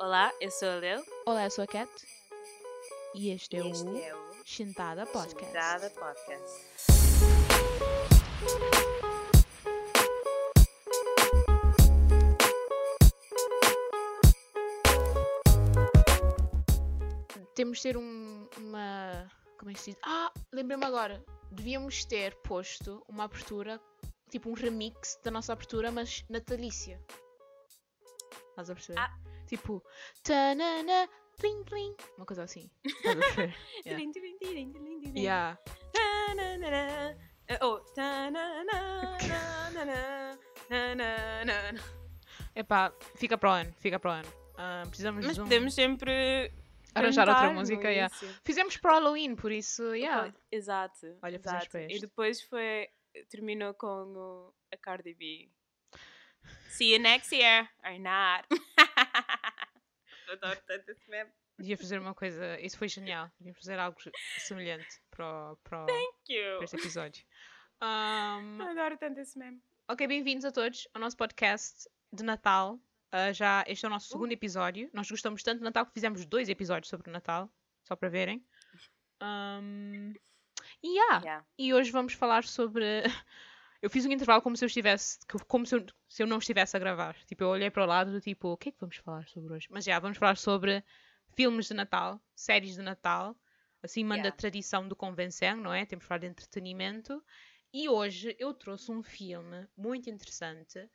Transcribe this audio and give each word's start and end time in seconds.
Olá, 0.00 0.32
eu 0.40 0.50
sou 0.50 0.68
a 0.68 0.74
Leo. 0.76 1.04
Olá, 1.26 1.44
eu 1.44 1.50
sou 1.50 1.64
a 1.64 1.66
Cat. 1.66 1.90
E 3.14 3.30
este, 3.30 3.56
E 3.56 3.60
é 3.60 3.68
este 3.68 3.84
o 3.84 3.96
é 3.96 4.14
o 4.14 4.34
Chintada 4.44 5.06
Podcast. 5.06 5.52
Dada 5.52 5.90
Podcast. 5.90 6.64
Temos 17.54 17.78
de 17.78 17.82
ter 17.84 17.96
um, 17.96 18.48
uma. 18.58 19.30
Como 19.58 19.70
é 19.70 19.74
que 19.74 19.80
se 19.80 19.90
diz? 19.92 20.00
Ah, 20.02 20.32
lembrei-me 20.52 20.84
agora. 20.84 21.24
Devíamos 21.50 22.04
ter 22.04 22.34
posto 22.42 23.04
uma 23.08 23.24
abertura, 23.24 23.80
tipo 24.28 24.50
um 24.50 24.54
remix 24.54 25.18
da 25.22 25.30
nossa 25.30 25.52
abertura, 25.52 25.92
mas 25.92 26.24
natalícia. 26.28 27.00
Estás 28.50 28.70
a 28.70 28.74
perceber? 28.74 28.98
Ah. 28.98 29.23
Tipo. 29.54 29.80
Tanana, 30.24 31.08
tling, 31.38 31.62
tling. 31.64 31.94
Uma 32.16 32.26
coisa 32.26 32.42
assim. 32.42 32.68
Yeah. 33.84 33.96
Yeah. 35.14 35.58
Oh. 37.60 37.78
Epá, 42.54 42.92
fica 43.16 43.36
para 43.38 43.48
o 43.50 43.52
ano. 43.52 43.72
Fica 43.78 43.98
para 44.00 44.10
o 44.10 44.14
ano. 44.14 44.28
Ah, 44.56 44.82
precisamos 44.86 45.24
Mas 45.24 45.34
de 45.34 45.40
um- 45.40 45.44
podemos 45.44 45.74
sempre 45.74 46.52
arranjar 46.94 47.28
outra 47.28 47.50
música. 47.52 47.90
yeah. 47.90 48.12
Fizemos 48.44 48.76
para 48.76 48.92
o 48.92 48.94
Halloween, 48.94 49.34
por 49.36 49.52
isso. 49.52 49.94
Yeah. 49.94 50.32
Exato. 50.50 51.16
Olha, 51.22 51.36
exato. 51.36 51.68
para 51.70 51.92
E 51.92 51.98
depois 52.00 52.42
foi. 52.42 52.88
Terminou 53.30 53.74
com 53.74 53.86
o, 53.86 54.54
a 54.72 54.76
Cardi 54.76 55.14
B. 55.14 55.48
See 56.70 56.92
you 56.92 56.98
next 57.00 57.32
year, 57.32 57.68
or 57.84 57.98
not. 58.00 58.44
Adoro 60.30 60.60
tanto 60.66 60.90
esse 60.90 61.08
meme. 61.10 61.30
Devia 61.58 61.76
fazer 61.78 61.98
uma 62.00 62.14
coisa. 62.14 62.58
Isso 62.60 62.76
foi 62.78 62.88
genial. 62.88 63.30
Devia 63.38 63.54
fazer 63.54 63.78
algo 63.78 63.96
semelhante 64.38 65.00
para, 65.10 65.52
o- 65.52 65.56
para, 65.58 65.82
o- 65.84 65.86
Thank 65.86 66.14
you. 66.32 66.56
para 66.56 66.64
este 66.64 66.76
episódio. 66.76 67.24
Um, 67.82 68.62
Adoro 68.62 68.96
tanto 68.98 69.20
esse 69.20 69.38
meme. 69.38 69.60
ok, 69.88 70.06
bem-vindos 70.06 70.44
a 70.44 70.50
todos 70.52 70.88
ao 70.94 71.00
nosso 71.00 71.16
podcast 71.16 71.88
de 72.12 72.22
Natal. 72.24 72.74
Uh, 73.12 73.32
já 73.32 73.62
este 73.68 73.84
é 73.84 73.88
o 73.88 73.90
nosso 73.90 74.08
segundo 74.08 74.30
Uh. 74.30 74.34
episódio. 74.34 74.90
Nós 74.92 75.08
gostamos 75.10 75.42
tanto 75.42 75.58
de 75.58 75.64
Natal 75.64 75.86
que 75.86 75.92
fizemos 75.92 76.24
dois 76.26 76.48
episódios 76.48 76.88
sobre 76.88 77.08
o 77.08 77.12
Natal, 77.12 77.48
só 77.84 77.94
para 77.94 78.08
verem. 78.08 78.44
Um, 79.22 80.12
e 80.82 80.88
yeah, 80.98 81.20
Yeah. 81.22 81.46
e 81.58 81.72
hoje 81.74 81.90
vamos 81.90 82.14
falar 82.14 82.44
sobre. 82.44 82.84
Eu 83.84 83.90
fiz 83.90 84.06
um 84.06 84.10
intervalo 84.12 84.40
como 84.40 84.56
se 84.56 84.64
eu 84.64 84.66
estivesse. 84.66 85.18
Como 85.46 85.66
se 85.66 85.74
eu, 85.74 85.84
se 86.08 86.22
eu 86.22 86.26
não 86.26 86.38
estivesse 86.38 86.74
a 86.74 86.80
gravar. 86.80 87.14
Tipo, 87.26 87.44
eu 87.44 87.48
olhei 87.48 87.70
para 87.70 87.84
o 87.84 87.86
lado 87.86 88.10
do 88.12 88.18
tipo, 88.18 88.48
o 88.48 88.56
que 88.56 88.70
é 88.70 88.72
que 88.72 88.80
vamos 88.80 88.96
falar 88.96 89.28
sobre 89.28 89.52
hoje? 89.52 89.68
Mas 89.70 89.84
já, 89.84 89.98
vamos 89.98 90.16
falar 90.16 90.38
sobre 90.38 90.82
filmes 91.36 91.66
de 91.68 91.74
Natal, 91.74 92.18
séries 92.34 92.76
de 92.76 92.80
Natal, 92.80 93.36
acima 93.82 94.16
da 94.16 94.22
Yeah. 94.22 94.36
tradição 94.38 94.88
do 94.88 94.96
convenção, 94.96 95.58
não 95.58 95.70
é? 95.70 95.84
Temos 95.84 96.04
de 96.04 96.08
falar 96.08 96.20
de 96.20 96.28
entretenimento. 96.28 97.22
E 97.74 97.86
hoje 97.86 98.34
eu 98.38 98.54
trouxe 98.54 98.90
um 98.90 99.02
filme 99.02 99.68
muito 99.76 100.08
interessante. 100.08 100.88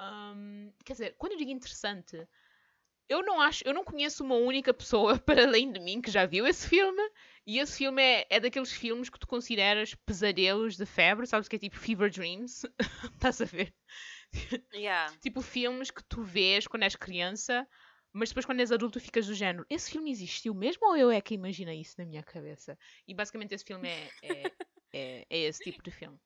Hum, 0.00 0.72
quer 0.84 0.94
dizer, 0.94 1.14
quando 1.16 1.34
eu 1.34 1.38
digo 1.38 1.52
interessante, 1.52 2.26
eu 3.12 3.22
não 3.22 3.40
acho, 3.40 3.62
eu 3.66 3.74
não 3.74 3.84
conheço 3.84 4.24
uma 4.24 4.36
única 4.36 4.72
pessoa 4.72 5.18
para 5.20 5.44
além 5.44 5.70
de 5.70 5.78
mim 5.78 6.00
que 6.00 6.10
já 6.10 6.24
viu 6.26 6.46
esse 6.46 6.68
filme. 6.68 7.02
E 7.46 7.58
esse 7.58 7.76
filme 7.76 8.00
é, 8.00 8.26
é 8.30 8.40
daqueles 8.40 8.72
filmes 8.72 9.10
que 9.10 9.18
tu 9.18 9.26
consideras 9.26 9.94
pesadelos 9.94 10.76
de 10.76 10.86
febre, 10.86 11.26
sabes 11.26 11.48
que 11.48 11.56
é 11.56 11.58
tipo 11.58 11.76
Fever 11.76 12.10
Dreams? 12.10 12.64
Estás 13.14 13.40
a 13.40 13.44
ver? 13.44 13.74
Yeah. 14.72 15.12
Tipo 15.20 15.42
filmes 15.42 15.90
que 15.90 16.02
tu 16.04 16.22
vês 16.22 16.66
quando 16.66 16.84
és 16.84 16.96
criança, 16.96 17.68
mas 18.12 18.30
depois 18.30 18.46
quando 18.46 18.60
és 18.60 18.72
adulto 18.72 19.00
ficas 19.00 19.26
do 19.26 19.34
género. 19.34 19.66
Esse 19.68 19.90
filme 19.90 20.10
existiu 20.10 20.54
mesmo 20.54 20.86
ou 20.86 20.96
eu 20.96 21.10
é 21.10 21.20
que 21.20 21.34
imaginei 21.34 21.80
isso 21.80 21.96
na 21.98 22.06
minha 22.06 22.22
cabeça? 22.22 22.78
E 23.06 23.14
basicamente 23.14 23.54
esse 23.54 23.64
filme 23.64 23.88
é, 23.88 24.08
é, 24.22 24.52
é, 24.92 25.26
é 25.28 25.38
esse 25.40 25.64
tipo 25.64 25.82
de 25.82 25.90
filme. 25.90 26.18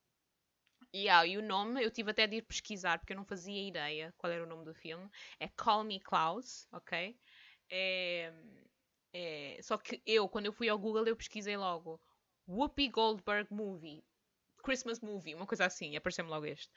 E, 0.96 1.10
ah, 1.10 1.26
e 1.26 1.36
o 1.36 1.42
nome, 1.42 1.84
eu 1.84 1.90
tive 1.90 2.10
até 2.10 2.26
de 2.26 2.36
ir 2.36 2.42
pesquisar 2.42 2.98
porque 2.98 3.12
eu 3.12 3.18
não 3.18 3.24
fazia 3.26 3.68
ideia 3.68 4.14
qual 4.16 4.32
era 4.32 4.42
o 4.42 4.46
nome 4.46 4.64
do 4.64 4.72
filme. 4.72 5.06
É 5.38 5.46
Call 5.46 5.84
Me 5.84 6.00
Klaus, 6.00 6.66
ok? 6.72 7.14
É, 7.68 8.32
é, 9.12 9.58
só 9.62 9.76
que 9.76 10.00
eu, 10.06 10.26
quando 10.26 10.46
eu 10.46 10.54
fui 10.54 10.70
ao 10.70 10.78
Google, 10.78 11.06
eu 11.06 11.14
pesquisei 11.14 11.54
logo 11.54 12.00
Whoopi 12.48 12.88
Goldberg 12.88 13.52
Movie, 13.52 14.02
Christmas 14.64 15.00
Movie, 15.00 15.34
uma 15.34 15.46
coisa 15.46 15.66
assim, 15.66 15.94
apareceu-me 15.96 16.30
logo 16.30 16.46
este. 16.46 16.70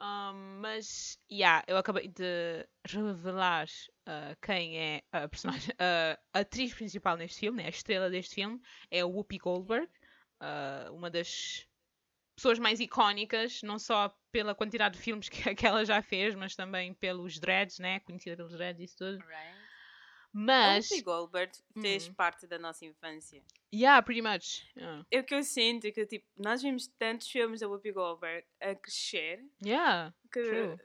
Um, 0.00 0.60
mas, 0.62 1.18
yeah, 1.30 1.62
eu 1.68 1.76
acabei 1.76 2.08
de 2.08 2.66
revelar 2.86 3.66
uh, 3.66 4.34
quem 4.40 4.78
é 4.78 5.02
a 5.12 5.28
personagem, 5.28 5.72
uh, 5.76 6.18
a 6.32 6.40
atriz 6.40 6.72
principal 6.72 7.18
neste 7.18 7.40
filme, 7.40 7.58
né, 7.62 7.66
a 7.66 7.70
estrela 7.70 8.08
deste 8.08 8.36
filme, 8.36 8.58
é 8.90 9.04
Whoopi 9.04 9.36
Goldberg, 9.36 9.90
uh, 10.40 10.94
uma 10.94 11.10
das 11.10 11.67
pessoas 12.38 12.58
mais 12.58 12.78
icónicas, 12.80 13.60
não 13.62 13.78
só 13.78 14.16
pela 14.30 14.54
quantidade 14.54 14.96
de 14.96 15.02
filmes 15.02 15.28
que, 15.52 15.54
que 15.54 15.66
ela 15.66 15.84
já 15.84 16.00
fez, 16.00 16.34
mas 16.34 16.54
também 16.54 16.94
pelos 16.94 17.38
dreads, 17.38 17.78
né, 17.80 18.00
conhecida 18.00 18.36
pelos 18.36 18.52
dreads 18.52 18.80
e 18.80 18.84
isso 18.84 18.96
tudo. 18.96 19.18
Right. 19.18 19.58
Mas, 20.32 20.90
A 20.90 20.94
Whoopi 20.94 21.02
Goldberg 21.04 21.52
fez 21.80 22.06
Hum. 22.06 22.14
parte 22.14 22.46
da 22.46 22.58
nossa 22.58 22.84
infância. 22.84 23.42
yeah, 23.74 24.00
pretty 24.02 24.22
much. 24.22 24.70
Yeah. 24.76 25.04
É 25.10 25.20
o 25.20 25.24
que 25.24 25.34
eu 25.34 25.42
sinto 25.42 25.86
é 25.86 25.90
que, 25.90 26.06
tipo, 26.06 26.26
nós 26.36 26.62
vimos 26.62 26.86
tantos 26.98 27.28
filmes 27.28 27.60
da 27.60 27.68
Whoopi 27.68 27.90
Goldberg 27.92 28.46
a 28.60 28.74
crescer 28.74 29.40
Yeah. 29.64 30.14
que... 30.32 30.42
True. 30.42 30.76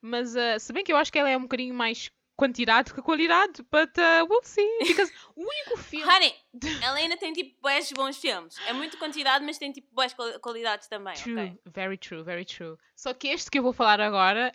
Mas 0.00 0.34
uh, 0.36 0.58
se 0.60 0.72
bem 0.72 0.84
que 0.84 0.92
eu 0.92 0.96
acho 0.96 1.10
que 1.12 1.18
ela 1.18 1.30
é 1.30 1.36
um 1.36 1.42
bocadinho 1.42 1.74
mais 1.74 2.10
quantidade 2.36 2.92
que 2.92 3.00
qualidade, 3.02 3.62
but 3.70 3.90
uh, 3.98 4.26
we'll 4.28 4.42
see. 4.42 4.78
Because 4.80 5.12
o 5.36 5.40
único 5.42 5.76
filme. 5.82 6.04
Honey, 6.10 6.34
ela 6.82 6.96
ainda 6.96 7.16
tem, 7.16 7.32
tipo, 7.32 7.60
bués 7.60 7.92
bons 7.92 8.16
filmes. 8.18 8.56
É 8.66 8.72
muita 8.72 8.96
quantidade, 8.96 9.44
mas 9.44 9.58
tem, 9.58 9.72
tipo, 9.72 9.88
quali- 9.94 10.38
qualidades 10.40 10.88
também, 10.88 11.14
True, 11.14 11.32
ok? 11.40 11.58
very 11.66 11.98
true, 11.98 12.22
very 12.22 12.44
true. 12.44 12.76
Só 12.96 13.14
que 13.14 13.28
este 13.28 13.50
que 13.50 13.58
eu 13.58 13.62
vou 13.62 13.72
falar 13.72 14.00
agora 14.00 14.52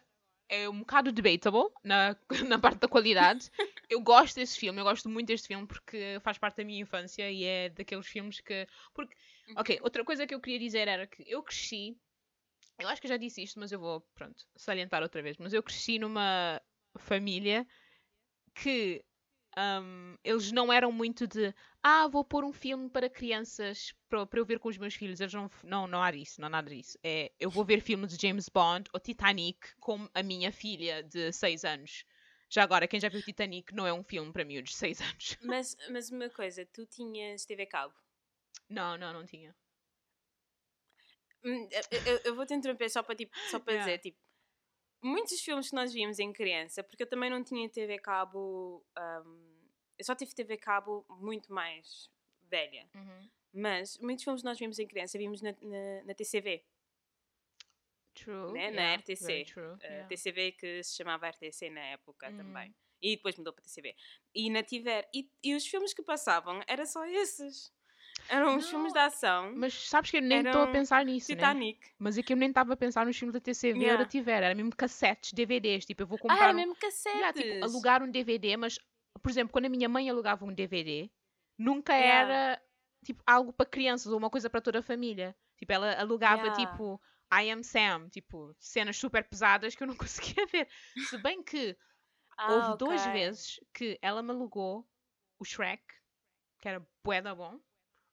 é 0.49 0.67
um 0.67 0.79
bocado 0.79 1.11
debatable 1.11 1.69
na, 1.83 2.15
na 2.47 2.59
parte 2.59 2.79
da 2.79 2.87
qualidade. 2.87 3.49
eu 3.89 4.01
gosto 4.01 4.35
desse 4.35 4.57
filme, 4.57 4.79
eu 4.79 4.83
gosto 4.85 5.07
muito 5.07 5.27
deste 5.27 5.47
filme 5.47 5.67
porque 5.67 6.19
faz 6.21 6.37
parte 6.37 6.57
da 6.57 6.63
minha 6.63 6.81
infância 6.81 7.29
e 7.31 7.43
é 7.43 7.69
daqueles 7.69 8.07
filmes 8.07 8.39
que. 8.41 8.67
Porque, 8.93 9.15
ok, 9.55 9.79
outra 9.81 10.03
coisa 10.03 10.25
que 10.27 10.33
eu 10.33 10.39
queria 10.41 10.59
dizer 10.59 10.87
era 10.87 11.07
que 11.07 11.23
eu 11.27 11.41
cresci. 11.43 11.95
Eu 12.79 12.87
acho 12.87 13.01
que 13.01 13.07
eu 13.07 13.09
já 13.09 13.17
disse 13.17 13.43
isto, 13.43 13.59
mas 13.59 13.73
eu 13.73 13.79
vou, 13.79 14.01
pronto, 14.15 14.45
salientar 14.55 15.03
outra 15.03 15.21
vez. 15.21 15.37
Mas 15.37 15.51
eu 15.53 15.61
cresci 15.61 15.99
numa 15.99 16.61
família 16.97 17.65
que 18.55 19.03
hum, 19.57 20.15
eles 20.23 20.51
não 20.51 20.71
eram 20.71 20.91
muito 20.91 21.27
de 21.27 21.53
ah, 21.83 22.07
vou 22.07 22.23
pôr 22.23 22.43
um 22.43 22.53
filme 22.53 22.89
para 22.89 23.09
crianças 23.09 23.93
para, 24.09 24.25
para 24.25 24.39
eu 24.39 24.45
ver 24.45 24.59
com 24.59 24.69
os 24.69 24.77
meus 24.77 24.95
filhos. 24.95 25.19
Eles 25.19 25.33
não, 25.33 25.49
não, 25.63 25.87
não 25.87 26.03
há 26.03 26.11
disso, 26.11 26.41
não 26.41 26.47
há 26.47 26.49
nada 26.49 26.69
disso. 26.69 26.97
É, 27.03 27.31
eu 27.39 27.49
vou 27.49 27.63
ver 27.65 27.81
filmes 27.81 28.15
de 28.15 28.27
James 28.27 28.49
Bond 28.49 28.89
ou 28.93 28.99
Titanic 28.99 29.75
com 29.79 30.09
a 30.13 30.23
minha 30.23 30.51
filha 30.51 31.03
de 31.03 31.31
6 31.31 31.63
anos. 31.63 32.05
Já 32.49 32.63
agora, 32.63 32.87
quem 32.87 32.99
já 32.99 33.09
viu 33.09 33.21
Titanic 33.21 33.73
não 33.73 33.85
é 33.85 33.93
um 33.93 34.03
filme 34.03 34.31
para 34.33 34.43
miúdos 34.43 34.71
de 34.71 34.77
6 34.77 34.99
anos. 35.01 35.37
Mas, 35.43 35.75
mas 35.91 36.09
uma 36.09 36.29
coisa, 36.29 36.65
tu 36.65 36.85
tinhas 36.85 37.45
TV 37.45 37.65
Cabo. 37.67 37.93
Não, 38.69 38.97
não, 38.97 39.13
não 39.13 39.25
tinha. 39.25 39.55
Hum, 41.43 41.67
eu- 41.71 41.99
Eu, 42.05 42.19
eu 42.25 42.35
vou 42.35 42.45
te 42.45 42.53
interromper 42.53 42.89
só 42.89 43.01
para, 43.03 43.15
tipo, 43.15 43.35
só 43.49 43.59
para 43.59 43.73
Yeah. 43.73 43.85
dizer, 43.85 43.99
tipo, 43.99 44.17
muitos 45.01 45.39
filmes 45.41 45.69
que 45.69 45.75
nós 45.75 45.93
vimos 45.93 46.19
em 46.19 46.31
criança, 46.33 46.83
porque 46.83 47.03
eu 47.03 47.07
também 47.09 47.29
não 47.29 47.43
tinha 47.43 47.69
TV 47.69 47.97
Cabo, 47.99 48.85
hum, 49.25 49.59
eu 49.97 50.05
só 50.05 50.15
tive 50.15 50.33
TV 50.33 50.57
Cabo 50.57 51.05
muito 51.09 51.51
mais 51.53 52.09
velha. 52.43 52.89
Mas 53.53 53.97
muitos 53.97 54.23
filmes 54.23 54.41
que 54.41 54.45
nós 54.47 54.59
vimos 54.59 54.77
em 54.79 54.87
criança 54.87 55.17
vimos 55.17 55.41
na, 55.41 55.51
na, 55.61 56.03
na 56.05 56.13
TCV. 56.13 56.63
True. 58.13 58.51
Né, 58.51 58.69
na 58.71 58.81
yeah, 58.81 58.95
RTC, 59.01 59.25
very 59.25 59.45
true, 59.45 59.73
Uh, 59.75 59.79
yeah. 59.83 60.07
TCV 60.07 60.51
que 60.53 60.83
se 60.83 60.95
chamava 60.97 61.29
RTC 61.29 61.69
na 61.69 61.81
época 61.81 62.29
Uhum. 62.29 62.37
também. 62.37 62.75
E 63.01 63.15
depois 63.15 63.37
mudou 63.37 63.53
para 63.53 63.63
TCV. 63.63 63.95
E 64.35 64.49
na 64.49 64.61
Tiver. 64.61 65.09
E, 65.13 65.31
e 65.41 65.55
os 65.55 65.65
filmes 65.65 65.93
que 65.93 66.03
passavam 66.03 66.61
eram 66.67 66.85
só 66.85 67.05
esses. 67.05 67.73
Eram 68.27 68.57
os 68.57 68.69
filmes 68.69 68.91
de 68.93 68.99
ação. 68.99 69.53
Mas 69.55 69.73
sabes 69.87 70.11
que 70.11 70.17
eu 70.17 70.21
nem 70.21 70.39
estou 70.45 70.61
a 70.63 70.67
pensar 70.67 71.05
nisso, 71.05 71.29
né? 71.31 71.35
Titanic. 71.37 71.79
Mas 71.97 72.17
é 72.17 72.23
que 72.23 72.33
eu 72.33 72.37
nem 72.37 72.49
estava 72.49 72.73
a 72.73 72.77
pensar 72.77 73.05
nos 73.05 73.17
filmes 73.17 73.33
da 73.33 73.39
TCV 73.39 73.79
Yeah. 73.79 74.03
da 74.03 74.09
Tiver. 74.09 74.43
Era 74.43 74.53
mesmo 74.55 74.75
cassetes, 74.75 75.31
DVDs. 75.33 75.85
Tipo, 75.85 76.03
eu 76.03 76.07
vou 76.07 76.17
Ah, 76.17 76.21
comprar 76.21 76.43
era 76.43 76.53
um- 76.53 76.55
mesmo 76.55 76.75
cassetes. 76.75 77.19
Yeah, 77.19 77.33
tipo, 77.33 77.63
alugar 77.65 78.03
um 78.03 78.09
DVD, 78.11 78.57
mas, 78.57 78.77
por 79.21 79.29
exemplo, 79.29 79.51
quando 79.53 79.65
a 79.65 79.69
minha 79.69 79.87
mãe 79.89 80.09
alugava 80.09 80.45
um 80.45 80.53
DVD, 80.53 81.09
nunca 81.57 81.93
Yeah. 81.93 82.33
era 82.33 82.61
tipo 83.05 83.23
algo 83.25 83.53
para 83.53 83.65
crianças 83.65 84.11
ou 84.11 84.17
uma 84.17 84.29
coisa 84.29 84.49
para 84.49 84.61
toda 84.61 84.79
a 84.79 84.83
família. 84.83 85.35
Tipo, 85.57 85.71
ela 85.73 85.93
alugava 85.99 86.51
tipo 86.51 87.01
I 87.33 87.49
Am 87.51 87.63
Sam, 87.63 88.09
tipo, 88.09 88.55
cenas 88.59 88.97
super 88.97 89.23
pesadas 89.23 89.75
que 89.75 89.83
eu 89.83 89.87
não 89.87 89.95
conseguia 90.37 90.45
ver. 90.47 90.67
Se 91.09 91.17
bem 91.17 91.41
que 91.43 91.77
Ah, 92.37 92.53
houve 92.53 92.77
duas 92.77 93.01
ok. 93.01 93.11
vezes 93.13 93.59
que 93.73 93.97
ela 94.01 94.21
me 94.23 94.31
alugou 94.31 94.87
o 95.39 95.45
Shrek, 95.45 95.83
que 96.59 96.67
era 96.67 96.85
bué 97.03 97.21
da 97.21 97.33
bom. 97.35 97.59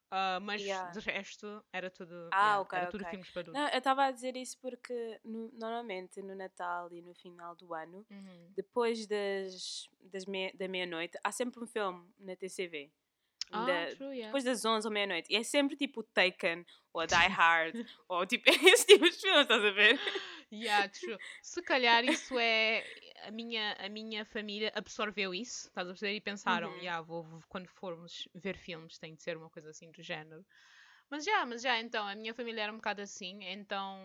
Uh, 0.06 0.40
mas 0.40 0.62
yeah. 0.62 0.88
de 0.92 1.00
resto 1.00 1.64
era 1.72 1.90
tudo, 1.90 2.28
ah, 2.32 2.36
yeah, 2.36 2.60
okay, 2.60 2.78
era 2.78 2.90
tudo 2.90 3.04
filmes 3.06 3.28
para 3.30 3.40
adultos. 3.40 3.60
Não, 3.60 3.68
eu 3.70 3.78
estava 3.78 4.04
a 4.04 4.10
dizer 4.12 4.36
isso 4.36 4.56
porque 4.60 5.20
no, 5.24 5.50
normalmente 5.52 6.22
no 6.22 6.34
Natal 6.34 6.92
e 6.92 7.02
no 7.02 7.12
final 7.12 7.56
do 7.56 7.74
ano, 7.74 8.06
uhum. 8.08 8.52
depois 8.54 9.04
das, 9.06 9.88
das 10.00 10.24
meia, 10.24 10.52
da 10.54 10.68
meia-noite, 10.68 11.18
há 11.24 11.32
sempre 11.32 11.62
um 11.62 11.66
filme 11.66 12.08
na 12.20 12.36
TCV. 12.36 12.92
Ah, 13.50 13.64
da, 13.64 13.96
true, 13.96 14.08
yeah. 14.08 14.26
Depois 14.26 14.44
das 14.44 14.64
11 14.64 14.86
ou 14.86 14.92
meia-noite. 14.92 15.32
E 15.32 15.36
é 15.36 15.42
sempre 15.42 15.76
tipo 15.76 16.02
Taken, 16.02 16.64
ou 16.92 17.06
Die 17.06 17.14
Hard, 17.28 17.86
ou 18.08 18.26
tipo 18.26 18.44
esse 18.50 18.86
tipo 18.86 19.04
de 19.04 19.16
filmes, 19.16 19.42
estás 19.42 19.64
a 19.64 19.70
ver? 19.70 20.00
Yeah, 20.52 20.88
true. 20.88 21.18
Se 21.42 21.62
calhar 21.62 22.04
isso 22.04 22.38
é. 22.38 22.84
A 23.26 23.30
minha, 23.30 23.72
a 23.78 23.88
minha 23.88 24.24
família 24.24 24.72
absorveu 24.74 25.34
isso, 25.34 25.68
estás 25.68 25.86
a 25.86 25.90
perceber? 25.90 26.14
E 26.14 26.20
pensaram, 26.20 26.70
uhum. 26.70 26.78
yeah, 26.78 27.02
vou, 27.02 27.24
vou, 27.24 27.40
quando 27.48 27.66
formos 27.68 28.28
ver 28.34 28.56
filmes, 28.56 28.98
tem 28.98 29.14
de 29.14 29.22
ser 29.22 29.36
uma 29.36 29.50
coisa 29.50 29.70
assim 29.70 29.90
do 29.90 30.02
género. 30.02 30.44
Mas 31.10 31.24
já, 31.24 31.44
mas 31.44 31.62
já, 31.62 31.78
então, 31.80 32.06
a 32.06 32.14
minha 32.14 32.34
família 32.34 32.62
era 32.62 32.72
um 32.72 32.76
bocado 32.76 33.02
assim, 33.02 33.44
então 33.44 33.98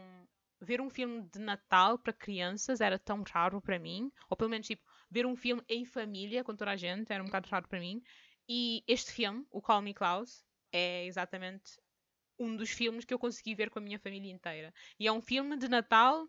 ver 0.59 0.79
um 0.79 0.89
filme 0.89 1.27
de 1.33 1.39
Natal 1.39 1.97
para 1.97 2.13
crianças 2.13 2.81
era 2.81 2.99
tão 2.99 3.23
raro 3.23 3.59
para 3.59 3.79
mim, 3.79 4.11
ou 4.29 4.37
pelo 4.37 4.49
menos 4.49 4.67
tipo, 4.67 4.83
ver 5.09 5.25
um 5.25 5.35
filme 5.35 5.63
em 5.67 5.83
família 5.85 6.43
com 6.43 6.55
toda 6.55 6.71
a 6.71 6.77
gente 6.77 7.11
era 7.11 7.21
um 7.21 7.25
bocado 7.25 7.49
raro 7.49 7.67
para 7.67 7.79
mim. 7.79 8.01
E 8.47 8.83
este 8.87 9.11
filme, 9.11 9.45
o 9.49 9.61
Call 9.61 9.81
Me 9.81 9.93
Klaus, 9.93 10.43
é 10.71 11.05
exatamente 11.05 11.79
um 12.37 12.55
dos 12.55 12.69
filmes 12.69 13.05
que 13.05 13.13
eu 13.13 13.19
consegui 13.19 13.55
ver 13.55 13.69
com 13.69 13.79
a 13.79 13.81
minha 13.81 13.99
família 13.99 14.31
inteira. 14.31 14.73
E 14.99 15.07
é 15.07 15.11
um 15.11 15.21
filme 15.21 15.57
de 15.57 15.67
Natal, 15.67 16.27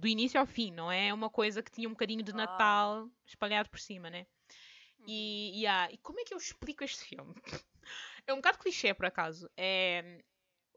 do 0.00 0.06
início 0.06 0.40
ao 0.40 0.46
fim, 0.46 0.70
não 0.72 0.90
é 0.90 1.12
uma 1.12 1.30
coisa 1.30 1.62
que 1.62 1.70
tinha 1.70 1.88
um 1.88 1.92
bocadinho 1.92 2.22
de 2.22 2.32
Natal 2.32 3.08
espalhado 3.26 3.68
por 3.70 3.80
cima, 3.80 4.10
né? 4.10 4.26
E, 5.06 5.50
uhum. 5.52 5.60
yeah, 5.60 5.92
e 5.92 5.98
como 5.98 6.20
é 6.20 6.24
que 6.24 6.34
eu 6.34 6.38
explico 6.38 6.84
este 6.84 7.04
filme? 7.04 7.34
é 8.26 8.32
um 8.32 8.36
bocado 8.36 8.58
clichê, 8.58 8.92
por 8.92 9.06
acaso. 9.06 9.48
É, 9.56 10.22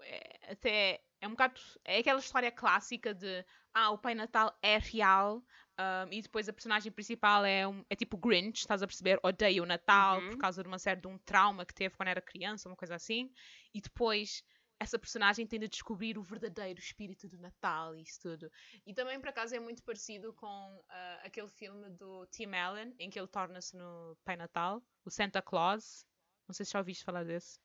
é, 0.02 0.52
até 0.52 1.02
é 1.20 1.28
um 1.28 1.32
bocado. 1.32 1.60
É 1.84 2.00
aquela 2.00 2.20
história 2.20 2.52
clássica 2.52 3.14
de 3.14 3.46
ah, 3.74 3.92
o 3.92 3.98
Pai 3.98 4.14
Natal 4.16 4.58
é 4.62 4.78
real, 4.78 5.44
um, 5.80 6.14
e 6.14 6.22
depois 6.22 6.48
a 6.48 6.54
personagem 6.54 6.92
principal 6.92 7.44
é, 7.46 7.68
um, 7.68 7.84
é 7.90 7.96
tipo 7.96 8.18
Grinch, 8.18 8.60
estás 8.60 8.84
a 8.84 8.88
perceber? 8.88 9.20
Odeia 9.24 9.64
o 9.64 9.66
Natal 9.66 10.20
uhum. 10.20 10.30
por 10.32 10.38
causa 10.38 10.62
de 10.62 10.68
uma 10.68 10.78
série 10.78 11.02
de 11.02 11.08
um 11.08 11.18
trauma 11.18 11.66
que 11.66 11.74
teve 11.74 11.96
quando 11.96 12.10
era 12.10 12.22
criança, 12.22 12.70
uma 12.70 12.76
coisa 12.76 12.96
assim. 12.96 13.32
E 13.74 13.82
depois 13.82 14.44
essa 14.82 14.98
personagem 14.98 15.46
tende 15.46 15.66
a 15.66 15.70
descobrir 15.70 16.18
o 16.18 16.24
verdadeiro 16.24 16.80
espírito 16.80 17.28
do 17.28 17.38
Natal 17.38 17.96
e 17.96 18.02
isso 18.02 18.20
tudo. 18.20 18.52
E 18.84 18.96
também, 18.96 19.20
por 19.20 19.30
acaso, 19.30 19.56
é 19.56 19.60
muito 19.60 19.84
parecido 19.84 20.34
com 20.34 20.48
uh, 20.48 21.24
aquele 21.24 21.50
filme 21.50 21.88
do 21.92 22.26
Tim 22.32 22.56
Allen, 22.56 22.92
em 22.98 23.08
que 23.08 23.20
ele 23.20 23.28
torna-se 23.28 23.78
no 23.78 24.18
Pai 24.26 24.36
Natal, 24.36 24.82
o 25.06 25.12
Santa 25.12 25.40
Claus. 25.40 26.04
Não 26.48 26.54
sei 26.56 26.66
se 26.66 26.72
já 26.72 26.80
ouviste 26.80 27.04
falar 27.04 27.24
desse. 27.24 27.60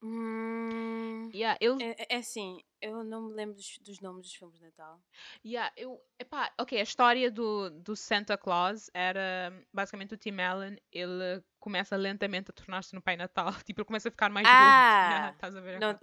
Hum, 0.00 1.30
yeah, 1.34 1.58
eu... 1.60 1.76
é, 1.80 1.96
é 2.08 2.16
assim, 2.18 2.62
eu 2.82 3.04
não 3.04 3.22
me 3.22 3.34
lembro 3.34 3.54
dos, 3.54 3.78
dos, 3.78 4.00
nomes 4.00 4.26
dos 4.26 4.34
filmes 4.34 4.58
de 4.58 4.64
Natal. 4.64 5.00
Yeah, 5.44 5.72
eu, 5.76 6.02
epá, 6.18 6.52
ok, 6.58 6.78
a 6.78 6.82
história 6.82 7.30
do, 7.30 7.70
do 7.70 7.94
Santa 7.94 8.36
Claus 8.36 8.90
era 8.92 9.52
basicamente 9.72 10.14
o 10.14 10.16
Tim 10.16 10.40
Allen, 10.40 10.76
ele 10.90 11.42
começa 11.60 11.96
lentamente 11.96 12.50
a 12.50 12.52
tornar-se 12.52 12.92
no 12.92 13.00
Pai 13.00 13.16
Natal, 13.16 13.52
tipo, 13.64 13.80
ele 13.80 13.86
começa 13.86 14.08
a 14.08 14.10
ficar 14.10 14.28
mais 14.30 14.46
ah, 14.50 15.30
Estás 15.32 15.54
a 15.54 15.60
ver? 15.60 15.78
Não, 15.78 15.96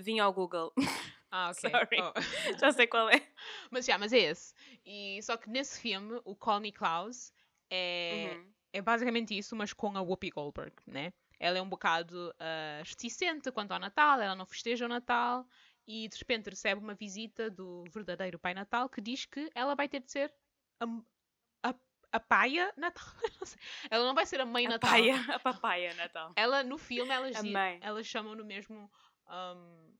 vim 0.00 0.20
ao 0.20 0.32
Google. 0.32 0.72
Ah, 1.32 1.50
ok. 1.50 1.70
Sorry. 1.70 1.98
Oh. 2.00 2.12
Já 2.58 2.72
sei 2.72 2.86
qual 2.86 3.10
é. 3.10 3.20
Mas 3.70 3.84
já, 3.84 3.92
yeah, 3.92 3.98
mas 3.98 4.12
é 4.12 4.18
esse. 4.18 4.54
E, 4.86 5.20
só 5.22 5.36
que 5.36 5.50
nesse 5.50 5.80
filme, 5.80 6.20
o 6.24 6.36
Call 6.36 6.60
Me 6.60 6.70
Klaus 6.70 7.32
é, 7.68 8.34
uhum. 8.36 8.52
é 8.72 8.80
basicamente 8.80 9.36
isso, 9.36 9.56
mas 9.56 9.72
com 9.72 9.96
a 9.96 10.00
Whoopi 10.00 10.30
Goldberg, 10.30 10.74
né? 10.86 11.12
ela 11.40 11.56
é 11.56 11.62
um 11.62 11.68
bocado 11.68 12.28
uh, 12.36 12.84
reticente 12.84 13.50
quanto 13.50 13.72
ao 13.72 13.80
Natal, 13.80 14.20
ela 14.20 14.36
não 14.36 14.44
festeja 14.44 14.84
o 14.84 14.88
Natal 14.88 15.46
e 15.90 16.08
de 16.08 16.16
repente 16.18 16.50
recebe 16.50 16.80
uma 16.80 16.94
visita 16.94 17.50
do 17.50 17.82
verdadeiro 17.90 18.38
Pai 18.38 18.54
Natal 18.54 18.88
que 18.88 19.00
diz 19.00 19.26
que 19.26 19.50
ela 19.56 19.74
vai 19.74 19.88
ter 19.88 19.98
de 20.00 20.10
ser 20.12 20.32
a, 20.78 20.86
a, 21.68 21.74
a 22.12 22.20
paia 22.20 22.72
Natal. 22.76 23.12
ela 23.90 24.06
não 24.06 24.14
vai 24.14 24.24
ser 24.24 24.40
a 24.40 24.46
mãe 24.46 24.66
a 24.66 24.70
Natal. 24.70 24.90
Paia, 24.90 25.16
a 25.34 25.38
papaia 25.40 25.94
Natal. 25.94 26.32
Ela, 26.36 26.62
no 26.62 26.78
filme, 26.78 27.10
elas, 27.10 27.36
elas 27.80 28.06
chamam 28.06 28.36
no 28.36 28.44
mesmo 28.44 28.88
um, 29.28 29.96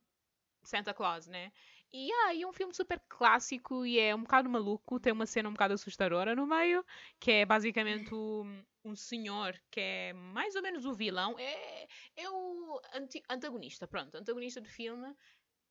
Santa 0.63 0.93
Claus, 0.93 1.27
né? 1.27 1.51
E 1.93 2.09
aí 2.09 2.39
ah, 2.39 2.45
é 2.45 2.47
um 2.47 2.53
filme 2.53 2.73
super 2.73 3.01
clássico 3.09 3.85
e 3.85 3.99
é 3.99 4.15
um 4.15 4.21
bocado 4.21 4.49
maluco, 4.49 4.97
tem 4.97 5.11
uma 5.11 5.25
cena 5.25 5.49
um 5.49 5.51
bocado 5.51 5.73
assustadora 5.73 6.33
no 6.33 6.47
meio, 6.47 6.85
que 7.19 7.31
é 7.31 7.45
basicamente 7.45 8.15
um, 8.15 8.63
um 8.85 8.95
senhor 8.95 9.61
que 9.69 9.81
é 9.81 10.13
mais 10.13 10.55
ou 10.55 10.61
menos 10.61 10.85
o 10.85 10.93
vilão, 10.93 11.37
é, 11.37 11.87
é 12.15 12.29
o 12.29 12.81
antagonista, 13.29 13.85
pronto, 13.89 14.15
antagonista 14.15 14.61
do 14.61 14.69
filme. 14.69 15.13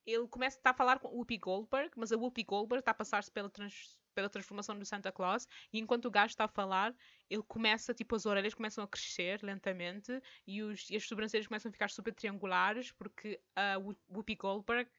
Ele 0.06 0.26
começa 0.29 0.56
a 0.56 0.61
estar 0.61 0.70
a 0.70 0.75
falar 0.75 0.99
com 0.99 1.08
Whoopi 1.08 1.38
Goldberg, 1.38 1.93
mas 1.97 2.12
a 2.12 2.17
Whoopi 2.17 2.43
Goldberg 2.43 2.81
está 2.81 2.91
a 2.91 2.94
passar-se 2.94 3.31
pela, 3.31 3.49
trans, 3.49 3.99
pela 4.14 4.29
transformação 4.29 4.79
do 4.79 4.85
Santa 4.85 5.12
Claus 5.12 5.47
e 5.73 5.79
enquanto 5.79 6.06
o 6.06 6.11
gajo 6.11 6.32
está 6.32 6.44
a 6.44 6.49
falar, 6.49 6.94
ele 7.29 7.43
começa, 7.43 7.94
tipo, 7.94 8.17
as 8.17 8.26
orelhas 8.26 8.55
começam 8.55 8.82
a 8.82 8.88
crescer 8.88 9.43
lentamente 9.43 10.20
e, 10.47 10.62
os, 10.62 10.88
e 10.91 10.97
as 10.97 11.06
sobrancelhas 11.06 11.47
começam 11.47 11.69
a 11.69 11.73
ficar 11.73 11.91
super 11.91 12.14
triangulares 12.14 12.93
porque 12.93 13.41
a 13.55 13.76
Whoopi 14.08 14.35
Goldberg 14.35 14.91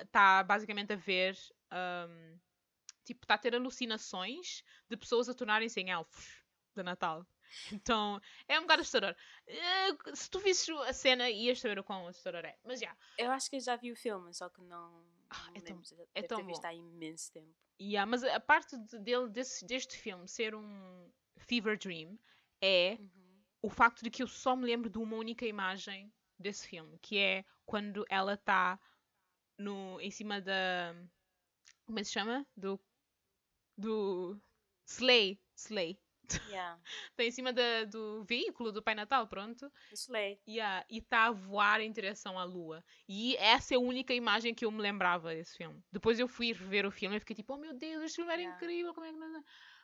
está 0.00 0.42
basicamente 0.42 0.92
a 0.92 0.96
ver. 0.96 1.36
Um, 1.72 2.38
tipo, 3.04 3.24
está 3.24 3.34
a 3.34 3.38
ter 3.38 3.54
alucinações 3.54 4.62
de 4.88 4.96
pessoas 4.96 5.28
a 5.28 5.34
tornarem-se 5.34 5.80
em 5.80 5.90
elfos 5.90 6.42
de 6.74 6.82
Natal. 6.82 7.26
Então, 7.72 8.20
é 8.48 8.58
um 8.58 8.62
bocado 8.62 8.82
assustador. 8.82 9.14
Uh, 9.46 10.16
se 10.16 10.30
tu 10.30 10.38
visses 10.40 10.68
a 10.68 10.92
cena, 10.92 11.30
ias 11.30 11.60
saber 11.60 11.78
o 11.78 11.84
quão 11.84 12.06
assustador 12.06 12.44
é. 12.44 12.56
Mas 12.64 12.80
já. 12.80 12.86
Yeah. 12.86 13.00
Eu 13.18 13.30
acho 13.30 13.50
que 13.50 13.56
eu 13.56 13.60
já 13.60 13.76
vi 13.76 13.92
o 13.92 13.96
filme, 13.96 14.32
só 14.34 14.48
que 14.48 14.60
não. 14.62 15.04
Ah, 15.30 15.46
não 15.48 15.56
é 15.56 15.60
tão, 15.60 15.82
é 16.14 16.22
tão 16.22 16.46
visto 16.46 16.64
há 16.64 16.74
imenso 16.74 17.32
tempo. 17.32 17.54
Yeah, 17.80 18.08
mas 18.08 18.22
a 18.22 18.38
parte 18.38 18.76
de, 18.76 18.98
dele, 18.98 19.28
desse, 19.28 19.64
deste 19.64 19.96
filme 19.96 20.28
ser 20.28 20.54
um 20.54 21.10
fever 21.38 21.76
dream 21.78 22.18
é 22.60 22.96
uhum. 23.00 23.10
o 23.62 23.70
facto 23.70 24.02
de 24.02 24.10
que 24.10 24.22
eu 24.22 24.28
só 24.28 24.54
me 24.54 24.66
lembro 24.66 24.88
de 24.88 24.98
uma 24.98 25.16
única 25.16 25.44
imagem 25.46 26.12
desse 26.38 26.68
filme, 26.68 26.98
que 26.98 27.18
é 27.18 27.44
quando 27.64 28.04
ela 28.08 28.34
está 28.34 28.78
em 30.00 30.10
cima 30.10 30.40
da. 30.40 30.94
Como 31.84 31.98
é 31.98 32.02
que 32.02 32.08
se 32.08 32.12
chama? 32.12 32.46
Do. 32.56 32.80
Do. 33.76 34.40
Sleigh. 34.86 35.38
Sleigh. 35.56 35.98
Yeah. 36.48 36.80
está 37.10 37.24
em 37.24 37.30
cima 37.30 37.52
da, 37.52 37.84
do 37.84 38.24
veículo 38.24 38.72
do 38.72 38.82
Pai 38.82 38.94
Natal, 38.94 39.26
pronto. 39.26 39.70
Yeah, 40.48 40.84
e 40.88 40.98
está 40.98 41.26
a 41.26 41.30
voar 41.32 41.80
em 41.80 41.90
direção 41.90 42.38
à 42.38 42.44
lua. 42.44 42.84
E 43.08 43.36
essa 43.36 43.74
é 43.74 43.76
a 43.76 43.80
única 43.80 44.14
imagem 44.14 44.54
que 44.54 44.64
eu 44.64 44.70
me 44.70 44.80
lembrava 44.80 45.34
desse 45.34 45.56
filme. 45.56 45.82
Depois 45.90 46.18
eu 46.18 46.28
fui 46.28 46.52
rever 46.52 46.86
o 46.86 46.90
filme 46.90 47.16
e 47.16 47.20
fiquei 47.20 47.36
tipo, 47.36 47.54
oh 47.54 47.58
meu 47.58 47.74
Deus, 47.74 48.02
este 48.02 48.16
filme 48.16 48.32
era 48.32 48.42
yeah. 48.42 48.56
incrível, 48.56 48.94
como 48.94 49.06
é 49.06 49.12
que. 49.12 49.18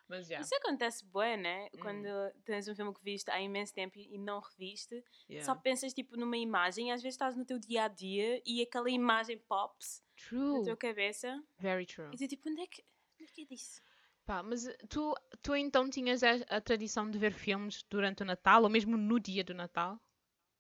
Mas, 0.09 0.29
yeah. 0.29 0.43
Isso 0.43 0.55
acontece 0.55 1.05
bem, 1.05 1.37
né? 1.37 1.69
Hum. 1.75 1.81
Quando 1.81 2.33
tens 2.45 2.67
um 2.67 2.75
filme 2.75 2.95
que 2.95 3.05
viste 3.05 3.31
há 3.31 3.41
imenso 3.41 3.75
tempo 3.75 3.99
e 3.99 4.17
não 4.17 4.41
reviste, 4.41 5.05
yeah. 5.29 5.45
só 5.45 5.55
pensas 5.55 5.93
tipo 5.93 6.17
numa 6.17 6.37
imagem, 6.37 6.91
às 6.91 7.03
vezes 7.03 7.15
estás 7.15 7.37
no 7.37 7.45
teu 7.45 7.59
dia 7.59 7.85
a 7.85 7.89
dia 7.89 8.43
e 8.47 8.63
aquela 8.63 8.91
imagem 8.91 9.39
pops 9.47 10.03
true. 10.17 10.59
na 10.59 10.65
tua 10.65 10.77
cabeça. 10.77 11.43
Very 11.59 11.85
true. 11.85 12.09
E 12.13 12.17
tu 12.17 12.27
tipo, 12.27 12.49
onde 12.49 12.63
é 12.63 12.67
que, 12.67 12.83
onde 13.21 13.31
é, 13.31 13.35
que 13.35 13.43
é 13.43 13.45
disso? 13.45 13.83
Pá, 14.29 14.43
mas 14.43 14.69
tu, 14.91 15.15
tu 15.41 15.57
então 15.57 15.89
tinhas 15.89 16.23
a, 16.23 16.33
a, 16.51 16.61
tradição 16.61 17.11
de 17.11 17.19
ver 17.19 17.33
filmes 17.33 17.83
durante 17.85 18.23
o 18.23 18.27
Natal 18.27 18.63
ou 18.63 18.69
mesmo 18.69 18.95
no 18.95 19.19
dia 19.19 19.43
do 19.43 19.55
Natal? 19.55 19.99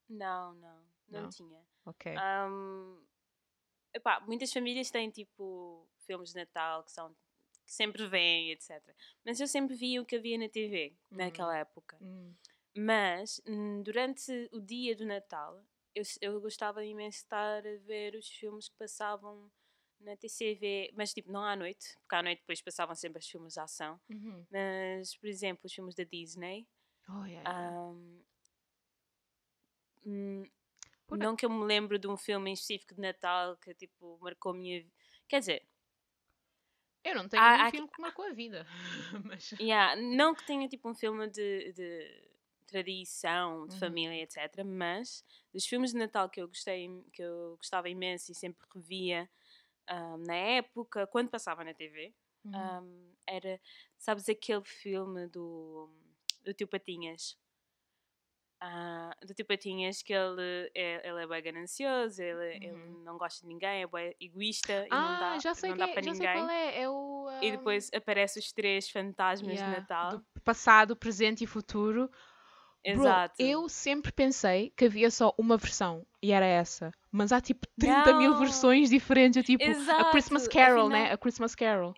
Não, 0.08 0.54
não, 0.54 0.82
não, 1.06 1.22
não? 1.24 1.28
tinha. 1.28 1.60
Ok. 1.84 2.14
Um, 2.16 2.98
epá, 3.92 4.20
muitas 4.20 4.50
famílias 4.50 4.90
têm 4.90 5.10
tipo 5.10 5.86
filmes 6.06 6.30
de 6.30 6.36
Natal 6.36 6.82
que 6.82 6.92
são 6.92 7.14
que 7.66 7.74
sempre 7.74 8.06
vêm, 8.08 8.52
etc. 8.52 8.82
Mas 9.22 9.38
eu 9.38 9.46
sempre 9.46 9.76
via 9.76 10.00
o 10.00 10.06
que 10.06 10.16
havia 10.16 10.38
na 10.38 10.48
TV 10.48 10.96
uhum. 11.10 11.18
naquela 11.18 11.58
época. 11.58 11.98
Uhum. 12.00 12.34
Mas 12.74 13.38
hum, 13.46 13.82
durante 13.82 14.48
o 14.50 14.62
dia 14.62 14.96
do 14.96 15.04
Natal 15.04 15.62
eu, 15.94 16.04
eu 16.22 16.40
gostava 16.40 16.82
imenso 16.86 17.18
de 17.18 17.24
estar 17.24 17.58
a 17.58 17.76
ver 17.84 18.14
os 18.14 18.30
filmes 18.30 18.70
que 18.70 18.76
passavam 18.78 19.50
na 20.00 20.16
TCV, 20.16 20.92
mas 20.94 21.12
tipo, 21.12 21.30
não 21.30 21.42
à 21.42 21.56
noite, 21.56 21.96
porque 22.00 22.14
à 22.14 22.22
noite 22.22 22.40
depois 22.40 22.60
passavam 22.60 22.94
sempre 22.94 23.18
os 23.18 23.28
filmes 23.28 23.54
de 23.54 23.60
ação. 23.60 24.00
Uhum. 24.08 24.46
Mas, 24.50 25.16
por 25.16 25.28
exemplo, 25.28 25.62
os 25.64 25.72
filmes 25.72 25.94
da 25.94 26.04
Disney. 26.04 26.66
Oh, 27.08 27.24
yeah, 27.24 27.50
yeah. 27.50 27.78
Um, 27.78 28.22
hum, 30.06 30.44
não 31.10 31.34
que 31.34 31.46
eu 31.46 31.50
me 31.50 31.64
lembro 31.64 31.98
de 31.98 32.06
um 32.06 32.16
filme 32.16 32.50
em 32.50 32.52
específico 32.52 32.94
de 32.94 33.00
Natal 33.00 33.56
que 33.56 33.74
tipo 33.74 34.18
marcou 34.20 34.52
a 34.52 34.54
minha 34.54 34.80
vida. 34.80 34.94
Quer 35.26 35.40
dizer, 35.40 35.66
eu 37.04 37.14
não 37.14 37.28
tenho 37.28 37.42
há, 37.42 37.46
um 37.46 37.60
há, 37.62 37.70
filme 37.70 37.88
que 37.88 38.00
marcou 38.00 38.24
a 38.26 38.32
vida. 38.32 38.66
mas... 39.24 39.52
yeah, 39.60 40.00
não 40.00 40.34
que 40.34 40.46
tenha 40.46 40.68
tipo 40.68 40.88
um 40.88 40.94
filme 40.94 41.28
de, 41.28 41.72
de 41.72 42.28
tradição, 42.66 43.66
de 43.66 43.74
uhum. 43.74 43.80
família, 43.80 44.22
etc. 44.22 44.64
Mas 44.64 45.24
dos 45.52 45.66
filmes 45.66 45.92
de 45.92 45.98
Natal 45.98 46.28
que 46.28 46.40
eu 46.40 46.48
gostei, 46.48 46.88
que 47.12 47.22
eu 47.22 47.56
gostava 47.56 47.88
imenso 47.88 48.30
e 48.30 48.34
sempre 48.34 48.66
revia 48.74 49.28
um, 49.90 50.18
na 50.18 50.34
época, 50.34 51.06
quando 51.06 51.30
passava 51.30 51.64
na 51.64 51.74
TV, 51.74 52.14
uhum. 52.44 52.52
um, 52.52 53.14
era, 53.26 53.60
sabes, 53.96 54.28
aquele 54.28 54.64
filme 54.64 55.26
do, 55.28 55.90
do 56.44 56.54
Tio 56.54 56.68
Patinhas. 56.68 57.36
Uh, 58.60 59.24
do 59.24 59.32
tipo 59.34 59.50
patinhas 59.50 60.02
que 60.02 60.12
ele 60.12 60.68
é, 60.74 61.08
ele 61.08 61.22
é 61.22 61.26
bem 61.28 61.40
ganancioso, 61.40 62.20
ele, 62.20 62.66
uhum. 62.66 62.78
ele 62.80 63.04
não 63.04 63.16
gosta 63.16 63.42
de 63.42 63.46
ninguém, 63.46 63.82
é 63.82 63.86
bem 63.86 64.16
egoísta 64.20 64.84
e 64.84 64.88
ah, 64.90 65.00
não 65.00 65.20
dá, 65.20 65.38
já 65.38 65.54
sei 65.54 65.70
não 65.70 65.76
dá 65.76 65.88
é, 65.88 65.92
para 65.92 66.02
já 66.02 66.12
ninguém. 66.12 66.26
Sei 66.26 66.40
qual 66.40 66.50
é. 66.50 66.80
é 66.80 66.88
o, 66.88 67.28
um... 67.28 67.42
E 67.42 67.52
depois 67.52 67.88
aparecem 67.94 68.42
os 68.42 68.50
três 68.50 68.90
fantasmas 68.90 69.52
yeah, 69.52 69.72
de 69.72 69.80
Natal. 69.80 70.18
Do 70.18 70.40
passado, 70.40 70.96
presente 70.96 71.44
e 71.44 71.46
futuro. 71.46 72.10
Exato. 72.82 73.36
Bro, 73.38 73.46
eu 73.46 73.68
sempre 73.68 74.10
pensei 74.10 74.70
que 74.76 74.86
havia 74.86 75.10
só 75.12 75.32
uma 75.38 75.56
versão 75.56 76.04
e 76.20 76.32
era 76.32 76.46
essa. 76.46 76.92
Mas 77.10 77.32
há 77.32 77.40
tipo 77.40 77.66
30 77.78 78.12
não. 78.12 78.18
mil 78.18 78.38
versões 78.38 78.90
diferentes. 78.90 79.44
Tipo 79.44 79.64
Exato. 79.64 80.00
a 80.00 80.10
Christmas 80.10 80.46
Carol, 80.46 80.86
Afinal... 80.86 80.88
né? 80.88 81.12
A 81.12 81.16
Christmas 81.16 81.54
Carol. 81.54 81.94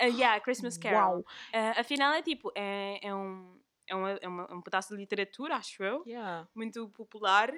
Uh, 0.00 0.04
yeah, 0.04 0.40
Christmas 0.40 0.78
Carol. 0.78 1.20
Uh, 1.20 1.78
afinal 1.78 2.12
é 2.12 2.22
tipo, 2.22 2.52
é, 2.54 2.98
é 3.02 3.14
um 3.14 3.60
é, 3.88 3.94
uma, 3.94 4.10
é 4.10 4.28
uma, 4.28 4.54
um 4.54 4.62
pedaço 4.62 4.94
de 4.94 5.00
literatura, 5.00 5.56
acho 5.56 5.82
eu, 5.82 6.02
yeah. 6.06 6.48
muito 6.54 6.88
popular, 6.90 7.52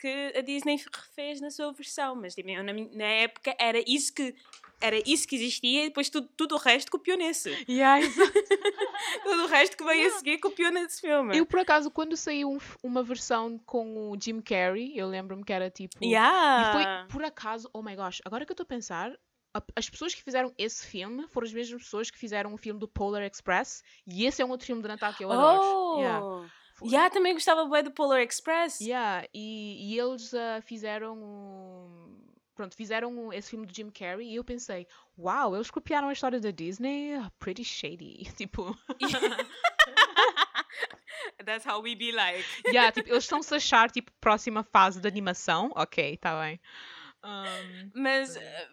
que 0.00 0.32
a 0.36 0.40
Disney 0.40 0.76
refez 0.76 1.40
na 1.40 1.50
sua 1.50 1.72
versão. 1.72 2.16
Mas 2.16 2.34
tipo, 2.34 2.48
na, 2.50 2.62
na 2.72 3.04
época 3.04 3.54
era 3.58 3.82
isso 3.86 4.14
que 4.14 4.34
era 4.80 4.96
isso 5.06 5.28
que 5.28 5.36
existia 5.36 5.84
e 5.84 5.88
depois 5.88 6.08
tudo, 6.08 6.28
tudo 6.36 6.54
o 6.54 6.58
resto 6.58 6.90
copiou 6.90 7.18
nesse. 7.18 7.50
Yeah, 7.68 8.00
tudo 9.22 9.44
o 9.44 9.46
resto 9.46 9.76
que 9.76 9.84
veio 9.84 9.98
yeah. 9.98 10.16
a 10.16 10.18
seguir 10.18 10.38
copiou 10.38 10.72
nesse 10.72 11.02
filme. 11.02 11.36
Eu, 11.36 11.44
por 11.44 11.60
acaso, 11.60 11.90
quando 11.90 12.16
saiu 12.16 12.50
um, 12.50 12.58
uma 12.82 13.02
versão 13.02 13.58
com 13.58 14.10
o 14.10 14.18
Jim 14.18 14.40
Carrey, 14.40 14.96
eu 14.96 15.06
lembro-me 15.06 15.44
que 15.44 15.52
era 15.52 15.70
tipo. 15.70 16.02
Yeah. 16.02 16.70
E 16.70 16.72
foi, 16.72 17.08
por 17.12 17.22
acaso, 17.22 17.68
oh 17.74 17.82
my 17.82 17.94
gosh, 17.94 18.22
agora 18.24 18.46
que 18.46 18.52
eu 18.52 18.54
estou 18.54 18.64
a 18.64 18.66
pensar, 18.66 19.12
as 19.76 19.90
pessoas 19.90 20.14
que 20.14 20.22
fizeram 20.22 20.54
esse 20.56 20.86
filme 20.86 21.26
foram 21.28 21.46
as 21.46 21.52
mesmas 21.52 21.82
pessoas 21.82 22.10
que 22.10 22.18
fizeram 22.18 22.54
o 22.54 22.56
filme 22.56 22.80
do 22.80 22.88
Polar 22.88 23.22
Express 23.22 23.82
e 24.06 24.24
esse 24.24 24.40
é 24.40 24.44
um 24.46 24.50
outro 24.50 24.66
filme 24.66 24.80
de 24.80 24.88
Natal 24.88 25.12
que 25.12 25.24
eu 25.24 25.30
adoro. 25.30 25.62
Oh! 25.62 26.00
Yeah. 26.00 26.50
Yeah, 26.82 27.10
também 27.10 27.34
gostava 27.34 27.66
bem 27.66 27.82
do 27.82 27.90
Polar 27.90 28.20
Express. 28.20 28.80
Yeah, 28.80 29.26
e, 29.34 29.92
e 29.92 29.98
eles 29.98 30.32
uh, 30.32 30.62
fizeram 30.62 31.18
um, 31.18 32.10
pronto, 32.60 32.76
fizeram 32.76 33.32
esse 33.32 33.50
filme 33.50 33.66
do 33.66 33.74
Jim 33.74 33.90
Carrey 33.90 34.30
e 34.30 34.36
eu 34.36 34.44
pensei, 34.44 34.86
uau, 35.18 35.48
wow, 35.48 35.56
eles 35.56 35.70
copiaram 35.70 36.08
a 36.08 36.12
história 36.12 36.38
da 36.38 36.50
Disney, 36.50 37.12
pretty 37.38 37.64
shady, 37.64 38.30
tipo. 38.36 38.76
That's 41.44 41.66
how 41.66 41.80
we 41.80 41.94
be 41.94 42.12
like. 42.12 42.44
yeah, 42.68 42.92
tipo, 42.92 43.08
eles 43.08 43.24
estão-se 43.24 43.54
a 43.54 43.56
achar, 43.56 43.90
tipo, 43.90 44.12
próxima 44.20 44.62
fase 44.62 45.00
de 45.00 45.08
animação, 45.08 45.72
ok, 45.74 46.18
tá 46.18 46.38
bem. 46.42 46.60
Um, 47.24 47.90
mas, 47.94 48.36
eh, 48.36 48.68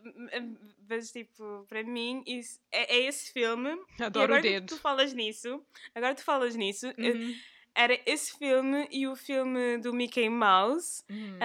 mas, 0.89 1.11
tipo, 1.11 1.65
para 1.67 1.83
mim, 1.83 2.23
isso, 2.25 2.59
é, 2.71 2.97
é 2.97 3.05
esse 3.05 3.31
filme. 3.31 3.69
Adoro 3.99 4.33
e 4.33 4.37
agora 4.37 4.41
que 4.41 4.61
tu 4.61 4.77
falas 4.77 5.13
nisso, 5.13 5.65
agora 5.95 6.15
tu 6.15 6.23
falas 6.23 6.55
nisso, 6.55 6.87
uhum. 6.97 7.35
Era 7.77 7.97
esse 8.07 8.35
filme 8.37 8.87
e 8.91 9.07
o 9.07 9.15
filme 9.15 9.77
do 9.77 9.93
Mickey 9.93 10.27
Mouse, 10.27 11.03
uhum. 11.09 11.39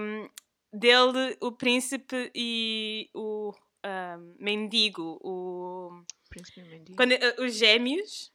um, 0.00 0.30
dele, 0.72 1.36
o 1.40 1.50
príncipe 1.50 2.30
e 2.32 3.10
o 3.12 3.52
um, 3.84 4.36
mendigo, 4.38 5.18
o. 5.20 6.04
Príncipe 6.30 6.60
e 6.60 6.64
mendigo. 6.64 6.96
Quando, 6.96 7.12
uh, 7.12 7.44
os 7.44 7.54
gêmeos. 7.56 8.32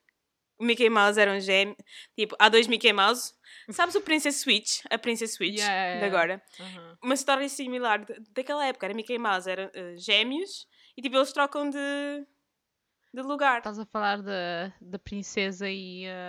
O 0.62 0.66
Mickey 0.66 0.90
Mouse 0.90 1.18
era 1.18 1.32
um 1.32 1.40
gêmeo. 1.40 1.74
Tipo, 2.18 2.36
há 2.38 2.50
dois 2.50 2.68
Mickey 2.68 2.92
Mouse. 2.92 3.34
Sabes 3.70 3.96
o 3.96 4.02
Princess 4.02 4.42
Switch? 4.42 4.82
A 4.90 4.98
Princess 4.98 5.36
Switch 5.36 5.58
yeah, 5.58 5.74
yeah, 5.74 6.00
de 6.02 6.06
agora. 6.06 6.44
Uhum. 6.60 6.98
Uma 7.02 7.14
história 7.14 7.48
similar 7.48 8.06
daquela 8.32 8.66
época. 8.66 8.86
Era 8.86 8.94
Mickey 8.94 9.18
Mouse, 9.18 9.50
eram 9.50 9.68
uh, 9.68 9.98
gêmeos. 9.98 10.68
E 10.98 11.02
tipo, 11.02 11.16
eles 11.16 11.32
trocam 11.32 11.70
de, 11.70 11.78
de 13.14 13.22
lugar. 13.22 13.60
Estás 13.60 13.80
a 13.80 13.86
falar 13.86 14.22
da, 14.22 14.72
da 14.82 15.00
princesa 15.00 15.70
e. 15.70 16.06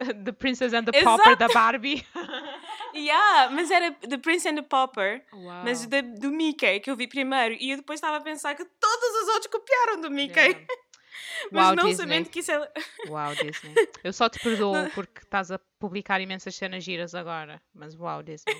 Uh, 0.00 0.24
the 0.24 0.32
Princess 0.32 0.72
and 0.72 0.84
the 0.84 0.92
Exato. 0.96 1.18
Popper 1.18 1.36
da 1.36 1.48
Barbie. 1.48 2.06
yeah, 2.94 3.50
mas 3.50 3.70
era 3.70 3.92
The 3.92 4.18
Prince 4.18 4.48
and 4.48 4.56
the 4.56 4.62
Popper. 4.62 5.22
Wow. 5.32 5.64
Mas 5.64 5.86
de, 5.86 6.02
do 6.02 6.30
Mickey, 6.30 6.80
que 6.80 6.90
eu 6.90 6.96
vi 6.96 7.06
primeiro. 7.06 7.54
E 7.60 7.70
eu 7.70 7.76
depois 7.76 7.98
estava 7.98 8.16
a 8.16 8.20
pensar 8.20 8.54
que 8.54 8.64
todos 8.64 9.22
os 9.22 9.28
outros 9.34 9.46
copiaram 9.48 10.00
do 10.00 10.10
Mickey. 10.10 10.38
Yeah. 10.38 10.66
Mas 11.52 11.66
Uau, 11.66 11.76
não 11.76 11.84
Disney. 11.86 11.96
sabendo 11.96 12.30
que 12.30 12.40
isso 12.40 12.52
é. 12.52 12.72
Uau, 13.08 13.34
Disney. 13.34 13.74
Eu 14.04 14.12
só 14.12 14.28
te 14.28 14.38
perdoo 14.38 14.74
porque 14.94 15.20
estás 15.20 15.50
a 15.50 15.58
publicar 15.78 16.20
imensas 16.20 16.54
cenas 16.54 16.84
giras 16.84 17.14
agora. 17.14 17.60
Mas 17.74 17.94
uau, 17.94 18.22
Disney. 18.22 18.54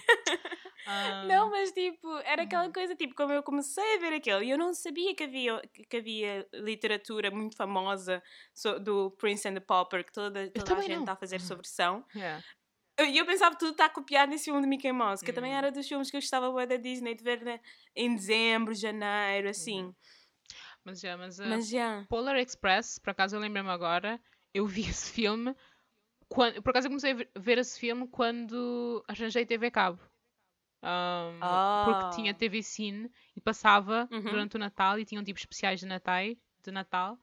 Um... 0.90 1.26
Não, 1.26 1.50
mas 1.50 1.70
tipo, 1.72 2.08
era 2.24 2.42
aquela 2.42 2.66
uhum. 2.66 2.72
coisa, 2.72 2.96
tipo, 2.96 3.14
como 3.14 3.32
eu 3.32 3.42
comecei 3.42 3.96
a 3.96 3.98
ver 3.98 4.14
aquilo 4.14 4.42
e 4.42 4.50
eu 4.50 4.58
não 4.58 4.74
sabia 4.74 5.14
que 5.14 5.22
havia, 5.22 5.62
que 5.88 5.96
havia 5.96 6.48
literatura 6.54 7.30
muito 7.30 7.56
famosa 7.56 8.22
do 8.82 9.10
Prince 9.12 9.48
and 9.48 9.54
the 9.54 9.60
Pauper, 9.60 10.04
que 10.04 10.12
toda, 10.12 10.50
toda 10.50 10.76
a 10.76 10.82
gente 10.82 11.00
está 11.00 11.12
a 11.12 11.16
fazer 11.16 11.40
sua 11.40 11.56
versão. 11.56 12.04
Yeah. 12.14 12.42
E 12.98 13.16
eu 13.16 13.24
pensava 13.24 13.54
que 13.54 13.60
tudo 13.60 13.72
está 13.72 13.88
copiado 13.88 14.30
nesse 14.30 14.44
filme 14.44 14.60
de 14.60 14.66
Mickey 14.66 14.92
Mouse, 14.92 15.24
que 15.24 15.32
também 15.32 15.52
uhum. 15.52 15.58
era 15.58 15.72
dos 15.72 15.86
filmes 15.88 16.10
que 16.10 16.16
eu 16.16 16.20
gostava 16.20 16.66
da 16.66 16.76
Disney 16.76 17.14
de 17.14 17.24
ver 17.24 17.42
né, 17.42 17.60
em 17.96 18.14
dezembro, 18.14 18.74
janeiro, 18.74 19.48
assim. 19.48 19.84
Uhum. 19.84 19.94
Mas 20.84 21.00
já, 21.00 21.16
mas, 21.16 21.38
uh, 21.38 21.46
mas 21.46 21.68
já. 21.68 22.04
Polar 22.08 22.36
Express, 22.36 22.98
por 22.98 23.10
acaso 23.10 23.36
eu 23.36 23.40
lembro-me 23.40 23.70
agora, 23.70 24.20
eu 24.52 24.66
vi 24.66 24.82
esse 24.88 25.12
filme. 25.12 25.54
Quando, 26.28 26.62
por 26.62 26.70
acaso 26.70 26.86
eu 26.86 26.90
comecei 26.90 27.12
a 27.12 27.40
ver 27.40 27.58
esse 27.58 27.78
filme 27.78 28.06
quando 28.08 29.04
arranjei 29.08 29.44
TV 29.44 29.70
Cabo. 29.70 30.00
Um, 30.82 31.38
oh. 31.42 31.84
Porque 31.84 32.16
tinha 32.16 32.32
TV 32.32 32.62
Cine 32.62 33.10
e 33.36 33.40
passava 33.40 34.08
uhum. 34.10 34.22
durante 34.22 34.56
o 34.56 34.58
Natal 34.58 34.98
e 34.98 35.04
tinham 35.04 35.22
tipo 35.22 35.38
especiais 35.38 35.80
de 35.80 35.86
Natal. 35.86 36.24
De 36.62 36.70
Natal 36.70 37.18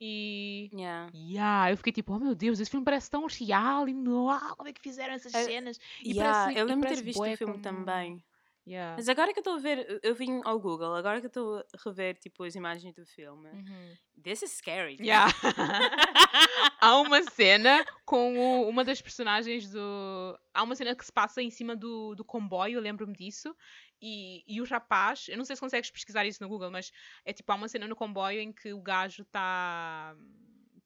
e 0.00 0.70
yeah. 0.72 1.10
Yeah, 1.14 1.70
eu 1.70 1.76
fiquei 1.76 1.92
tipo, 1.92 2.14
oh 2.14 2.18
meu 2.18 2.34
Deus, 2.34 2.58
esse 2.58 2.70
filme 2.70 2.84
parece 2.84 3.10
tão 3.10 3.26
real 3.26 3.86
e 3.86 3.94
uau, 3.94 4.56
como 4.56 4.68
é 4.68 4.72
que 4.72 4.80
fizeram 4.80 5.12
essas 5.12 5.34
uh, 5.34 5.44
cenas? 5.44 5.78
E 6.02 6.12
yeah, 6.12 6.44
parece, 6.44 6.58
eu 6.58 6.64
lembro 6.64 6.88
de 6.88 6.94
ter 6.94 7.02
visto 7.02 7.20
o 7.20 7.36
filme 7.36 7.52
como... 7.52 7.62
também. 7.62 8.24
Yeah. 8.66 8.94
Mas 8.96 9.08
agora 9.08 9.32
que 9.32 9.38
eu 9.38 9.42
estou 9.42 9.54
a 9.54 9.58
ver, 9.58 10.00
eu 10.02 10.14
vim 10.14 10.40
ao 10.44 10.60
Google, 10.60 10.94
agora 10.94 11.20
que 11.20 11.26
eu 11.26 11.28
estou 11.28 11.58
a 11.58 11.88
rever 11.88 12.16
tipo, 12.16 12.44
as 12.44 12.54
imagens 12.54 12.94
do 12.94 13.06
filme, 13.06 13.48
uhum. 13.48 13.96
this 14.22 14.42
is 14.42 14.52
scary. 14.52 14.96
Yeah. 15.00 15.32
Há 16.80 16.96
uma 17.00 17.22
cena 17.22 17.84
com 18.04 18.38
o, 18.38 18.68
uma 18.68 18.84
das 18.84 19.00
personagens 19.00 19.70
do. 19.70 20.38
Há 20.52 20.62
uma 20.62 20.76
cena 20.76 20.94
que 20.94 21.04
se 21.04 21.12
passa 21.12 21.42
em 21.42 21.50
cima 21.50 21.74
do, 21.74 22.14
do 22.14 22.24
comboio, 22.24 22.74
eu 22.74 22.80
lembro-me 22.80 23.14
disso. 23.14 23.54
E, 24.00 24.44
e 24.46 24.60
o 24.60 24.64
rapaz, 24.64 25.26
eu 25.28 25.36
não 25.36 25.44
sei 25.44 25.56
se 25.56 25.60
consegues 25.60 25.90
pesquisar 25.90 26.24
isso 26.24 26.42
no 26.42 26.48
Google, 26.48 26.70
mas 26.70 26.90
é 27.24 27.32
tipo, 27.32 27.50
há 27.52 27.54
uma 27.54 27.68
cena 27.68 27.86
no 27.86 27.96
comboio 27.96 28.40
em 28.40 28.52
que 28.52 28.72
o 28.72 28.80
gajo 28.80 29.22
está 29.22 30.14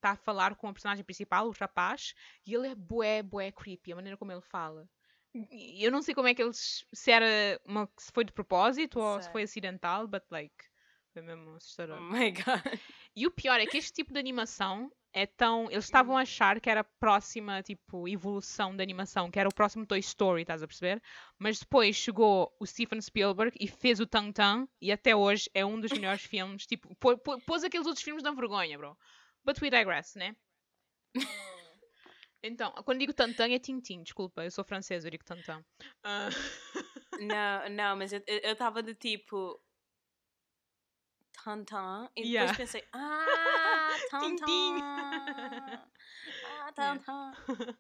tá 0.01 0.11
a 0.11 0.17
falar 0.17 0.55
com 0.57 0.69
a 0.69 0.73
personagem 0.73 1.05
principal, 1.05 1.47
o 1.49 1.55
rapaz, 1.59 2.15
e 2.47 2.55
ele 2.55 2.69
é 2.69 2.75
bué, 2.75 3.23
bué 3.23 3.51
creepy, 3.51 3.93
a 3.93 3.97
maneira 3.97 4.19
como 4.19 4.33
ele 4.33 4.43
fala 4.43 4.89
eu 5.81 5.91
não 5.91 6.03
sei 6.03 6.15
como 6.15 6.29
é 6.29 6.35
que 6.35 6.43
eles. 6.43 6.87
Se 6.93 7.11
era 7.11 7.61
uma. 7.65 7.89
Se 7.97 8.13
foi 8.13 8.25
de 8.25 8.33
propósito 8.33 9.01
ou 9.01 9.21
se 9.21 9.31
foi 9.31 9.43
acidental, 9.43 10.07
but 10.07 10.23
like. 10.31 10.55
Foi 11.13 11.23
mesmo 11.23 11.55
assustador. 11.55 11.99
Oh 11.99 12.03
my 12.03 12.31
god. 12.31 12.81
E 13.17 13.27
o 13.27 13.31
pior 13.31 13.61
é 13.61 13.67
que 13.67 13.79
este 13.79 13.93
tipo 13.93 14.13
de 14.13 14.19
animação 14.19 14.91
é 15.13 15.27
tão. 15.27 15.71
Eles 15.71 15.85
estavam 15.85 16.17
a 16.17 16.23
achar 16.23 16.61
que 16.61 16.69
era 16.69 16.81
a 16.81 16.85
próxima, 16.85 17.63
tipo, 17.63 18.09
evolução 18.09 18.77
da 18.77 18.83
animação, 18.83 19.31
que 19.31 19.39
era 19.39 19.49
o 19.49 19.55
próximo 19.55 19.87
Toy 19.87 20.01
Story, 20.01 20.43
estás 20.43 20.63
a 20.63 20.67
perceber? 20.67 21.01
Mas 21.39 21.61
depois 21.61 21.95
chegou 21.95 22.53
o 22.59 22.67
Steven 22.67 23.01
Spielberg 23.01 23.57
e 23.61 23.69
fez 23.69 24.01
o 24.01 24.07
Tang 24.07 24.33
Tang, 24.33 24.69
e 24.81 24.91
até 24.91 25.15
hoje 25.15 25.49
é 25.55 25.65
um 25.65 25.81
dos 25.81 25.93
melhores 25.93 26.23
filmes. 26.27 26.67
Tipo, 26.67 26.95
pôs 27.47 27.63
aqueles 27.63 27.87
outros 27.87 28.05
filmes 28.05 28.25
na 28.25 28.33
vergonha, 28.33 28.77
bro. 28.77 28.97
But 29.45 29.61
we 29.61 29.71
digress, 29.71 30.17
né? 30.19 30.35
Então, 32.47 32.71
quando 32.85 32.99
digo 32.99 33.15
tantan 33.15 33.51
é 33.51 33.59
tintim, 33.59 34.03
desculpa, 34.03 34.45
eu 34.45 34.51
sou 34.51 34.63
francesa, 34.63 35.07
eu 35.07 35.11
digo 35.11 35.25
tantan. 35.25 35.65
Uh... 36.05 36.85
Não, 37.21 37.71
não, 37.71 37.97
mas 37.97 38.13
eu 38.13 38.23
estava 38.27 38.83
de 38.83 38.95
tipo 38.95 39.59
tantan 41.43 42.11
e 42.15 42.23
yeah. 42.23 42.53
depois 42.53 42.69
pensei, 42.69 42.87
ah, 42.93 43.89
tantan. 44.11 44.79
ah, 46.61 46.73
tantan. 46.75 47.33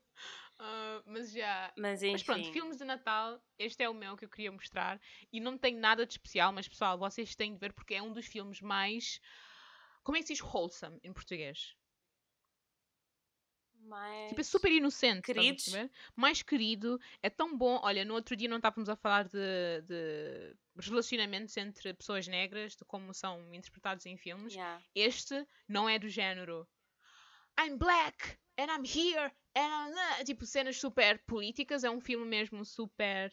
Uh, 0.54 1.02
mas 1.06 1.32
já. 1.32 1.72
Mas, 1.76 2.00
mas, 2.00 2.22
pronto, 2.22 2.52
filmes 2.52 2.78
de 2.78 2.84
Natal, 2.84 3.42
este 3.58 3.82
é 3.82 3.88
o 3.88 3.92
meu 3.92 4.16
que 4.16 4.24
eu 4.24 4.28
queria 4.28 4.52
mostrar. 4.52 5.00
E 5.32 5.40
não 5.40 5.58
tem 5.58 5.74
nada 5.74 6.06
de 6.06 6.12
especial, 6.12 6.52
mas 6.52 6.68
pessoal, 6.68 6.96
vocês 6.96 7.34
têm 7.34 7.54
de 7.54 7.58
ver 7.58 7.72
porque 7.72 7.94
é 7.94 8.00
um 8.00 8.12
dos 8.12 8.26
filmes 8.26 8.60
mais. 8.60 9.20
Como 10.04 10.16
é 10.16 10.20
que 10.20 10.28
se 10.28 10.34
diz 10.34 10.42
wholesome 10.42 11.00
em 11.02 11.12
português? 11.12 11.74
Mais. 13.84 14.28
Tipo, 14.28 14.40
é 14.40 14.44
super 14.44 14.72
inocente. 14.72 15.22
Queridos. 15.22 15.72
Mais 16.16 16.42
querido. 16.42 17.00
É 17.22 17.30
tão 17.30 17.56
bom. 17.56 17.78
Olha, 17.82 18.04
no 18.04 18.14
outro 18.14 18.36
dia 18.36 18.48
não 18.48 18.56
estávamos 18.56 18.88
a 18.88 18.96
falar 18.96 19.24
de, 19.24 19.82
de 19.86 20.56
relacionamentos 20.76 21.56
entre 21.56 21.94
pessoas 21.94 22.26
negras, 22.26 22.74
de 22.74 22.84
como 22.84 23.12
são 23.14 23.54
interpretados 23.54 24.06
em 24.06 24.16
filmes. 24.16 24.54
Yeah. 24.54 24.82
Este 24.94 25.46
não 25.68 25.88
é 25.88 25.98
do 25.98 26.08
género. 26.08 26.66
I'm 27.58 27.76
black 27.76 28.38
and 28.58 28.66
I'm 28.66 28.84
here 28.84 29.32
and 29.56 29.92
I'm... 29.92 30.24
Tipo, 30.24 30.46
cenas 30.46 30.78
super 30.78 31.18
políticas. 31.26 31.84
É 31.84 31.90
um 31.90 32.00
filme 32.00 32.26
mesmo 32.26 32.64
super. 32.64 33.32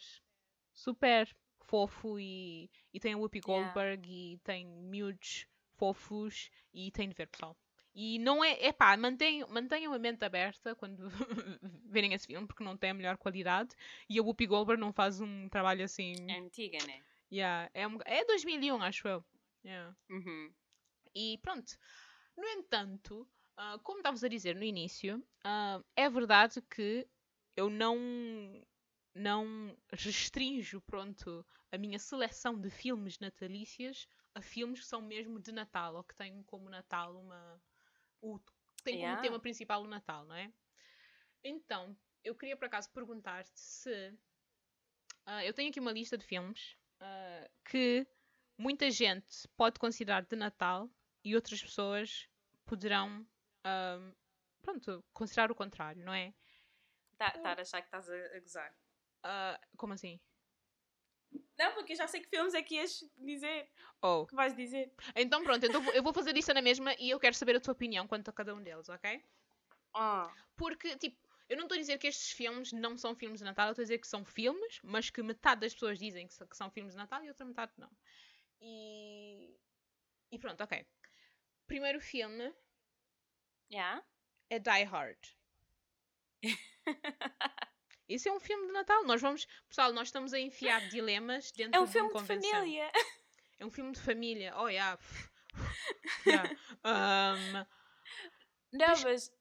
Super 0.74 1.34
fofo 1.66 2.20
e, 2.20 2.70
e 2.94 3.00
tem 3.00 3.16
o 3.16 3.20
Whoopi 3.20 3.40
Goldberg 3.40 4.08
yeah. 4.08 4.36
e 4.36 4.38
tem 4.40 4.66
miúdos 4.66 5.48
fofos 5.78 6.50
e 6.74 6.92
tem 6.92 7.10
de 7.10 7.16
ver, 7.16 7.28
pessoal. 7.28 7.58
E 7.94 8.20
não 8.20 8.44
é, 8.44 8.58
é 8.64 8.72
pá, 8.72 8.96
mantenham, 8.96 9.48
mantenham 9.50 9.94
a 9.94 10.00
mente 10.00 10.24
aberta 10.24 10.74
quando 10.76 11.10
verem 11.90 12.14
esse 12.14 12.28
filme, 12.28 12.48
porque 12.48 12.64
não 12.64 12.78
tem 12.78 12.92
a 12.92 12.94
melhor 12.94 13.18
qualidade. 13.18 13.76
E 14.10 14.18
a 14.18 14.24
Whoopi 14.24 14.46
Goldberg 14.46 14.80
não 14.80 14.94
faz 14.94 15.20
um 15.20 15.50
trabalho 15.50 15.84
assim. 15.84 16.14
É 16.30 16.40
antiga, 16.40 16.78
né? 16.86 17.04
Yeah, 17.32 17.70
é, 17.74 17.88
um, 17.88 17.98
é 18.06 18.26
2001, 18.26 18.82
acho 18.82 19.08
eu. 19.08 19.26
Yeah. 19.66 19.96
Uhum. 20.10 20.54
E 21.14 21.38
pronto. 21.42 21.78
No 22.38 22.48
entanto, 22.48 23.28
uh, 23.58 23.80
como 23.84 24.00
estavas 24.00 24.24
a 24.24 24.28
dizer 24.28 24.56
no 24.56 24.64
início, 24.64 25.18
uh, 25.46 25.84
é 25.96 26.10
verdade 26.10 26.62
que 26.62 27.08
eu 27.56 27.70
não 27.70 27.98
não 29.14 29.76
restrinjo, 29.92 30.80
pronto, 30.82 31.46
a 31.70 31.78
minha 31.78 32.00
seleção 32.00 32.58
de 32.58 32.70
filmes 32.70 33.20
natalícias 33.20 34.08
a 34.34 34.42
filmes 34.42 34.80
que 34.80 34.86
são 34.86 35.02
mesmo 35.02 35.40
de 35.40 35.52
Natal, 35.52 35.96
ou 35.96 36.04
que 36.04 36.16
têm 36.16 36.42
como 36.44 36.70
Natal 36.70 37.16
uma... 37.18 37.62
O, 38.22 38.40
tem 38.84 38.96
como 38.96 39.06
Yeah. 39.06 39.22
tema 39.22 39.40
principal 39.40 39.82
o 39.84 39.88
Natal, 39.88 40.26
não 40.26 40.36
é? 40.36 40.52
Então, 41.44 41.98
eu 42.24 42.36
queria 42.36 42.56
por 42.56 42.66
acaso 42.66 42.90
perguntar-te 42.92 43.60
se... 43.60 44.14
ah, 45.26 45.44
eu 45.46 45.54
tenho 45.54 45.70
aqui 45.70 45.80
uma 45.80 45.92
lista 45.92 46.18
de 46.18 46.26
filmes 46.26 46.78
ah, 47.00 47.50
que 47.66 48.06
muita 48.58 48.92
gente 48.92 49.48
pode 49.58 49.80
considerar 49.80 50.24
de 50.26 50.36
Natal 50.36 50.90
e 51.24 51.36
outras 51.36 51.62
pessoas 51.62 52.28
poderão, 52.66 53.26
ah, 53.64 54.14
pronto, 54.62 55.04
considerar 55.14 55.52
o 55.52 55.56
contrário, 55.56 56.06
não 56.06 56.14
é? 56.14 56.34
Tá, 57.18 57.32
tá 57.32 57.50
a 57.54 57.62
achar 57.62 57.82
que 57.82 57.88
estás 57.88 58.10
a, 58.10 58.16
a 58.16 58.40
gozar. 58.40 58.76
Como 59.78 59.94
assim? 59.94 60.20
Não, 61.62 61.74
porque 61.76 61.94
eu 61.94 61.98
já 61.98 62.08
sei 62.08 62.22
que 62.22 62.28
filmes 62.28 62.56
é 62.56 62.64
que 62.64 62.76
ias 62.76 63.04
dizer. 63.20 63.70
Oh, 64.02 64.26
Que 64.26 64.36
vais 64.36 64.56
dizer. 64.56 64.92
então 65.16 65.44
pronto, 65.44 65.64
então 65.64 65.84
eu 65.94 66.02
vou 66.02 66.12
fazer 66.12 66.36
isso 66.36 66.52
na 66.56 66.62
mesma 66.62 66.96
e 66.98 67.12
eu 67.12 67.20
quero 67.20 67.36
saber 67.36 67.56
a 67.56 67.60
tua 67.60 67.74
opinião 67.74 68.08
quanto 68.08 68.30
a 68.30 68.34
cada 68.34 68.56
um 68.56 68.64
deles, 68.64 68.90
ok? 68.90 69.24
Ah, 69.94 70.34
Porque, 70.58 70.98
tipo, 70.98 71.18
eu 71.48 71.56
não 71.56 71.66
estou 71.66 71.76
a 71.76 71.80
dizer 71.80 72.00
que 72.00 72.08
estes 72.08 72.32
filmes 72.32 72.72
não 72.72 72.98
são 72.98 73.16
filmes 73.16 73.42
de 73.42 73.46
Natal, 73.46 73.68
eu 73.68 73.72
estou 73.74 73.84
a 73.84 73.86
dizer 73.86 74.00
que 74.00 74.08
são 74.08 74.26
filmes, 74.26 74.80
mas 74.84 75.12
que 75.12 75.22
metade 75.22 75.62
das 75.62 75.74
pessoas 75.74 76.00
dizem 76.00 76.28
que 76.28 76.34
são, 76.34 76.48
que 76.48 76.58
são 76.58 76.72
filmes 76.72 76.94
de 76.94 76.98
Natal 76.98 77.24
e 77.24 77.30
outra 77.30 77.46
metade 77.46 77.74
não. 77.78 77.92
E. 78.60 79.56
E 80.32 80.40
pronto, 80.40 80.64
ok. 80.64 80.84
Primeiro 81.68 82.02
filme 82.02 82.52
yeah. 83.72 84.04
é 84.50 84.58
Die 84.58 84.84
Hard. 84.86 85.18
Esse 88.14 88.30
é 88.30 88.34
um 88.34 88.40
filme 88.40 88.68
de 88.68 88.74
Natal. 88.74 89.04
Nós 89.06 89.22
vamos. 89.22 89.48
Pessoal, 89.68 89.92
nós 89.94 90.08
estamos 90.10 90.34
a 90.34 90.40
enfiar 90.40 90.88
dilemas 90.90 91.52
dentro 91.56 91.78
É 91.78 91.82
um 91.82 91.86
de 91.86 91.92
filme 91.92 92.10
uma 92.10 92.22
de 92.22 92.28
convenção. 92.28 92.52
família. 92.52 92.92
É 93.60 93.66
um 93.66 93.72
filme 93.72 93.92
de 93.92 94.00
família. 94.02 94.54
Oh, 94.58 94.68
yeah. 94.68 95.00
yeah. 96.26 96.50
Um, 96.86 97.66
Não, 98.74 98.88
mas 99.04 99.32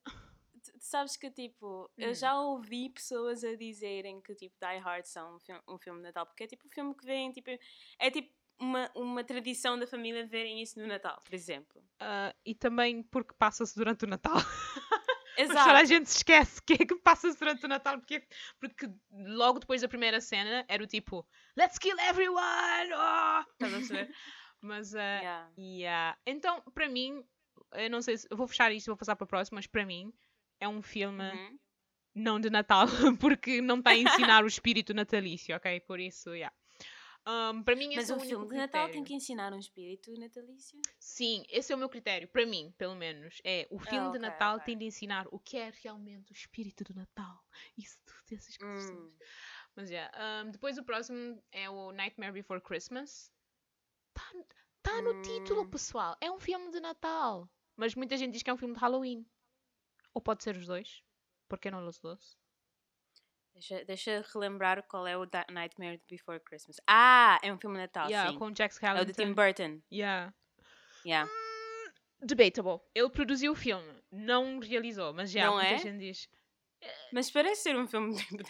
sabes 0.78 1.16
que 1.16 1.30
tipo, 1.30 1.84
Hum. 1.84 2.02
eu 2.02 2.14
já 2.14 2.38
ouvi 2.40 2.90
pessoas 2.90 3.42
a 3.44 3.54
dizerem 3.56 4.20
que 4.20 4.34
tipo 4.34 4.54
Die 4.60 4.78
Hard 4.78 5.04
são 5.06 5.36
um 5.36 5.38
filme, 5.40 5.62
um 5.68 5.78
filme 5.78 5.98
de 6.00 6.04
Natal, 6.06 6.26
porque 6.26 6.44
é 6.44 6.46
tipo 6.46 6.66
um 6.66 6.70
filme 6.70 6.94
que 6.94 7.04
vem, 7.06 7.32
tipo, 7.32 7.50
é 7.98 8.10
tipo 8.10 8.30
uma, 8.58 8.90
uma 8.94 9.24
tradição 9.24 9.78
da 9.78 9.86
família 9.86 10.26
verem 10.26 10.60
isso 10.60 10.78
no 10.78 10.86
Natal, 10.86 11.18
por 11.24 11.34
exemplo. 11.34 11.82
ah, 12.00 12.34
e 12.44 12.54
também 12.54 13.02
porque 13.04 13.32
passa-se 13.34 13.74
durante 13.74 14.04
o 14.04 14.08
Natal. 14.08 14.34
Mas 15.40 15.50
Exato. 15.50 15.70
a 15.70 15.84
gente 15.84 16.10
se 16.10 16.16
esquece 16.18 16.60
que 16.62 16.74
é 16.74 16.78
que 16.78 16.94
passa-se 16.96 17.38
durante 17.38 17.64
o 17.64 17.68
Natal, 17.68 17.98
porque, 17.98 18.22
porque 18.58 18.88
logo 19.10 19.58
depois 19.60 19.80
da 19.80 19.88
primeira 19.88 20.20
cena 20.20 20.64
era 20.68 20.82
o 20.82 20.86
tipo 20.86 21.26
Let's 21.56 21.78
kill 21.78 21.98
everyone! 21.98 22.92
Oh! 22.94 23.40
Estás 23.52 23.72
a 23.74 23.76
perceber? 23.78 24.10
Mas, 24.62 24.92
uh, 24.92 24.98
Yeah. 24.98 25.50
yeah. 25.58 26.18
Então, 26.26 26.62
para 26.74 26.88
mim, 26.88 27.24
eu 27.74 27.88
não 27.88 28.02
sei 28.02 28.18
se. 28.18 28.26
Eu 28.30 28.36
vou 28.36 28.46
fechar 28.46 28.70
isto 28.72 28.88
e 28.88 28.90
vou 28.90 28.96
passar 28.96 29.16
para 29.16 29.24
o 29.24 29.28
próximo, 29.28 29.56
mas 29.56 29.66
para 29.66 29.86
mim 29.86 30.12
é 30.60 30.68
um 30.68 30.82
filme 30.82 31.22
Uhum. 31.22 31.58
não 32.14 32.38
de 32.38 32.50
Natal, 32.50 32.86
porque 33.20 33.62
não 33.62 33.78
está 33.78 33.90
a 33.92 33.96
ensinar 33.96 34.44
o 34.44 34.46
espírito 34.46 34.92
natalício, 34.92 35.56
ok? 35.56 35.80
Por 35.80 35.98
isso, 35.98 36.34
yeah. 36.34 36.54
Um, 37.26 37.62
para 37.62 37.76
mim, 37.76 37.94
Mas 37.94 38.04
esse 38.04 38.12
é 38.12 38.16
o 38.16 38.20
filme 38.20 38.48
de 38.48 38.54
Natal 38.54 38.88
tem 38.90 39.04
que 39.04 39.14
ensinar 39.14 39.52
um 39.52 39.58
espírito 39.58 40.12
natalício. 40.18 40.80
Sim, 40.98 41.44
esse 41.50 41.70
é 41.72 41.76
o 41.76 41.78
meu 41.78 41.88
critério, 41.88 42.26
para 42.26 42.46
mim, 42.46 42.74
pelo 42.78 42.96
menos. 42.96 43.40
É 43.44 43.68
o 43.70 43.78
filme 43.78 44.10
de 44.10 44.16
ok, 44.16 44.20
Natal 44.20 44.54
ok. 44.56 44.64
tem 44.66 44.78
de 44.78 44.86
ensinar 44.86 45.26
o 45.30 45.38
que 45.38 45.56
é 45.58 45.70
realmente 45.82 46.32
o 46.32 46.34
espírito 46.34 46.82
do 46.84 46.94
Natal. 46.94 47.44
Isso 47.76 47.98
tudo, 48.06 48.32
essas 48.38 48.56
coisas. 48.56 48.90
Hum. 48.90 49.12
Mas 49.76 49.90
já. 49.90 50.10
um, 50.44 50.50
depois 50.50 50.78
o 50.78 50.82
próximo 50.82 51.42
é 51.52 51.68
o 51.68 51.92
Nightmare 51.92 52.32
Before 52.32 52.60
Christmas. 52.60 53.30
Está 54.16 54.32
tá 54.82 55.02
no 55.02 55.20
título, 55.22 55.62
Hum. 55.62 55.70
pessoal. 55.70 56.16
É 56.20 56.30
um 56.30 56.38
filme 56.40 56.70
de 56.70 56.80
Natal. 56.80 57.48
Mas 57.76 57.94
muita 57.94 58.16
gente 58.16 58.32
diz 58.32 58.42
que 58.42 58.50
é 58.50 58.52
um 58.54 58.58
filme 58.58 58.74
de 58.74 58.80
Halloween. 58.80 59.26
Ou 60.14 60.20
pode 60.22 60.42
ser 60.42 60.56
os 60.56 60.66
dois. 60.66 61.02
Por 61.48 61.58
que 61.58 61.70
não 61.70 61.86
os 61.86 61.98
dois? 61.98 62.36
Deixa, 63.52 63.84
deixa 63.84 64.24
relembrar 64.32 64.82
qual 64.86 65.06
é 65.06 65.16
o 65.16 65.26
Da- 65.26 65.44
Nightmare 65.50 66.00
Before 66.08 66.40
Christmas. 66.40 66.76
Ah, 66.86 67.38
é 67.42 67.52
um 67.52 67.58
filme 67.58 67.76
de 67.76 67.82
Natal, 67.82 68.08
yeah, 68.08 68.30
sim. 68.32 68.38
com 68.38 68.50
Jack 68.50 68.72
É 68.72 68.74
o 68.74 68.76
Skellington. 68.76 69.04
de 69.04 69.12
Tim 69.12 69.32
Burton. 69.34 69.80
Yeah. 69.92 70.32
Yeah. 71.04 71.30
Debatable. 72.22 72.80
Ele 72.94 73.08
produziu 73.10 73.52
o 73.52 73.56
filme. 73.56 74.02
Não 74.10 74.58
realizou, 74.58 75.12
mas 75.12 75.30
já 75.30 75.46
Não 75.46 75.54
muita 75.54 75.68
é? 75.74 75.78
gente 75.78 75.98
diz. 75.98 76.28
Mas 77.12 77.30
parece 77.30 77.62
ser 77.62 77.76
um 77.76 77.86
filme 77.86 78.14
de 78.14 78.44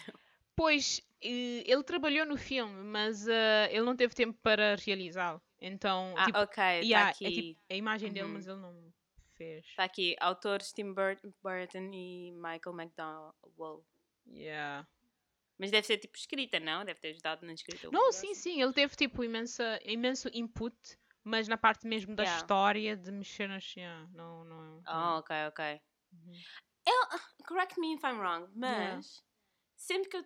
Pois, 0.55 1.01
eh, 1.21 1.63
ele 1.65 1.83
trabalhou 1.83 2.25
no 2.25 2.37
filme, 2.37 2.83
mas 2.83 3.27
eh, 3.27 3.69
ele 3.71 3.83
não 3.83 3.95
teve 3.95 4.13
tempo 4.13 4.37
para 4.43 4.75
realizá-lo. 4.75 5.41
Então, 5.59 6.13
Ah, 6.17 6.25
tipo, 6.25 6.37
ok, 6.39 6.51
está 6.63 6.69
yeah, 6.81 7.09
aqui. 7.09 7.25
é 7.25 7.29
tipo 7.31 7.61
a 7.69 7.75
imagem 7.75 8.11
dele, 8.11 8.25
Uhum. 8.27 8.33
mas 8.33 8.47
ele 8.47 8.59
não 8.59 8.93
fez. 9.35 9.65
Está 9.65 9.83
aqui, 9.85 10.15
autores 10.19 10.71
Tim 10.73 10.93
Bur- 10.93 11.19
Burton 11.41 11.89
e 11.93 12.31
Michael 12.33 12.75
McDowell. 12.79 13.83
Yeah. 14.33 14.87
Mas 15.57 15.69
deve 15.69 15.85
ser 15.85 15.97
tipo 15.97 16.17
escrita, 16.17 16.59
não? 16.59 16.83
Deve 16.83 16.99
ter 16.99 17.09
ajudado 17.09 17.45
na 17.45 17.53
escrita. 17.53 17.89
Não, 17.91 18.11
sim, 18.11 18.31
assim. 18.31 18.35
sim, 18.35 18.61
ele 18.61 18.73
teve 18.73 18.95
tipo 18.95 19.23
imensa, 19.23 19.79
imenso 19.85 20.29
input, 20.33 20.75
mas 21.23 21.47
na 21.47 21.57
parte 21.57 21.85
mesmo 21.85 22.15
da 22.15 22.23
Yeah. 22.23 22.41
história, 22.41 22.97
de 22.97 23.11
mexer 23.11 23.47
nas. 23.47 23.75
Yeah, 23.75 24.09
não, 24.13 24.43
não. 24.43 24.81
Ah, 24.85 25.17
ok, 25.19 25.35
ok. 25.49 25.81
Uhum. 26.13 26.33
Eu, 26.87 27.19
correct 27.47 27.79
me 27.79 27.93
if 27.93 28.03
I'm 28.03 28.17
wrong, 28.19 28.47
mas 28.55 28.71
Yeah. 28.73 29.01
sempre 29.75 30.09
que 30.09 30.17
eu, 30.17 30.25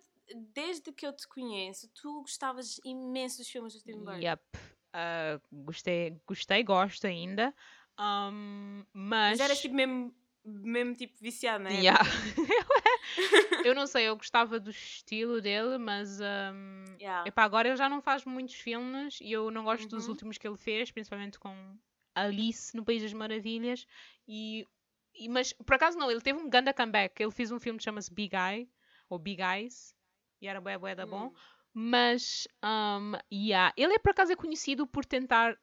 desde 0.54 0.92
que 0.92 1.06
eu 1.06 1.12
te 1.12 1.28
conheço, 1.28 1.88
tu 1.94 2.22
gostavas 2.22 2.80
imenso 2.84 3.38
dos 3.38 3.48
filmes 3.48 3.74
do 3.74 3.82
Tim 3.82 3.98
Burton. 3.98 4.20
Yep. 4.22 4.42
Ah, 4.94 5.38
gostei, 5.52 6.18
gostei, 6.26 6.62
gosto 6.62 7.06
ainda. 7.06 7.54
Um, 8.00 8.84
mas. 8.92 9.38
Mas 9.38 9.40
eras 9.40 9.60
tipo 9.60 9.74
mesmo, 9.74 10.14
mesmo 10.46 10.94
tipo 10.94 11.14
viciado, 11.20 11.64
não 11.64 11.70
é? 11.70 11.74
Yeah. 11.74 12.00
eu 13.64 13.74
não 13.74 13.86
sei, 13.86 14.04
eu 14.08 14.16
gostava 14.16 14.58
do 14.60 14.70
estilo 14.70 15.40
dele, 15.40 15.78
mas 15.78 16.20
um, 16.20 16.84
Yeah. 17.00 17.26
epá, 17.28 17.44
agora 17.44 17.68
ele 17.68 17.76
já 17.76 17.88
não 17.88 18.00
faz 18.00 18.24
muitos 18.24 18.54
filmes 18.54 19.18
e 19.20 19.32
eu 19.32 19.50
não 19.50 19.64
gosto 19.64 19.88
dos 19.88 20.04
Uhum. 20.04 20.10
últimos 20.12 20.38
que 20.38 20.46
ele 20.46 20.56
fez, 20.56 20.90
principalmente 20.90 21.38
com 21.38 21.54
Alice 22.14 22.74
no 22.76 22.84
País 22.84 23.02
das 23.02 23.12
Maravilhas. 23.12 23.86
E, 24.26 24.66
e- 25.14 25.28
mas 25.28 25.52
por 25.52 25.74
acaso 25.74 25.98
não, 25.98 26.10
ele 26.10 26.20
teve 26.20 26.38
um 26.38 26.48
ganda 26.48 26.72
comeback. 26.72 27.20
Ele 27.22 27.30
fez 27.32 27.50
um 27.50 27.58
filme 27.60 27.78
que 27.78 27.84
chama-se 27.84 28.12
Big 28.12 28.34
Eye, 28.34 28.68
ou 29.08 29.18
Big 29.18 29.42
Eyes, 29.42 29.94
e 30.40 30.46
era 30.48 30.60
bué, 30.60 30.78
bué 30.78 30.94
da 30.94 31.06
bom. 31.06 31.26
Hum. 31.28 31.34
Mas, 31.78 32.48
um, 32.64 33.12
yeah, 33.30 33.70
ele 33.76 33.92
é 33.94 33.98
por 33.98 34.10
acaso 34.10 34.32
é 34.32 34.36
conhecido 34.36 34.86
por 34.86 35.04
tentar 35.04 35.58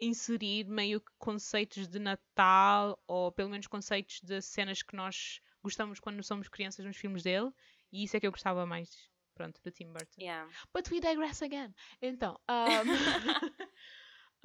inserir 0.00 0.64
meio 0.66 1.00
que 1.00 1.10
conceitos 1.18 1.88
de 1.88 1.98
Natal, 1.98 3.02
ou 3.06 3.32
pelo 3.32 3.50
menos 3.50 3.66
conceitos 3.66 4.20
de 4.20 4.40
cenas 4.40 4.82
que 4.82 4.94
nós 4.94 5.40
gostamos 5.62 5.98
quando 5.98 6.22
somos 6.22 6.48
crianças 6.48 6.84
nos 6.84 6.96
filmes 6.96 7.22
dele, 7.22 7.50
e 7.92 8.04
isso 8.04 8.16
é 8.16 8.20
que 8.20 8.26
eu 8.26 8.30
gostava 8.30 8.66
mais, 8.66 8.88
pronto, 9.34 9.60
do 9.62 9.70
Tim 9.70 9.92
Burton. 9.92 10.20
Yeah. 10.20 10.50
But 10.72 10.90
we 10.90 11.00
digress 11.00 11.42
again. 11.42 11.74
Então, 12.00 12.38
um, 12.48 12.84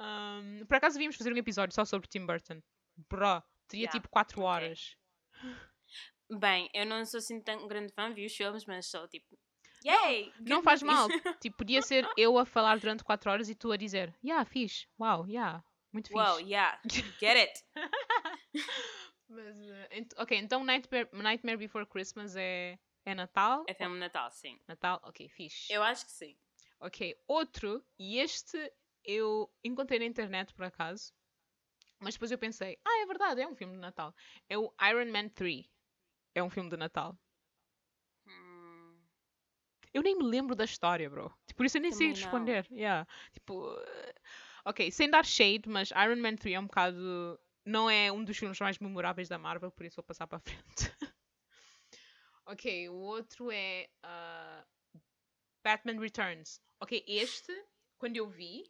um, 0.00 0.66
por 0.66 0.76
acaso 0.76 0.94
devíamos 0.94 1.16
fazer 1.16 1.32
um 1.32 1.36
episódio 1.36 1.74
só 1.74 1.84
sobre 1.84 2.08
Tim 2.08 2.26
Burton. 2.26 2.62
Bro, 3.08 3.42
teria 3.68 3.84
Yeah, 3.84 3.98
tipo 3.98 4.08
4 4.08 4.40
ok. 4.40 4.48
horas. 4.48 4.96
Bem, 6.38 6.70
eu 6.72 6.86
não 6.86 7.04
sou 7.04 7.18
assim 7.18 7.40
tão 7.40 7.68
grande 7.68 7.92
fã, 7.92 8.12
vi 8.12 8.24
os 8.24 8.34
filmes, 8.34 8.64
mas 8.64 8.86
sou 8.86 9.06
tipo. 9.08 9.38
Yay! 9.84 10.32
Não 10.40 10.62
faz 10.62 10.82
movie." 10.82 10.94
mal. 10.94 11.08
Tipo, 11.42 11.56
podia 11.58 11.82
ser 11.82 12.08
eu 12.16 12.38
a 12.38 12.44
falar 12.44 12.78
durante 12.78 13.04
4 13.04 13.30
horas 13.30 13.48
e 13.48 13.54
tu 13.54 13.72
a 13.72 13.76
dizer, 13.76 14.14
yeah, 14.24 14.44
fixe, 14.44 14.86
wow, 14.98 15.26
yeah, 15.26 15.64
muito 15.92 16.08
fixe. 16.08 16.20
Wow, 16.20 16.38
yeah, 16.40 16.80
get 17.20 17.36
it. 17.36 17.64
Mas, 19.28 19.56
eh, 19.56 19.88
ent- 19.98 20.14
ok, 20.18 20.36
então 20.36 20.62
Nightmare, 20.64 21.08
Nightmare 21.12 21.56
Before 21.56 21.86
Christmas 21.86 22.36
é, 22.36 22.78
é 23.04 23.14
Natal? 23.14 23.64
É 23.66 23.74
filme 23.74 23.98
Natal, 23.98 24.30
sim. 24.30 24.58
Natal, 24.68 25.00
ok, 25.04 25.28
fixe. 25.28 25.72
Eu 25.72 25.82
acho 25.82 26.04
que 26.04 26.12
sim. 26.12 26.36
Ok, 26.80 27.16
outro, 27.26 27.84
e 27.98 28.18
este 28.18 28.72
eu 29.04 29.50
encontrei 29.64 29.98
na 29.98 30.04
internet 30.04 30.52
por 30.52 30.64
acaso, 30.64 31.12
mas 32.00 32.14
depois 32.14 32.30
eu 32.32 32.38
pensei, 32.38 32.78
ah, 32.84 33.02
é 33.02 33.06
verdade, 33.06 33.40
é 33.40 33.46
um 33.46 33.54
filme 33.54 33.74
de 33.74 33.80
Natal. 33.80 34.14
É 34.48 34.58
o 34.58 34.72
Iron 34.90 35.10
Man 35.12 35.28
3. 35.28 35.66
É 36.34 36.42
um 36.42 36.50
filme 36.50 36.68
de 36.70 36.76
Natal. 36.76 37.16
Eu 39.92 40.02
nem 40.02 40.16
me 40.16 40.24
lembro 40.24 40.54
da 40.54 40.64
história, 40.64 41.08
bro. 41.08 41.32
Tipo, 41.46 41.58
Por 41.58 41.66
isso 41.66 41.76
eu 41.76 41.82
nem 41.82 41.92
sei 41.92 42.08
Também 42.08 42.22
não. 42.22 42.30
responder. 42.30 42.66
Yeah. 42.70 43.06
Tipo, 43.32 43.76
eh, 43.78 44.14
ok, 44.64 44.90
sem 44.90 45.10
dar 45.10 45.24
shade, 45.24 45.68
mas 45.68 45.90
Iron 45.90 46.16
Man 46.16 46.36
3 46.36 46.56
é 46.56 46.60
um 46.60 46.66
bocado 46.66 47.38
não 47.64 47.88
é 47.88 48.10
um 48.10 48.24
dos 48.24 48.36
filmes 48.36 48.58
mais 48.58 48.78
memoráveis 48.78 49.28
da 49.28 49.38
Marvel, 49.38 49.70
por 49.70 49.86
isso 49.86 49.96
vou 49.96 50.04
passar 50.04 50.26
para 50.26 50.38
a 50.38 50.40
frente. 50.40 50.62
ok, 52.46 52.88
o 52.88 52.94
outro 52.94 53.50
é 53.50 53.88
uh, 54.04 55.00
Batman 55.62 56.00
Returns. 56.00 56.60
Ok, 56.80 57.04
este, 57.06 57.52
quando 57.98 58.16
eu 58.16 58.28
vi, 58.28 58.64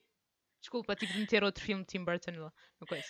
desculpa, 0.61 0.94
tive 0.94 1.14
de 1.14 1.20
meter 1.20 1.42
outro 1.42 1.64
filme 1.64 1.82
de 1.85 1.88
Tim 1.88 2.04
Burton 2.04 2.50
no 2.80 2.87
coisa. 2.87 3.06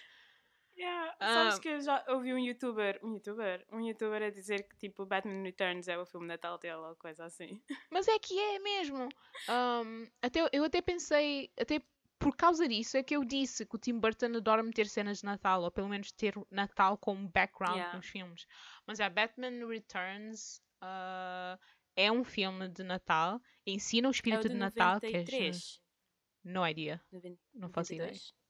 Yeah. 0.76 1.14
Sabes 1.20 1.58
que 1.58 1.68
eu 1.68 1.80
já 1.80 2.04
ouvi 2.08 2.32
um 2.32 2.38
youtuber, 2.38 2.98
um 3.02 3.14
youtuber, 3.14 3.64
um 3.70 3.80
youtuber 3.80 4.22
a 4.22 4.30
dizer 4.30 4.62
que 4.68 4.76
tipo 4.76 5.04
Batman 5.04 5.42
Returns 5.42 5.86
é 5.86 5.98
o 5.98 6.06
filme 6.06 6.26
de 6.26 6.32
Natal 6.32 6.58
dele 6.58 6.76
ou 6.76 6.96
coisa 6.96 7.24
assim. 7.24 7.60
Mas 7.90 8.08
é 8.08 8.18
que 8.18 8.38
é 8.38 8.58
mesmo. 8.58 9.08
Um, 9.48 10.06
até, 10.22 10.48
eu 10.52 10.64
até 10.64 10.80
pensei, 10.80 11.50
até 11.60 11.80
por 12.18 12.36
causa 12.36 12.68
disso 12.68 12.96
é 12.96 13.02
que 13.02 13.16
eu 13.16 13.24
disse 13.24 13.66
que 13.66 13.76
o 13.76 13.78
Tim 13.78 13.98
Burton 13.98 14.36
adora 14.36 14.62
meter 14.62 14.86
cenas 14.86 15.18
de 15.18 15.24
Natal, 15.24 15.62
ou 15.62 15.70
pelo 15.70 15.88
menos 15.88 16.12
ter 16.12 16.34
Natal 16.50 16.96
como 16.96 17.28
background 17.28 17.76
yeah. 17.76 17.96
nos 17.96 18.06
filmes. 18.06 18.46
Mas 18.86 19.00
é, 19.00 19.10
Batman 19.10 19.66
Returns 19.66 20.62
uh, 20.82 21.58
é 21.96 22.10
um 22.10 22.24
filme 22.24 22.68
de 22.68 22.82
Natal, 22.82 23.40
ensina 23.66 24.08
o 24.08 24.12
espírito 24.12 24.46
é 24.46 24.46
o 24.46 24.48
de, 24.48 24.54
de 24.54 24.60
Natal. 24.60 24.94
93. 24.94 25.58
Que 25.58 26.48
é... 26.48 26.52
No 26.52 26.66
idea. 26.66 27.00
90, 27.12 27.38
não 27.54 27.68
faço 27.68 27.92
92. 27.92 28.18
ideia. 28.18 28.41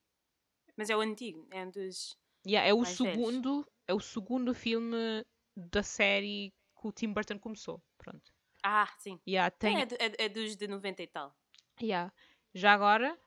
Mas 0.76 0.90
é 0.90 0.96
o 0.96 1.00
antigo, 1.00 1.46
é 1.50 1.64
um 1.64 1.70
dos. 1.70 2.16
Yeah, 2.46 2.68
é 2.68 2.74
o 2.74 2.84
segundo, 2.84 3.62
velhos. 3.62 3.66
é 3.88 3.94
o 3.94 4.00
segundo 4.00 4.54
filme 4.54 5.24
da 5.56 5.82
série 5.82 6.52
que 6.80 6.86
o 6.88 6.92
Tim 6.92 7.12
Burton 7.12 7.38
começou. 7.38 7.82
Pronto. 7.98 8.32
Ah, 8.62 8.88
sim. 8.98 9.20
Yeah, 9.26 9.50
tem... 9.50 9.76
é, 9.76 9.82
é, 9.82 10.24
é, 10.24 10.28
dos 10.28 10.56
de 10.56 10.66
90 10.66 11.02
e 11.02 11.06
tal. 11.06 11.36
Yeah. 11.80 12.12
Já 12.54 12.72
agora, 12.72 13.18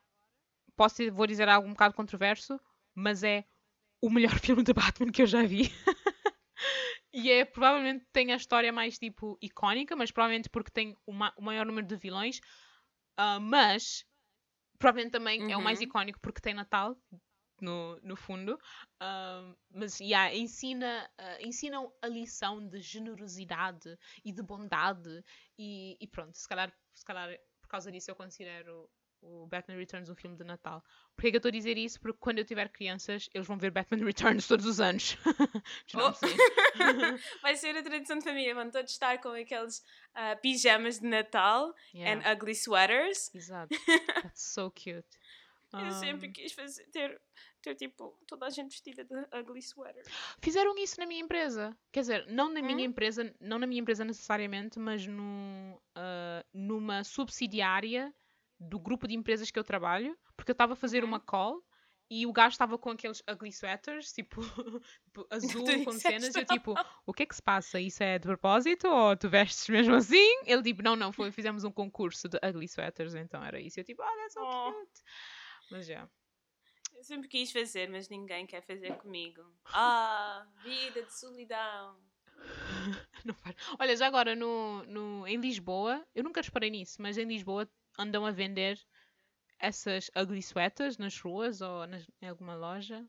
posso, 0.75 1.11
vou 1.11 1.27
dizer 1.27 1.47
algo 1.49 1.67
um 1.67 1.73
bocado 1.73 1.93
controverso, 1.93 2.59
mas 2.93 3.23
é 3.23 3.45
o 4.01 4.09
melhor 4.09 4.37
filme 4.39 4.63
de 4.63 4.73
Batman 4.73 5.11
que 5.11 5.21
eu 5.21 5.27
já 5.27 5.43
vi. 5.43 5.71
e 7.13 7.31
é 7.31 7.45
provavelmente 7.45 8.05
tem 8.11 8.31
a 8.31 8.37
história 8.37 8.71
mais 8.71 8.97
tipo 8.97 9.37
icónica, 9.41 9.95
mas 9.95 10.11
provavelmente 10.11 10.49
porque 10.49 10.71
tem 10.71 10.95
o, 11.05 11.11
ma 11.11 11.33
o 11.37 11.41
maior 11.41 11.65
número 11.65 11.87
de 11.87 11.95
vilões. 11.95 12.39
Uh, 13.19 13.39
mas 13.39 14.05
provavelmente 14.77 15.13
também 15.13 15.41
uhum. 15.41 15.49
é 15.49 15.57
o 15.57 15.61
mais 15.61 15.79
uhum. 15.79 15.85
icónico 15.85 16.19
porque 16.19 16.41
tem 16.41 16.53
Natal, 16.53 16.97
no, 17.61 17.99
no 18.01 18.15
fundo, 18.15 18.55
uh, 19.01 19.55
mas 19.71 19.99
yeah, 19.99 20.33
ensina, 20.33 21.09
uh, 21.19 21.45
ensinam 21.45 21.91
a 22.01 22.07
lição 22.07 22.65
de 22.67 22.81
generosidade 22.81 23.97
e 24.23 24.31
de 24.31 24.41
bondade 24.41 25.23
e, 25.57 25.97
e, 25.99 26.07
pronto, 26.07 26.37
se 26.37 26.47
calhar, 26.47 26.73
se 26.93 27.05
calhar 27.05 27.29
por 27.61 27.67
causa 27.69 27.91
disso 27.91 28.11
eu 28.11 28.15
considero 28.15 28.89
o 29.25 29.47
Batman 29.47 29.77
Returns 29.77 30.09
um 30.09 30.15
filme 30.15 30.37
de 30.37 30.43
Natal. 30.43 30.83
Porquê 31.15 31.31
que 31.31 31.37
eu 31.37 31.39
estou 31.39 31.49
a 31.49 31.51
dizer 31.51 31.77
isso? 31.77 31.99
Porque 31.99 32.17
quando 32.19 32.39
eu 32.39 32.45
tiver 32.45 32.69
crianças, 32.69 33.27
eles 33.33 33.47
vão 33.47 33.57
ver 33.57 33.71
Batman 33.71 33.97
Returns 34.05 34.47
todos 34.47 34.65
os 34.65 34.79
anos. 34.79 35.17
oh. 35.95 36.13
Vai 37.41 37.55
ser 37.55 37.75
a 37.75 37.83
tradição 37.83 38.19
de 38.19 38.23
família, 38.23 38.53
vão 38.53 38.69
todos 38.69 38.91
estar 38.91 39.19
com 39.19 39.29
aqueles 39.29 39.79
uh, 39.79 40.39
pijamas 40.41 40.99
de 40.99 41.07
Natal 41.07 41.73
yeah. 41.93 42.21
and 42.21 42.31
ugly 42.31 42.53
sweaters. 42.53 43.33
Exato. 43.33 43.75
That's 44.21 44.53
so 44.53 44.69
cute. 44.71 45.07
Eu 45.83 45.91
sempre 45.91 46.29
quis 46.29 46.53
fazer, 46.53 46.85
ter, 46.91 47.21
ter 47.61 47.75
tipo 47.75 48.17
toda 48.27 48.45
a 48.45 48.49
gente 48.49 48.71
vestida 48.71 49.03
de 49.03 49.15
ugly 49.39 49.61
sweater. 49.61 50.03
Fizeram 50.41 50.77
isso 50.77 50.99
na 50.99 51.05
minha 51.05 51.21
empresa. 51.21 51.75
Quer 51.91 52.01
dizer, 52.01 52.27
não 52.27 52.49
na 52.49 52.61
minha 52.61 52.87
hum? 52.87 52.91
empresa, 52.91 53.33
não 53.39 53.59
na 53.59 53.67
minha 53.67 53.81
empresa 53.81 54.05
necessariamente, 54.05 54.79
mas 54.79 55.05
no, 55.05 55.81
uh, 55.97 56.45
numa 56.53 57.03
subsidiária 57.03 58.13
do 58.59 58.79
grupo 58.79 59.07
de 59.07 59.15
empresas 59.15 59.51
que 59.51 59.59
eu 59.59 59.63
trabalho, 59.63 60.17
porque 60.35 60.51
eu 60.51 60.53
estava 60.53 60.73
a 60.73 60.77
fazer 60.77 61.03
uma 61.03 61.19
call 61.19 61.61
e 62.09 62.25
o 62.25 62.31
gajo 62.31 62.53
estava 62.53 62.77
com 62.77 62.91
aqueles 62.91 63.23
ugly 63.29 63.51
sweaters, 63.51 64.13
tipo, 64.13 64.41
tipo 65.05 65.27
azul 65.31 65.83
com 65.83 65.91
cenas, 65.93 66.35
e 66.35 66.39
eu 66.39 66.45
tipo, 66.45 66.75
o 67.05 67.13
que 67.13 67.23
é 67.23 67.25
que 67.25 67.35
se 67.35 67.41
passa? 67.41 67.79
Isso 67.79 68.03
é 68.03 68.19
de 68.19 68.27
propósito 68.27 68.87
ou 68.87 69.17
tu 69.17 69.29
vestes 69.29 69.67
mesmo 69.69 69.95
assim? 69.95 70.41
Ele 70.45 70.61
tipo, 70.61 70.83
não, 70.83 70.95
não, 70.95 71.11
foi, 71.11 71.31
fizemos 71.31 71.63
um 71.63 71.71
concurso 71.71 72.29
de 72.29 72.37
ugly 72.37 72.67
sweaters, 72.67 73.15
então 73.15 73.43
era 73.43 73.59
isso. 73.59 73.79
Eu 73.79 73.83
tipo, 73.83 74.01
ah, 74.01 74.09
oh, 74.11 74.17
that's 74.17 74.33
so 74.33 74.41
oh. 74.43 74.71
cute. 74.73 75.01
Mas 75.69 75.87
já. 75.87 76.07
Eu 76.95 77.03
sempre 77.03 77.27
quis 77.27 77.51
fazer, 77.51 77.89
mas 77.89 78.09
ninguém 78.09 78.45
quer 78.47 78.61
fazer 78.61 78.95
comigo. 78.97 79.43
Ah, 79.65 80.47
vida 80.63 81.03
de 81.03 81.13
solidão. 81.13 81.99
Não 83.25 83.35
Olha, 83.79 83.95
já 83.95 84.07
agora 84.07 84.35
no, 84.35 84.83
no, 84.85 85.27
em 85.27 85.37
Lisboa, 85.37 86.05
eu 86.13 86.23
nunca 86.23 86.41
reparei 86.41 86.69
nisso, 86.69 87.01
mas 87.01 87.17
em 87.17 87.25
Lisboa 87.25 87.69
andam 87.97 88.25
a 88.25 88.31
vender 88.31 88.79
essas 89.59 90.09
ugly 90.15 90.41
sweaters 90.41 90.97
nas 90.97 91.19
ruas 91.19 91.61
ou 91.61 91.87
nas, 91.87 92.05
em 92.21 92.27
alguma 92.27 92.55
loja? 92.55 93.05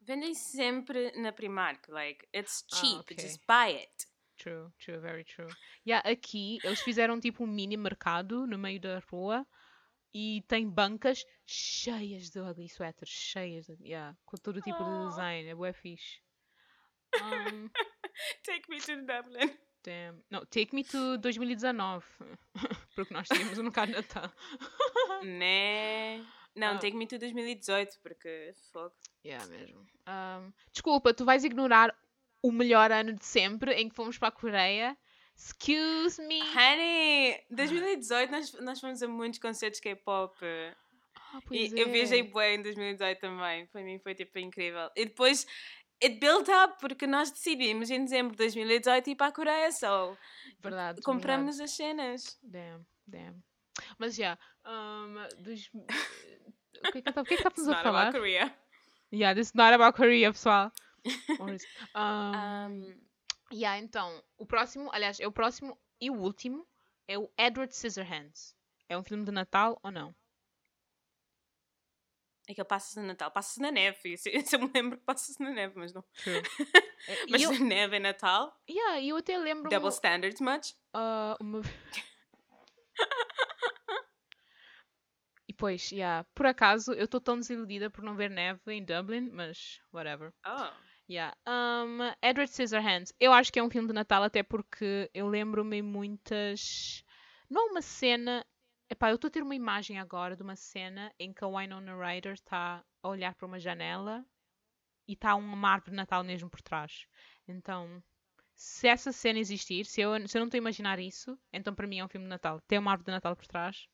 Vendem 0.00 0.34
sempre 0.34 1.12
na 1.20 1.32
Primark, 1.32 1.88
like, 1.88 2.26
it's 2.34 2.64
ah, 2.72 2.76
cheap, 2.76 2.96
ah, 2.96 3.00
okay. 3.00 3.16
just 3.16 3.40
buy 3.46 3.72
it. 3.72 4.06
True, 4.36 4.70
true, 4.78 5.00
very 5.00 5.24
true. 5.24 5.48
Yeah, 5.86 6.06
aqui 6.08 6.58
eles 6.62 6.80
fizeram 6.80 7.18
tipo 7.18 7.44
um 7.44 7.46
mini 7.46 7.76
mercado 7.76 8.46
no 8.46 8.58
meio 8.58 8.78
da 8.78 9.02
rua 9.10 9.46
e 10.12 10.42
tem 10.48 10.68
bancas 10.68 11.24
cheias 11.44 12.30
de 12.30 12.40
ugly 12.40 12.68
sweaters, 12.68 13.10
cheias, 13.10 13.66
de, 13.66 13.76
yeah, 13.82 14.16
com 14.24 14.36
todo 14.36 14.60
tipo 14.60 14.82
oh. 14.82 15.02
de 15.02 15.08
design, 15.10 15.48
é 15.48 15.54
bué 15.54 15.72
fixe. 15.72 16.20
Um, 17.22 17.68
take 18.44 18.68
me 18.68 18.80
to 18.80 18.96
Dublin. 19.02 19.56
Damn. 19.82 20.22
Não, 20.30 20.44
take 20.46 20.74
me 20.74 20.82
to 20.82 21.18
2019, 21.18 22.04
porque 22.94 23.14
nós 23.14 23.28
tínhamos 23.28 23.58
um 23.58 23.64
bocado 23.64 23.92
de 23.92 23.98
Natal. 23.98 24.32
né? 25.22 26.26
Não, 26.54 26.76
uh, 26.76 26.78
take 26.78 26.96
me 26.96 27.06
to 27.06 27.18
2018, 27.18 28.00
porque 28.02 28.52
fogo. 28.72 28.94
Yeah, 29.24 29.46
mesmo. 29.46 29.86
Um, 30.08 30.52
desculpa, 30.72 31.14
tu 31.14 31.24
vais 31.24 31.44
ignorar 31.44 31.96
o 32.42 32.50
melhor 32.50 32.90
ano 32.90 33.12
de 33.12 33.24
sempre 33.24 33.74
em 33.74 33.88
que 33.88 33.94
fomos 33.94 34.18
para 34.18 34.28
a 34.28 34.32
Coreia 34.32 34.96
Excuse 35.36 36.20
me. 36.26 36.40
Honey, 36.40 37.44
2018 37.50 38.30
nós, 38.30 38.52
nós 38.54 38.80
fomos 38.80 39.02
a 39.02 39.08
muitos 39.08 39.38
concertos 39.38 39.80
K-pop. 39.80 40.34
Ah, 41.14 41.40
e 41.50 41.66
é. 41.66 41.82
eu 41.82 41.90
viajei 41.90 42.22
bem 42.22 42.58
em 42.58 42.62
2018 42.62 43.20
também. 43.20 43.66
Para 43.66 43.82
mim 43.82 43.98
foi 43.98 44.14
tipo 44.14 44.38
incrível. 44.38 44.90
E 44.96 45.04
depois 45.04 45.46
it 46.02 46.18
built 46.18 46.48
up 46.48 46.78
porque 46.80 47.06
nós 47.06 47.30
decidimos 47.30 47.90
em 47.90 48.04
dezembro 48.04 48.32
de 48.32 48.38
2018 48.38 49.10
ir 49.10 49.14
para 49.14 49.26
a 49.26 49.32
Coreia 49.32 49.70
só. 49.70 50.16
Verdade. 50.60 51.02
Compramos 51.02 51.60
as 51.60 51.70
cenas. 51.72 52.38
Damn, 52.42 52.86
damn. 53.06 53.42
Mas 53.98 54.14
já, 54.14 54.22
yeah, 54.22 54.40
um, 54.66 55.42
dos... 55.42 55.68
o 55.68 56.92
que 56.92 56.98
é 56.98 57.02
que, 57.02 57.02
tá, 57.02 57.20
o 57.20 57.24
que, 57.24 57.34
é 57.34 57.36
que 57.36 57.48
estamos 57.48 57.68
a 57.68 57.82
falar? 57.82 58.02
About 58.08 58.18
Korea. 58.18 58.56
Yeah, 59.12 59.38
this 59.38 59.48
is 59.48 59.54
not 59.54 59.74
about 59.74 59.96
Korea, 59.96 60.32
pessoal. 60.32 60.72
um, 61.40 61.56
um, 62.00 63.05
Yeah, 63.52 63.78
então, 63.78 64.22
o 64.36 64.46
próximo, 64.46 64.90
aliás, 64.92 65.20
é 65.20 65.26
o 65.26 65.32
próximo 65.32 65.78
e 66.00 66.10
o 66.10 66.14
último, 66.14 66.66
é 67.06 67.18
o 67.18 67.30
Edward 67.38 67.74
Scissorhands. 67.74 68.56
É 68.88 68.98
um 68.98 69.04
filme 69.04 69.24
de 69.24 69.32
Natal 69.32 69.78
ou 69.82 69.90
não? 69.90 70.14
É 72.48 72.54
que 72.54 72.60
ele 72.60 72.68
passa-se 72.68 73.00
no 73.00 73.06
Natal, 73.06 73.28
passa-se 73.30 73.60
na 73.60 73.72
neve. 73.72 74.12
Isso, 74.12 74.28
eu 74.28 74.60
me 74.60 74.70
lembro 74.72 74.98
que 74.98 75.04
passa-se 75.04 75.42
na 75.42 75.50
neve, 75.50 75.74
mas 75.76 75.92
não. 75.92 76.04
É, 77.08 77.26
mas 77.30 77.42
eu... 77.42 77.52
neve 77.60 77.96
é 77.96 78.00
Natal? 78.00 78.58
Yeah, 78.68 79.00
eu 79.00 79.18
até 79.18 79.38
lembro. 79.38 79.70
Double 79.70 79.90
standards, 79.90 80.40
much? 80.40 80.72
Uh, 80.92 81.36
uma... 81.38 81.60
e 85.46 85.52
pois, 85.52 85.92
yeah, 85.92 86.26
por 86.34 86.46
acaso, 86.46 86.92
eu 86.94 87.04
estou 87.04 87.20
tão 87.20 87.38
desiludida 87.38 87.88
por 87.90 88.02
não 88.02 88.16
ver 88.16 88.30
neve 88.30 88.72
em 88.72 88.84
Dublin, 88.84 89.30
mas 89.30 89.80
whatever. 89.92 90.32
Oh. 90.44 90.85
Yeah. 91.08 91.36
Um, 91.46 91.98
Edward 92.20 92.50
Scissorhands. 92.50 93.12
Eu 93.20 93.32
acho 93.32 93.52
que 93.52 93.58
é 93.58 93.62
um 93.62 93.70
filme 93.70 93.88
de 93.88 93.94
Natal, 93.94 94.22
até 94.22 94.42
porque 94.42 95.08
eu 95.14 95.28
lembro-me 95.28 95.80
muitas. 95.82 97.04
Não 97.48 97.70
uma 97.70 97.82
cena. 97.82 98.44
Epá, 98.90 99.10
eu 99.10 99.16
estou 99.16 99.28
a 99.28 99.30
ter 99.30 99.42
uma 99.42 99.54
imagem 99.54 99.98
agora 99.98 100.36
de 100.36 100.42
uma 100.42 100.56
cena 100.56 101.12
em 101.18 101.32
que 101.32 101.44
a 101.44 101.48
Winona 101.48 101.96
Ryder 101.96 102.34
está 102.34 102.84
a 103.02 103.08
olhar 103.08 103.34
para 103.34 103.46
uma 103.46 103.58
janela 103.58 104.24
e 105.08 105.14
está 105.14 105.34
uma 105.34 105.70
árvore 105.70 105.90
de 105.90 105.96
Natal 105.96 106.22
mesmo 106.24 106.48
por 106.50 106.62
trás. 106.62 107.06
Então, 107.48 108.02
se 108.54 108.88
essa 108.88 109.12
cena 109.12 109.38
existir, 109.38 109.86
se 109.86 110.00
eu, 110.00 110.28
se 110.28 110.36
eu 110.36 110.40
não 110.40 110.46
estou 110.46 110.58
a 110.58 110.60
imaginar 110.60 110.98
isso, 110.98 111.38
então 111.52 111.74
para 111.74 111.86
mim 111.86 111.98
é 111.98 112.04
um 112.04 112.08
filme 112.08 112.26
de 112.26 112.30
Natal. 112.30 112.60
Tem 112.62 112.78
uma 112.78 112.92
árvore 112.92 113.06
de 113.06 113.12
Natal 113.12 113.34
por 113.34 113.46
trás, 113.46 113.88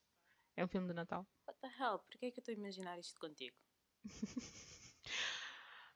é 0.56 0.64
um 0.64 0.68
filme 0.68 0.88
de 0.88 0.94
Natal. 0.94 1.26
What 1.46 1.58
the 1.60 1.68
hell? 1.68 1.98
Porquê 2.00 2.26
é 2.26 2.30
que 2.30 2.38
eu 2.38 2.42
estou 2.42 2.52
a 2.52 2.58
imaginar 2.58 2.98
isto 2.98 3.18
contigo? 3.18 3.56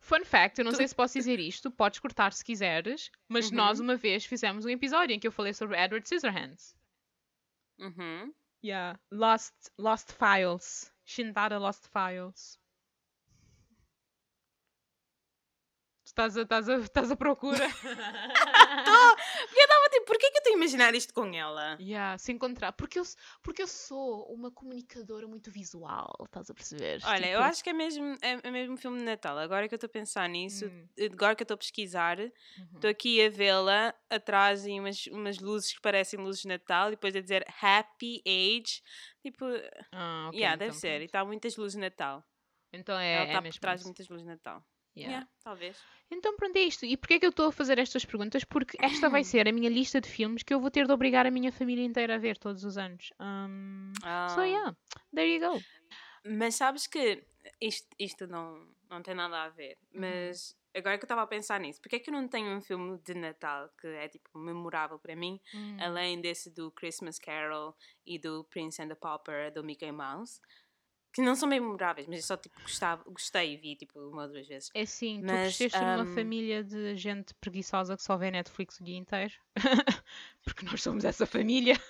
Fun 0.06 0.24
fact, 0.24 0.60
eu 0.60 0.64
não 0.64 0.72
sei 0.72 0.86
se 0.86 0.94
posso 0.94 1.14
dizer 1.14 1.40
isto, 1.40 1.68
podes 1.68 1.98
cortar 1.98 2.32
se 2.32 2.44
quiseres, 2.44 3.10
mas 3.28 3.50
uhum. 3.50 3.56
nós 3.56 3.80
uma 3.80 3.96
vez 3.96 4.24
fizemos 4.24 4.64
um 4.64 4.68
episódio 4.68 5.12
em 5.12 5.18
que 5.18 5.26
eu 5.26 5.32
falei 5.32 5.52
sobre 5.52 5.76
Edward 5.76 6.06
Scissorhands. 6.06 6.76
Uhum. 7.80 8.32
Yeah. 8.64 9.00
Lost, 9.10 9.52
Lost 9.76 10.12
Files. 10.12 10.92
Shintara 11.04 11.58
Lost 11.58 11.88
Files. 11.88 12.56
Estás 16.16 16.34
a, 16.34 16.42
estás 16.42 16.66
a, 16.70 16.76
estás 16.78 17.10
à 17.10 17.16
procura. 17.16 17.58
Tô! 17.68 19.16
Porque 19.46 19.60
eu 19.60 19.64
estava 19.64 19.88
tipo, 19.90 20.06
porquê 20.06 20.30
que 20.30 20.38
eu 20.38 20.38
estou 20.38 20.52
a 20.54 20.56
imaginar 20.56 20.94
isto 20.94 21.12
com 21.12 21.26
ela? 21.26 21.76
Yeah, 21.78 22.16
se 22.16 22.32
encontrar. 22.32 22.72
Porque 22.72 22.98
eu, 22.98 23.02
porque 23.42 23.60
eu 23.60 23.66
sou 23.66 24.24
uma 24.32 24.50
comunicadora 24.50 25.28
muito 25.28 25.50
visual, 25.50 26.10
estás 26.24 26.48
a 26.48 26.54
perceber? 26.54 27.00
Olha, 27.04 27.18
Tipo, 27.18 27.28
eu 27.28 27.42
acho 27.42 27.62
que 27.62 27.68
é 27.68 27.72
mesmo, 27.74 28.16
é, 28.22 28.38
é 28.42 28.50
mesmo 28.50 28.78
filme 28.78 28.96
de 28.96 29.04
Natal. 29.04 29.36
Agora 29.36 29.68
que 29.68 29.74
eu 29.74 29.76
estou 29.76 29.88
a 29.88 29.90
pensar 29.90 30.26
nisso, 30.26 30.64
Hum. 30.66 30.88
agora 31.12 31.34
que 31.36 31.42
eu 31.42 31.44
estou 31.44 31.54
a 31.54 31.58
pesquisar, 31.58 32.18
uhum. 32.18 32.32
estou 32.76 32.88
aqui 32.88 33.22
a 33.22 33.28
vê-la 33.28 33.94
atrás 34.08 34.64
em 34.64 34.80
umas, 34.80 35.06
umas 35.08 35.38
luzes 35.38 35.74
que 35.74 35.82
parecem 35.82 36.18
luzes 36.18 36.40
de 36.40 36.48
Natal 36.48 36.88
e 36.88 36.90
depois 36.92 37.14
a 37.14 37.20
dizer 37.20 37.44
Happy 37.60 38.22
Age. 38.26 38.80
Tipo, 39.20 39.44
Ah, 39.92 40.28
ok, 40.28 40.38
yeah, 40.38 40.56
deve 40.56 40.70
então 40.70 40.80
ser. 40.80 40.94
E 40.94 40.98
pronto. 41.00 41.04
está 41.08 41.24
muitas 41.26 41.56
luzes 41.58 41.74
de 41.74 41.80
Natal. 41.80 42.24
Então 42.72 42.94
Ela 42.94 43.04
é, 43.04 43.16
é 43.16 43.26
está 43.26 43.42
por 43.42 43.58
trás 43.58 43.80
de 43.80 43.84
muitas 43.86 44.08
luzes 44.08 44.24
de 44.24 44.30
Natal. 44.32 44.64
Yeah. 44.96 45.12
Yeah, 45.12 45.28
talvez. 45.44 45.76
Então 46.10 46.34
pronto, 46.36 46.56
é 46.56 46.60
isto. 46.62 46.86
E 46.86 46.96
porquê 46.96 47.14
é 47.14 47.18
que 47.20 47.26
eu 47.26 47.30
estou 47.30 47.48
a 47.48 47.52
fazer 47.52 47.78
estas 47.78 48.04
perguntas? 48.04 48.44
Porque 48.44 48.78
esta 48.80 49.08
vai 49.10 49.22
ser 49.24 49.46
a 49.48 49.52
minha 49.52 49.68
lista 49.68 50.00
de 50.00 50.08
filmes 50.08 50.42
que 50.42 50.54
eu 50.54 50.60
vou 50.60 50.70
ter 50.70 50.86
de 50.86 50.92
obrigar 50.92 51.26
a 51.26 51.30
minha 51.30 51.52
família 51.52 51.84
inteira 51.84 52.14
a 52.14 52.18
ver 52.18 52.38
todos 52.38 52.64
os 52.64 52.78
anos. 52.78 53.12
Um, 53.20 53.92
So 54.00 54.40
Ah. 54.40 54.44
yeah, 54.44 54.76
there 55.14 55.28
you 55.32 55.40
go. 55.40 55.60
Mas 56.24 56.54
sabes 56.54 56.86
que 56.86 57.22
isto, 57.60 57.86
isto 57.98 58.26
não, 58.26 58.66
não 58.88 59.02
tem 59.02 59.14
nada 59.14 59.42
a 59.44 59.48
ver. 59.48 59.76
Uhum. 59.92 60.00
Mas 60.00 60.56
agora 60.74 60.96
que 60.98 61.04
eu 61.04 61.06
estava 61.06 61.22
a 61.22 61.26
pensar 61.26 61.60
nisso, 61.60 61.80
porque 61.80 61.96
é 61.96 61.98
que 61.98 62.10
eu 62.10 62.14
não 62.14 62.26
tenho 62.28 62.56
um 62.56 62.60
filme 62.60 62.98
de 62.98 63.14
Natal 63.14 63.68
que 63.80 63.86
é 63.86 64.08
tipo 64.08 64.38
memorável 64.38 64.98
para 64.98 65.14
mim, 65.14 65.40
Hum. 65.54 65.76
além 65.80 66.20
desse 66.20 66.50
do 66.50 66.70
Christmas 66.70 67.18
Carol 67.18 67.76
e 68.04 68.18
do 68.18 68.44
Prince 68.44 68.80
and 68.82 68.88
the 68.88 68.94
Pauper 68.94 69.52
do 69.52 69.62
Mickey 69.62 69.92
Mouse, 69.92 70.40
que 71.16 71.22
não 71.22 71.34
são 71.34 71.48
bem 71.48 71.58
memoráveis, 71.60 72.06
mas 72.06 72.18
eu 72.18 72.22
só 72.24 72.36
tipo 72.36 72.60
gostava, 72.60 73.02
gostei 73.10 73.54
e 73.54 73.56
vi 73.56 73.74
tipo 73.76 73.98
uma 73.98 74.22
ou 74.22 74.28
duas 74.28 74.46
vezes. 74.46 74.70
É 74.74 74.84
sim, 74.84 75.20
tu 75.20 75.26
Mas, 75.26 75.56
cresceste 75.56 75.78
numa 75.78 76.02
um, 76.02 76.14
família 76.14 76.62
de 76.62 76.94
gente 76.96 77.32
preguiçosa 77.34 77.96
que 77.96 78.02
só 78.02 78.16
vê 78.16 78.30
Netflix 78.30 78.78
o 78.80 78.84
dia 78.84 78.96
inteiro. 78.98 79.32
Porque 80.44 80.64
nós 80.66 80.82
somos 80.82 81.04
essa 81.04 81.26
família. 81.26 81.80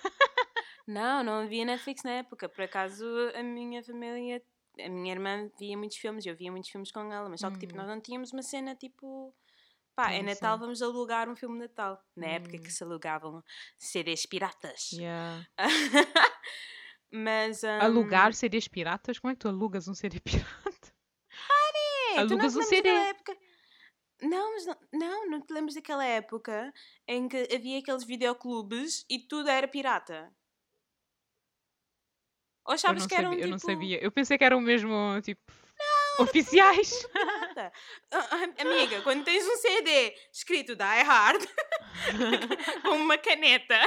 Não, 0.87 1.21
não 1.23 1.33
havia 1.43 1.65
Netflix 1.65 2.03
na 2.03 2.11
época. 2.11 2.47
Por 2.47 2.63
acaso 2.63 3.05
a 3.35 3.43
minha 3.43 3.83
família, 3.83 4.41
a 4.79 4.89
minha 4.89 5.11
irmã 5.13 5.51
via 5.59 5.77
muitos 5.77 5.97
filmes, 5.97 6.25
eu 6.25 6.35
via 6.35 6.49
muitos 6.51 6.69
filmes 6.69 6.91
com 6.91 7.11
ela, 7.11 7.27
mas 7.29 7.41
só 7.41 7.51
que 7.51 7.59
tipo 7.59 7.73
Hum. 7.73 7.77
nós 7.77 7.87
não 7.87 7.99
tínhamos 7.99 8.31
uma 8.31 8.41
cena 8.41 8.73
tipo. 8.75 9.33
Pá, 9.95 10.11
é 10.11 10.21
Natal, 10.21 10.59
vamos 10.59 10.79
alugar 10.81 11.27
um 11.27 11.35
filme 11.35 11.55
de 11.55 11.61
Natal. 11.63 12.01
Na 12.15 12.27
época 12.27 12.55
Hum. 12.55 12.61
que 12.61 12.71
se 12.71 12.83
alugavam 12.83 13.43
CDs 13.79 14.25
piratas. 14.27 14.91
Yeah. 14.93 15.45
Mas. 17.11 17.63
um, 17.63 17.79
Alugar 17.81 18.33
CDs 18.33 18.67
piratas? 18.67 19.19
Como 19.19 19.31
é 19.31 19.35
que 19.35 19.39
tu 19.39 19.47
alugas 19.47 19.87
um 19.87 19.93
CD 19.93 20.19
pirata? 20.21 20.47
Não 22.15 22.21
alugas 22.21 22.55
um 22.55 22.63
CD. 22.63 22.89
época? 22.89 23.37
Não, 24.21 24.53
mas 24.53 24.65
não, 24.65 24.77
não, 24.93 25.29
não 25.29 25.41
te 25.41 25.53
lembras 25.53 25.75
daquela 25.75 26.03
época 26.03 26.73
em 27.07 27.27
que 27.27 27.47
havia 27.53 27.77
aqueles 27.79 28.03
videoclubes 28.03 29.05
e 29.09 29.19
tudo 29.19 29.47
era 29.49 29.67
pirata? 29.67 30.33
Ou 32.65 32.71
Eu 32.71 32.75
achavas 32.75 33.01
não, 33.03 33.07
que 33.07 33.15
eram 33.15 33.29
sabia, 33.29 33.39
eu 33.39 33.43
tipo. 33.43 33.51
não 33.51 33.59
sabia. 33.59 34.03
Eu 34.03 34.11
pensei 34.11 34.37
que 34.37 34.43
eram 34.43 34.59
mesmo, 34.59 35.21
tipo, 35.21 35.41
oficiais. 36.19 37.05
pirata? 37.05 37.36
Ah, 37.57 37.71
ah, 38.11 38.61
Amiga, 38.61 39.01
quando 39.01 39.23
tens 39.23 39.45
um 39.47 39.57
CD 39.57 40.15
escrito 40.31 40.75
Die 40.75 40.83
Hard 40.83 41.41
com 42.83 42.95
uma 42.95 43.17
caneta. 43.17 43.79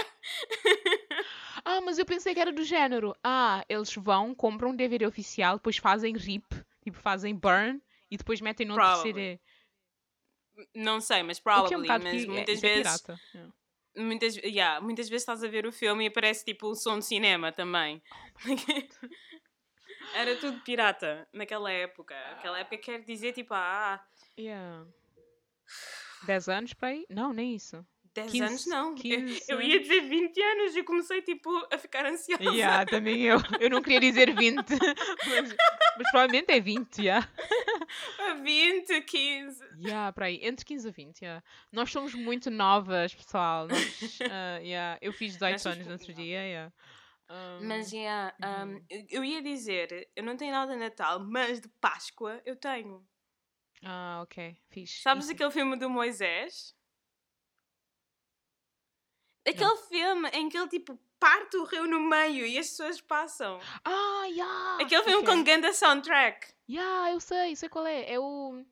Ah, 1.65 1.81
mas 1.81 1.99
eu 1.99 2.05
pensei 2.05 2.35
que 2.35 2.41
era 2.41 2.53
do 2.53 2.65
género. 2.65 3.15
Ah, 3.23 3.65
eles 3.69 3.95
vão, 3.95 4.35
compram 4.35 4.71
um 4.71 4.77
DVD 4.77 5.07
oficial, 5.07 5.57
depois 5.57 5.77
fazem 5.77 6.17
rip, 6.17 6.47
tipo, 6.83 6.99
fazem 6.99 7.35
burn 7.35 7.81
e 8.11 8.17
depois 8.17 8.41
metem 8.41 8.67
no 8.67 8.75
outro 8.75 8.89
Probably. 8.89 9.13
CD. 9.13 9.41
Não 10.75 11.01
sei, 11.01 11.23
mas 11.23 11.39
que 11.39 11.49
é 11.49 11.53
um 11.53 11.65
probably, 11.65 11.89
mas 11.89 12.25
é- 12.25 12.27
muitas 12.27 12.59
é 12.59 12.61
vezes. 12.61 13.03
Yeah. 13.35 13.53
Muitas, 13.97 14.37
yeah, 14.37 14.81
muitas 14.81 15.09
vezes 15.09 15.23
estás 15.23 15.43
a 15.43 15.49
ver 15.49 15.67
o 15.67 15.73
filme 15.73 16.05
e 16.05 16.09
aparece 16.09 16.45
tipo 16.45 16.71
um 16.71 16.75
som 16.75 16.99
de 16.99 17.05
cinema 17.05 17.51
também. 17.53 18.03
Era 20.15 20.37
tudo 20.37 20.61
pirata 20.61 21.27
naquela 21.33 21.71
época. 21.71 22.15
Aquela 22.33 22.59
época 22.59 22.77
quer 22.79 23.01
dizer 23.03 23.33
tipo, 23.33 23.55
ah, 23.55 24.03
Yeah. 24.39 24.87
10 26.27 26.49
anos 26.49 26.73
para 26.75 26.89
aí? 26.89 27.07
Não, 27.09 27.33
nem 27.33 27.55
isso. 27.55 27.85
10 28.15 28.33
15, 28.33 28.45
anos 28.45 28.67
não. 28.67 28.89
Eu- 28.91 28.95
15 28.97 29.45
Eu, 29.49 29.63
ia 29.63 29.79
dizer 29.81 30.01
20 30.01 30.41
anos 30.43 30.77
e 30.77 30.83
comecei 30.83 31.23
tipo 31.23 31.49
a 31.73 31.79
ficar 31.79 32.05
ansiosa. 32.07 32.43
Yeah, 32.43 32.85
também 32.85 33.23
eu. 33.23 33.39
Eu 33.61 33.71
não 33.71 33.81
queria 33.81 34.01
dizer 34.01 34.35
20, 34.35 34.57
mas, 35.29 35.55
mas 35.97 36.11
provavelmente 36.11 36.51
é 36.51 36.61
20, 36.61 36.99
yeah. 36.99 37.29
A 38.31 38.35
20, 38.35 39.01
15. 39.03 39.63
Yeah, 39.79 40.13
para 40.13 40.27
aí, 40.27 40.41
entre 40.43 40.65
15 40.65 40.89
a 40.89 40.91
20, 40.91 41.23
yeah. 41.23 41.43
Nós 41.73 41.91
somos 41.91 42.15
muito 42.15 42.51
novas, 42.51 43.15
pessoal. 43.15 43.67
Nós, 43.69 43.79
ah, 44.31 44.59
yeah. 44.59 44.99
Eu 45.01 45.13
fiz 45.13 45.35
18 45.35 45.53
Nós 45.53 45.63
somos 45.63 45.77
anos 45.79 45.87
no 45.87 45.93
outro 45.95 46.13
dia, 46.13 46.39
yeah. 46.47 46.73
Um, 47.31 47.65
Mas 47.69 47.93
yeah, 47.93 48.35
um, 48.43 48.73
uhum. 48.73 48.87
eu- 49.09 49.25
ia 49.25 49.41
dizer, 49.41 50.11
eu 50.17 50.25
não 50.25 50.37
tenho 50.37 50.51
nada 50.51 50.73
de 50.73 50.79
Natal, 50.81 51.21
mas 51.21 51.61
de 51.61 51.69
Páscoa 51.81 52.43
eu 52.45 52.57
tenho. 52.57 53.07
Ah, 53.85 54.21
ok, 54.25 54.57
fixe. 54.69 55.01
Sabes 55.01 55.25
Isso- 55.27 55.35
aquele 55.35 55.53
filme 55.53 55.77
do 55.77 55.89
Moisés? 55.89 56.75
Aquele 59.47 59.77
filme 59.89 60.29
em 60.31 60.49
que 60.49 60.59
ele 60.59 60.69
tipo 60.69 60.99
parte 61.21 61.57
o 61.57 61.65
rio 61.65 61.87
no 61.87 62.01
meio 62.01 62.45
e 62.45 62.59
as 62.59 62.69
pessoas 62.69 63.01
passam. 63.01 63.61
Ah, 63.85 64.25
yeah! 64.27 64.83
Aquele 64.83 65.03
filme 65.05 65.23
ok. 65.23 65.35
com 65.35 65.45
ganda 65.45 65.73
soundtrack. 65.73 66.53
Yeah, 66.69 67.13
eu 67.13 67.21
sei, 67.21 67.55
sei 67.55 67.69
qual 67.69 67.87
é. 67.87 68.13
É 68.13 68.19
o. 68.19 68.65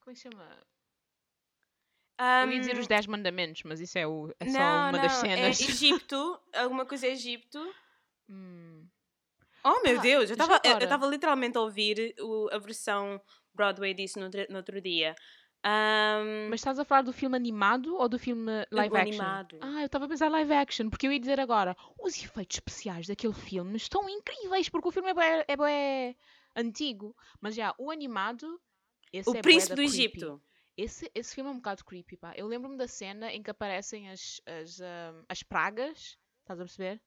Como 0.00 0.10
é 0.10 0.14
que 0.14 0.20
chama? 0.20 0.46
Um, 2.20 2.44
eu 2.44 2.52
ia 2.52 2.60
dizer 2.60 2.78
os 2.78 2.86
10 2.86 3.06
mandamentos, 3.06 3.62
mas 3.64 3.80
isso 3.80 3.98
é, 3.98 4.06
o, 4.06 4.32
é 4.38 4.46
só 4.46 4.58
não, 4.58 4.88
uma 4.90 4.98
das 4.98 5.12
não, 5.14 5.20
cenas. 5.20 5.58
É 5.60 5.64
Egito, 5.64 6.40
alguma 6.54 6.86
coisa 6.86 7.06
é 7.06 7.10
Egito. 7.10 7.74
Hum. 8.28 8.86
Oh 9.64 9.80
meu 9.82 9.98
Ah, 9.98 10.02
Deus, 10.02 10.30
eu 10.30 10.34
estava 10.34 10.60
eu 10.64 10.78
estava 10.78 11.06
literalmente 11.06 11.56
a 11.56 11.60
ouvir 11.60 12.14
o- 12.20 12.48
a 12.52 12.58
versão 12.58 13.20
Broadway 13.54 13.94
disso 13.94 14.18
no, 14.18 14.26
outro- 14.26 14.46
no 14.50 14.56
outro 14.58 14.80
dia. 14.80 15.14
Um, 15.66 16.48
Mas 16.50 16.60
estás 16.60 16.78
a 16.78 16.84
falar 16.84 17.02
do 17.02 17.12
filme 17.12 17.34
animado 17.36 17.96
ou 17.96 18.06
do 18.06 18.18
filme 18.18 18.50
live 18.70 18.94
action? 18.96 19.24
animado. 19.24 19.58
Ah, 19.62 19.80
eu 19.80 19.86
estava 19.86 20.04
a 20.04 20.08
pensar 20.08 20.28
live 20.30 20.52
action, 20.52 20.90
porque 20.90 21.06
eu 21.06 21.12
ia 21.12 21.18
dizer 21.18 21.40
agora, 21.40 21.74
os 21.98 22.14
efeitos 22.22 22.56
especiais 22.58 23.06
daquele 23.06 23.32
filme 23.32 23.76
estão 23.78 24.06
incríveis, 24.08 24.68
porque 24.68 24.88
o 24.88 24.92
filme 24.92 25.10
é 25.10 25.14
bué, 25.14 25.44
é 25.48 25.56
bué 25.56 26.16
antigo. 26.54 27.16
Mas 27.40 27.54
já, 27.54 27.74
o 27.78 27.90
animado, 27.90 28.60
esse 29.10 29.30
o 29.30 29.34
é 29.34 29.40
Príncipe 29.40 29.76
do 29.76 29.80
creepy. 29.90 30.20
Egito. 30.20 30.42
Esse, 30.76 31.10
esse 31.14 31.34
filme 31.34 31.48
é 31.48 31.52
um 31.52 31.56
bocado 31.56 31.84
creepy, 31.84 32.16
pá. 32.18 32.34
Eu 32.36 32.46
lembro-me 32.46 32.76
da 32.76 32.88
cena 32.88 33.32
em 33.32 33.42
que 33.42 33.50
aparecem 33.50 34.10
as, 34.10 34.42
as, 34.44 34.80
ahm, 34.82 35.24
as 35.28 35.42
pragas, 35.42 36.18
estás 36.42 36.60
a 36.60 36.64
perceber? 36.64 37.00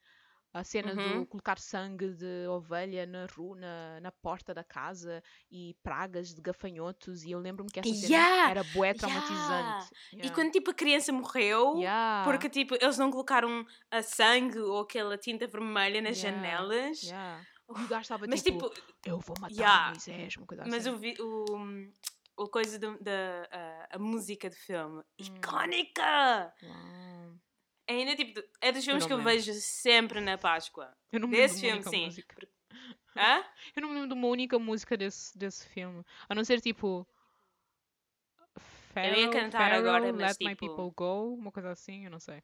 A 0.57 0.63
cena 0.63 0.93
Uhum. 0.93 1.19
do 1.21 1.25
colocar 1.27 1.59
sangue 1.59 2.09
de 2.13 2.47
ovelha 2.47 3.05
na 3.05 3.25
rua, 3.27 3.55
na, 3.57 3.99
na 4.01 4.11
porta 4.11 4.53
da 4.53 4.63
casa 4.63 5.21
e 5.51 5.75
pragas 5.83 6.33
de 6.33 6.41
gafanhotos. 6.41 7.23
E 7.23 7.31
eu 7.31 7.39
lembro-me 7.39 7.69
que 7.71 7.79
essa 7.79 7.93
cena 7.93 8.07
Yeah! 8.15 8.51
era 8.51 8.63
bué 8.63 8.87
Yeah! 8.87 8.99
traumatizante. 8.99 9.93
E 10.13 10.15
Yeah. 10.17 10.35
quando 10.35 10.51
tipo 10.51 10.71
a 10.71 10.73
criança 10.73 11.11
morreu, 11.13 11.75
Yeah. 11.77 12.23
porque 12.23 12.49
tipo 12.49 12.75
eles 12.81 12.97
não 12.97 13.11
colocaram 13.11 13.65
a 13.91 14.01
sangue 14.01 14.59
ou 14.59 14.79
aquela 14.81 15.17
tinta 15.17 15.45
vermelha 15.47 16.01
nas 16.01 16.17
Yeah, 16.21 16.37
janelas. 16.41 17.01
Yeah. 17.03 17.43
E 17.69 17.83
o 17.83 17.87
gajo 17.87 18.01
estava 18.01 18.25
Mas 18.27 18.41
tipo, 18.41 18.69
tipo, 18.69 18.87
eu 19.05 19.19
vou 19.19 19.35
matar 19.41 19.53
yeah. 19.55 19.87
Moisés, 19.89 20.37
uma 20.37 20.47
coisa 20.47 20.63
mas 20.65 20.87
assim. 20.87 20.95
o, 20.95 20.97
vi- 20.97 21.17
o, 21.19 22.43
o 22.43 22.47
coisa 22.49 22.79
da 22.79 23.47
a, 23.51 23.95
a 23.95 23.99
música 23.99 24.49
do 24.49 24.55
filme, 24.55 24.99
Hum. 24.99 25.03
icónica! 25.19 26.53
Uau. 26.63 27.35
Ainda 27.87 28.15
tipo, 28.15 28.41
é 28.61 28.71
dos 28.71 28.83
filmes 28.83 29.05
que 29.05 29.13
eu 29.13 29.21
vejo 29.21 29.53
sempre 29.53 30.19
na 30.19 30.37
Páscoa. 30.37 30.93
Eu 31.11 31.19
não 31.21 31.27
me 31.27 31.37
lembro 31.37 31.47
Desse 31.49 31.61
filme, 31.61 31.83
sim. 31.83 32.05
música. 32.05 32.47
Hã? 33.15 33.43
Eu 33.75 33.81
não 33.81 33.89
me 33.89 33.95
lembro 33.95 34.09
de 34.09 34.13
uma 34.13 34.27
única 34.27 34.59
música 34.59 34.95
desse, 34.97 35.35
desse 35.37 35.67
filme. 35.69 36.03
A 36.29 36.35
não 36.35 36.43
ser 36.43 36.61
tipo. 36.61 37.07
Eu 38.95 39.03
ia 39.03 39.13
Pharaoh, 39.13 39.31
cantar 39.31 39.71
agora, 39.71 40.01
Pharaoh, 40.01 40.17
mas, 40.17 40.37
Let 40.39 40.41
My 40.41 40.55
tipo- 40.55 40.75
People 40.75 40.93
Go, 40.95 41.33
uma 41.35 41.51
coisa 41.51 41.71
assim, 41.71 42.05
eu 42.05 42.11
não 42.11 42.19
sei. 42.19 42.43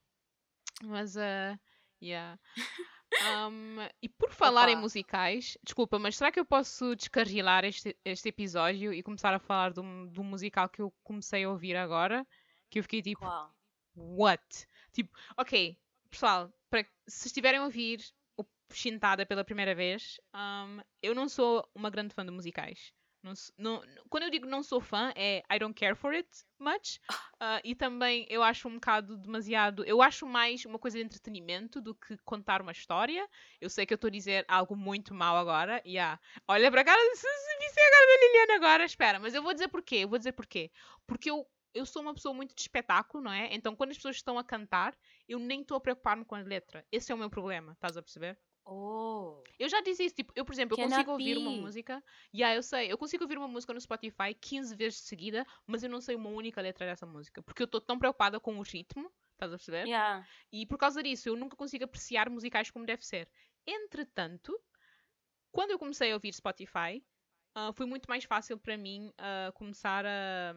Mas, 0.84 1.15
uh, 1.15 1.60
yeah. 2.01 2.39
Um, 3.47 3.75
e 4.01 4.10
por 4.10 4.32
falar 4.32 4.69
em 4.69 4.73
Opa. 4.73 4.82
musicais, 4.82 5.56
desculpa, 5.63 5.99
mas 5.99 6.17
será 6.17 6.32
que 6.32 6.39
eu 6.39 6.45
posso 6.45 6.95
descarrilar 6.95 7.63
este, 7.63 7.95
este 8.03 8.29
episódio 8.29 8.91
e 8.91 9.03
começar 9.03 9.32
a 9.32 9.38
falar 9.38 9.71
de 9.71 9.79
um, 9.82 10.10
de 10.10 10.19
um 10.19 10.23
musical 10.23 10.67
que 10.67 10.82
eu 10.82 10.91
comecei 11.03 11.43
a 11.43 11.49
ouvir 11.51 11.75
agora? 11.75 12.25
Que 12.71 12.79
eu 12.79 12.84
fiquei 12.84 13.03
tipo, 13.03 13.19
Qual? 13.21 13.56
what? 13.95 14.67
Tipo, 14.93 15.12
ok, 15.38 15.77
pessoal, 16.10 16.53
para, 16.69 16.86
se 17.08 17.27
estiverem 17.27 17.60
a 17.60 17.63
ouvir 17.63 17.99
o 18.38 18.45
Shintada 18.71 19.25
pela 19.25 19.43
primeira 19.43 19.75
vez, 19.75 20.19
um, 20.34 20.79
eu 21.01 21.13
não 21.13 21.27
sou 21.27 21.67
uma 21.75 21.89
grande 21.89 22.13
fã 22.13 22.25
de 22.25 22.32
musicais. 22.32 22.93
Não, 23.23 23.34
não, 23.58 23.82
quando 24.10 24.23
eu 24.23 24.29
digo 24.29 24.45
não 24.45 24.62
sou 24.62 24.82
fã, 24.82 25.13
é 25.15 25.41
I 25.49 25.58
don't 25.58 25.73
care 25.73 25.95
for 25.95 26.13
it 26.13 26.29
much. 26.60 26.99
Uh, 27.43 27.60
e 27.62 27.75
também 27.75 28.25
eu 28.29 28.41
acho 28.41 28.69
um 28.69 28.75
bocado 28.75 29.17
demasiado. 29.17 29.84
Eu 29.84 30.01
acho 30.01 30.25
mais 30.25 30.63
uma 30.63 30.79
coisa 30.79 30.97
de 30.97 31.03
entretenimento 31.03 31.82
do 31.82 31.93
que 31.93 32.15
contar 32.23 32.62
uma 32.62 32.71
história. 32.71 33.27
Eu 33.60 33.69
sei 33.69 33.86
que 33.86 33.93
eu 33.93 33.95
estou 33.95 34.08
a 34.08 34.12
dizer 34.12 34.45
algo 34.47 34.77
muito 34.77 35.13
mal 35.13 35.36
agora. 35.36 35.82
Yeah. 35.86 36.17
Olha 36.47 36.71
para 36.71 36.79
a 36.79 36.86
cara, 36.86 37.01
se, 37.15 37.27
se 37.27 37.58
visse 37.60 37.82
a 37.82 37.91
cara 37.91 38.06
da 38.06 38.25
Liliana 38.25 38.56
agora, 38.56 38.86
espera. 38.86 39.19
Mas 39.19 39.34
eu 39.34 39.43
vou 39.43 39.53
dizer 39.53 39.67
porquê. 39.67 39.97
Eu 39.97 40.08
vou 40.08 40.17
dizer 40.17 40.32
porquê. 40.32 40.71
Porque 41.06 41.29
eu, 41.29 41.45
eu 41.73 41.86
sou 41.86 42.01
uma 42.01 42.13
pessoa 42.13 42.33
muito 42.33 42.55
de 42.55 42.62
espetáculo, 42.62 43.23
não 43.23 43.31
é? 43.31 43.53
Então 43.53 43.75
quando 43.75 43.91
as 43.91 43.97
pessoas 43.97 44.15
estão 44.15 44.38
a 44.38 44.43
cantar, 44.43 44.97
eu 45.27 45.39
nem 45.39 45.62
estou 45.62 45.77
a 45.77 45.81
preocupar-me 45.81 46.25
com 46.25 46.36
a 46.36 46.39
letra. 46.39 46.86
Esse 46.91 47.12
é 47.12 47.15
o 47.15 47.17
meu 47.17 47.29
problema, 47.29 47.73
estás 47.73 47.97
a 47.97 48.01
perceber? 48.01 48.38
Oh. 48.65 49.43
Eu 49.59 49.67
já 49.67 49.81
disse 49.81 50.05
isso, 50.05 50.15
tipo, 50.15 50.31
eu, 50.36 50.45
por 50.45 50.53
exemplo, 50.53 50.79
eu 50.79 50.88
consigo 50.88 51.12
ouvir 51.12 51.38
uma 51.38 51.51
música. 51.51 52.01
E 52.31 52.39
yeah, 52.39 52.55
eu 52.57 52.63
sei, 52.63 52.91
eu 52.91 52.97
consigo 52.97 53.23
ouvir 53.23 53.38
uma 53.38 53.47
música 53.47 53.73
no 53.73 53.81
Spotify 53.81 54.33
15 54.39 54.75
vezes 54.75 54.99
de 55.01 55.07
seguida, 55.07 55.45
mas 55.67 55.83
eu 55.83 55.89
não 55.89 55.99
sei 55.99 56.15
uma 56.15 56.29
única 56.29 56.62
letra 56.62 56.86
dessa 56.86 57.05
música. 57.05 57.43
Porque 57.43 57.62
eu 57.62 57.65
estou 57.65 57.81
tão 57.81 57.99
preocupada 57.99 58.39
com 58.39 58.57
o 58.57 58.62
ritmo, 58.62 59.12
estás 59.33 59.51
a 59.51 59.57
perceber? 59.57 59.86
Yeah. 59.86 60.25
E 60.51 60.65
por 60.65 60.77
causa 60.77 61.03
disso, 61.03 61.27
eu 61.27 61.36
nunca 61.36 61.57
consigo 61.57 61.83
apreciar 61.83 62.29
musicais 62.29 62.71
como 62.71 62.86
deve 62.86 63.05
ser. 63.05 63.29
Entretanto, 63.67 64.57
quando 65.51 65.71
eu 65.71 65.79
comecei 65.79 66.12
a 66.12 66.15
ouvir 66.15 66.33
Spotify, 66.33 67.03
uh, 67.56 67.74
foi 67.74 67.86
muito 67.86 68.08
mais 68.08 68.24
fácil 68.24 68.58
para 68.58 68.78
mim 68.78 69.12
uh, 69.20 69.52
começar 69.54 70.06
a. 70.06 70.56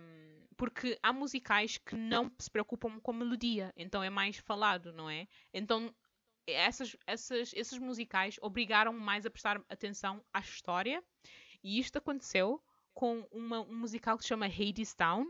Porque 0.57 0.99
há 1.03 1.13
musicais 1.13 1.77
que 1.77 1.95
não 1.95 2.33
se 2.39 2.51
preocupam 2.51 2.99
com 3.01 3.11
a 3.11 3.15
melodia, 3.15 3.73
então 3.77 4.03
é 4.03 4.09
mais 4.09 4.39
falado, 4.39 4.93
não 4.93 5.09
é? 5.11 5.29
Então 5.53 5.95
essas, 6.47 6.97
essas, 7.07 7.53
esses 7.55 7.79
musicais 7.79 8.39
obrigaram 8.41 8.93
mais 8.93 9.27
a 9.27 9.31
prestar 9.31 9.61
atenção 9.69 10.23
à 10.33 10.41
história. 10.41 11.03
E 11.63 11.79
isto 11.79 11.99
aconteceu 11.99 12.63
com 12.95 13.27
uma, 13.33 13.61
um 13.61 13.75
musical 13.75 14.17
que 14.17 14.23
se 14.23 14.29
chama 14.29 14.47
Hades 14.47 14.95
Town. 14.95 15.27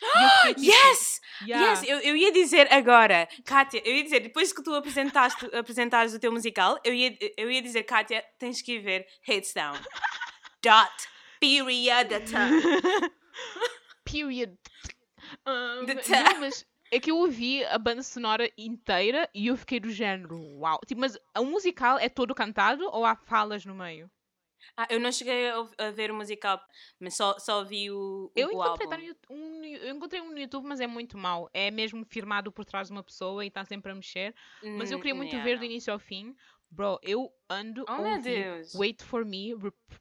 Tipo, 0.44 0.60
yes! 0.60 1.20
Yeah. 1.46 1.70
Yes! 1.70 1.88
Eu, 1.88 1.98
eu 2.00 2.16
ia 2.16 2.32
dizer 2.32 2.72
agora, 2.72 3.28
Kátia, 3.44 3.80
eu 3.84 3.94
ia 3.94 4.02
dizer, 4.02 4.20
depois 4.20 4.52
que 4.52 4.62
tu 4.62 4.74
apresentaste, 4.74 5.46
apresentares 5.54 6.12
o 6.12 6.18
teu 6.18 6.32
musical, 6.32 6.78
eu 6.84 6.92
ia, 6.92 7.16
eu 7.36 7.50
ia 7.50 7.62
dizer, 7.62 7.84
Kátia, 7.84 8.24
tens 8.38 8.60
que 8.60 8.72
ir 8.72 8.80
ver 8.80 9.06
Hades 9.26 9.52
Town. 9.52 9.74
Dot. 10.64 11.08
Period. 11.40 12.08
Period. 14.04 14.56
Um, 15.46 15.84
não, 15.84 16.40
mas 16.40 16.66
é 16.90 16.98
que 16.98 17.10
eu 17.10 17.18
ouvi 17.18 17.62
a 17.66 17.76
banda 17.76 18.02
sonora 18.02 18.50
inteira 18.56 19.28
e 19.34 19.48
eu 19.48 19.56
fiquei 19.58 19.78
do 19.78 19.90
género, 19.90 20.38
uau. 20.58 20.80
Tipo, 20.86 21.02
mas 21.02 21.18
o 21.36 21.44
musical 21.44 21.98
é 21.98 22.08
todo 22.08 22.34
cantado 22.34 22.88
ou 22.92 23.04
há 23.04 23.14
falas 23.14 23.66
no 23.66 23.74
meio? 23.74 24.10
Ah, 24.76 24.86
eu 24.88 24.98
não 24.98 25.12
cheguei 25.12 25.50
a, 25.50 25.90
ver 25.90 26.10
o 26.10 26.14
musical, 26.14 26.60
mas 26.98 27.14
só, 27.14 27.38
só 27.38 27.62
vi 27.62 27.90
o, 27.90 28.26
o 28.26 28.32
eu 28.34 28.50
encontrei, 28.50 29.08
álbum. 29.08 29.14
Um, 29.30 29.64
eu 29.64 29.94
encontrei 29.94 30.20
um 30.20 30.30
no 30.30 30.38
YouTube, 30.38 30.66
mas 30.66 30.80
é 30.80 30.86
muito 30.86 31.18
mau. 31.18 31.50
É 31.52 31.70
mesmo 31.70 32.04
firmado 32.04 32.50
por 32.50 32.64
trás 32.64 32.88
de 32.88 32.92
uma 32.92 33.02
pessoa 33.02 33.44
e 33.44 33.48
está 33.48 33.64
sempre 33.64 33.92
a 33.92 33.94
mexer. 33.94 34.34
Mas 34.62 34.90
eu 34.90 34.98
queria 34.98 35.14
muito 35.14 35.30
yeah, 35.30 35.44
ver 35.44 35.58
do 35.58 35.64
início 35.64 35.92
ao 35.92 35.98
fim. 35.98 36.34
Bro, 36.74 36.98
eu 37.02 37.32
ando 37.48 37.84
oh, 37.88 38.02
ouvir 38.02 38.66
Wait 38.74 39.02
For 39.02 39.24
Me, 39.24 39.52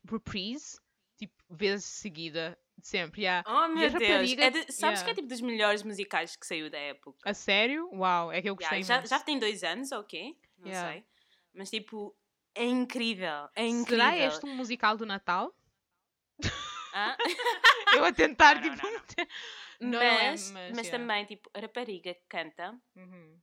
Reprise, 0.09 0.79
tipo, 1.17 1.35
vezes 1.49 1.85
seguida. 1.85 2.57
Sempre, 2.81 3.21
yeah. 3.21 3.43
Oh 3.47 3.67
meu 3.67 3.89
Deus! 3.91 4.33
É 4.33 4.49
de, 4.49 4.59
sabes 4.71 4.99
yeah. 4.99 5.03
que 5.03 5.11
é 5.11 5.13
tipo 5.13 5.27
dos 5.27 5.39
melhores 5.39 5.83
musicais 5.83 6.35
que 6.35 6.45
saiu 6.45 6.69
da 6.71 6.77
época. 6.79 7.17
A 7.23 7.33
sério? 7.33 7.87
Uau, 7.93 8.31
é 8.31 8.41
que 8.41 8.49
eu 8.49 8.55
gostei 8.55 8.79
yeah, 8.81 9.05
já, 9.05 9.17
já, 9.17 9.23
tem 9.23 9.37
dois 9.37 9.63
anos, 9.63 9.91
ok? 9.91 10.35
Não 10.57 10.67
yeah. 10.67 10.91
sei. 10.91 11.05
Mas 11.53 11.69
tipo, 11.69 12.17
é 12.55 12.65
incrível. 12.65 13.47
É 13.55 13.65
incrível. 13.65 14.05
Será 14.05 14.17
este 14.17 14.45
um 14.45 14.55
musical 14.55 14.97
do 14.97 15.05
Natal? 15.05 15.55
Ah? 16.95 17.17
eu 17.97 18.05
a 18.05 18.13
tentar, 18.13 18.53
não, 18.61 18.99
tipo. 19.07 19.33
Não, 19.79 19.89
não. 19.89 19.99
mas, 19.99 20.51
é, 20.51 20.53
mas, 20.53 20.75
mas 20.75 20.89
também, 20.89 21.25
tipo, 21.25 21.49
a 21.51 21.59
rapariga 21.59 22.13
que 22.13 22.23
canta. 22.29 22.79
Uhum. 22.95 23.41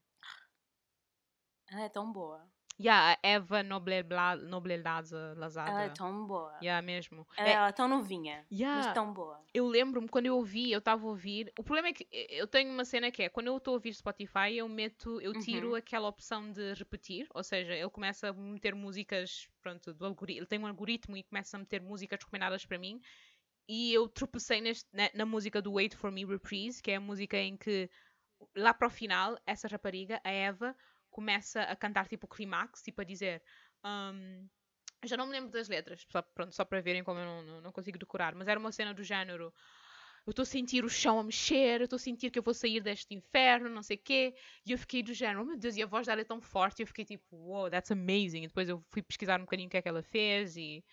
Ela 1.69 1.81
é 1.83 1.89
tão 1.89 2.11
boa. 2.13 2.49
Yeah, 2.81 3.17
a 3.21 3.27
Eva 3.27 3.61
Nobledade 3.61 5.13
Lazada. 5.35 5.69
Ela 5.69 5.83
é 5.83 5.89
tão 5.89 6.25
boa. 6.25 6.57
Yeah, 6.63 6.83
mesmo. 6.83 7.27
Ela 7.37 7.67
é, 7.67 7.69
é 7.69 7.71
tão 7.71 7.87
novinha, 7.87 8.43
yeah. 8.51 8.83
mas 8.83 8.93
tão 8.93 9.13
boa. 9.13 9.39
Eu 9.53 9.67
lembro-me, 9.67 10.07
quando 10.07 10.25
eu 10.25 10.35
ouvi, 10.35 10.71
eu 10.71 10.79
estava 10.79 11.05
a 11.05 11.09
ouvir... 11.09 11.53
O 11.59 11.63
problema 11.63 11.89
é 11.89 11.93
que 11.93 12.07
eu 12.11 12.47
tenho 12.47 12.71
uma 12.71 12.83
cena 12.83 13.11
que 13.11 13.23
é, 13.23 13.29
quando 13.29 13.47
eu 13.47 13.57
estou 13.57 13.73
a 13.73 13.75
ouvir 13.75 13.93
Spotify, 13.93 14.55
eu 14.55 14.67
meto, 14.67 15.21
eu 15.21 15.33
tiro 15.33 15.69
uhum. 15.69 15.75
aquela 15.75 16.07
opção 16.07 16.51
de 16.51 16.73
repetir, 16.73 17.27
ou 17.33 17.43
seja, 17.43 17.73
ele 17.73 17.89
começa 17.89 18.29
a 18.29 18.33
meter 18.33 18.73
músicas, 18.73 19.47
pronto, 19.61 19.93
do 19.93 20.05
algoritmo, 20.05 20.39
ele 20.39 20.47
tem 20.47 20.59
um 20.59 20.65
algoritmo 20.65 21.15
e 21.15 21.23
começa 21.23 21.57
a 21.57 21.59
meter 21.59 21.81
músicas 21.81 22.19
recomendadas 22.19 22.65
para 22.65 22.79
mim, 22.79 22.99
e 23.67 23.93
eu 23.93 24.07
tropecei 24.07 24.59
neste, 24.59 24.89
na, 24.91 25.09
na 25.13 25.25
música 25.25 25.61
do 25.61 25.73
Wait 25.73 25.95
For 25.95 26.11
Me 26.11 26.25
Reprise, 26.25 26.81
que 26.81 26.91
é 26.91 26.95
a 26.95 26.99
música 26.99 27.37
em 27.37 27.55
que, 27.55 27.89
lá 28.55 28.73
para 28.73 28.87
o 28.87 28.89
final, 28.89 29.37
essa 29.45 29.67
rapariga, 29.67 30.19
a 30.23 30.31
Eva 30.31 30.75
começa 31.11 31.61
a 31.63 31.75
cantar 31.75 32.07
tipo 32.07 32.25
o 32.25 32.29
clímax, 32.29 32.81
tipo 32.81 33.01
a 33.01 33.03
dizer. 33.03 33.43
Um, 33.85 34.47
já 35.03 35.17
não 35.17 35.25
me 35.25 35.31
lembro 35.31 35.51
das 35.51 35.67
letras, 35.67 36.05
só, 36.09 36.21
pronto, 36.21 36.55
só 36.55 36.63
para 36.63 36.81
verem 36.81 37.03
como 37.03 37.19
eu 37.19 37.25
não, 37.25 37.43
não, 37.43 37.61
não 37.61 37.71
consigo 37.71 37.97
decorar, 37.97 38.35
mas 38.35 38.47
era 38.47 38.59
uma 38.59 38.71
cena 38.71 38.93
do 38.93 39.03
género. 39.03 39.53
Eu 40.25 40.31
estou 40.31 40.43
a 40.43 40.45
sentir 40.45 40.85
o 40.85 40.89
chão 40.89 41.19
a 41.19 41.23
mexer, 41.23 41.81
eu 41.81 41.85
estou 41.85 41.97
a 41.97 41.99
sentir 41.99 42.29
que 42.29 42.37
eu 42.37 42.43
vou 42.43 42.53
sair 42.53 42.79
deste 42.79 43.11
inferno, 43.15 43.67
não 43.69 43.81
sei 43.81 43.97
o 43.97 43.99
quê. 43.99 44.35
E 44.63 44.71
eu 44.71 44.77
fiquei 44.77 45.01
do 45.01 45.13
género, 45.15 45.41
oh 45.41 45.45
meu 45.45 45.57
Deus, 45.57 45.75
e 45.75 45.81
a 45.81 45.87
voz 45.87 46.05
dela 46.05 46.21
é 46.21 46.23
tão 46.23 46.39
forte. 46.39 46.79
E 46.79 46.83
eu 46.83 46.87
fiquei 46.87 47.03
tipo, 47.03 47.35
wow, 47.35 47.71
that's 47.71 47.89
amazing. 47.89 48.43
E 48.43 48.47
depois 48.47 48.69
eu 48.69 48.83
fui 48.89 49.01
pesquisar 49.01 49.39
um 49.39 49.45
bocadinho 49.45 49.67
o 49.67 49.71
que 49.71 49.77
é 49.77 49.81
que 49.81 49.89
ela 49.89 50.03
fez 50.03 50.55
e 50.55 50.83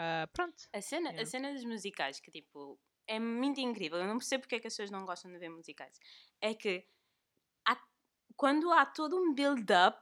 uh, 0.00 0.26
pronto. 0.32 0.64
A 0.72 0.80
cena, 0.80 1.10
yeah. 1.10 1.22
a 1.22 1.26
cena 1.26 1.52
dos 1.52 1.64
musicais, 1.64 2.18
que 2.18 2.32
tipo, 2.32 2.76
é 3.06 3.20
muito 3.20 3.60
incrível. 3.60 3.98
Eu 3.98 4.06
não 4.08 4.18
percebo 4.18 4.42
porque 4.42 4.56
é 4.56 4.60
que 4.60 4.66
as 4.66 4.72
pessoas 4.72 4.90
não 4.90 5.04
gostam 5.06 5.30
de 5.30 5.38
ver 5.38 5.48
musicais. 5.48 5.96
É 6.40 6.52
que 6.52 6.84
quando 8.36 8.70
há 8.70 8.84
todo 8.84 9.16
um 9.16 9.34
build-up 9.34 9.98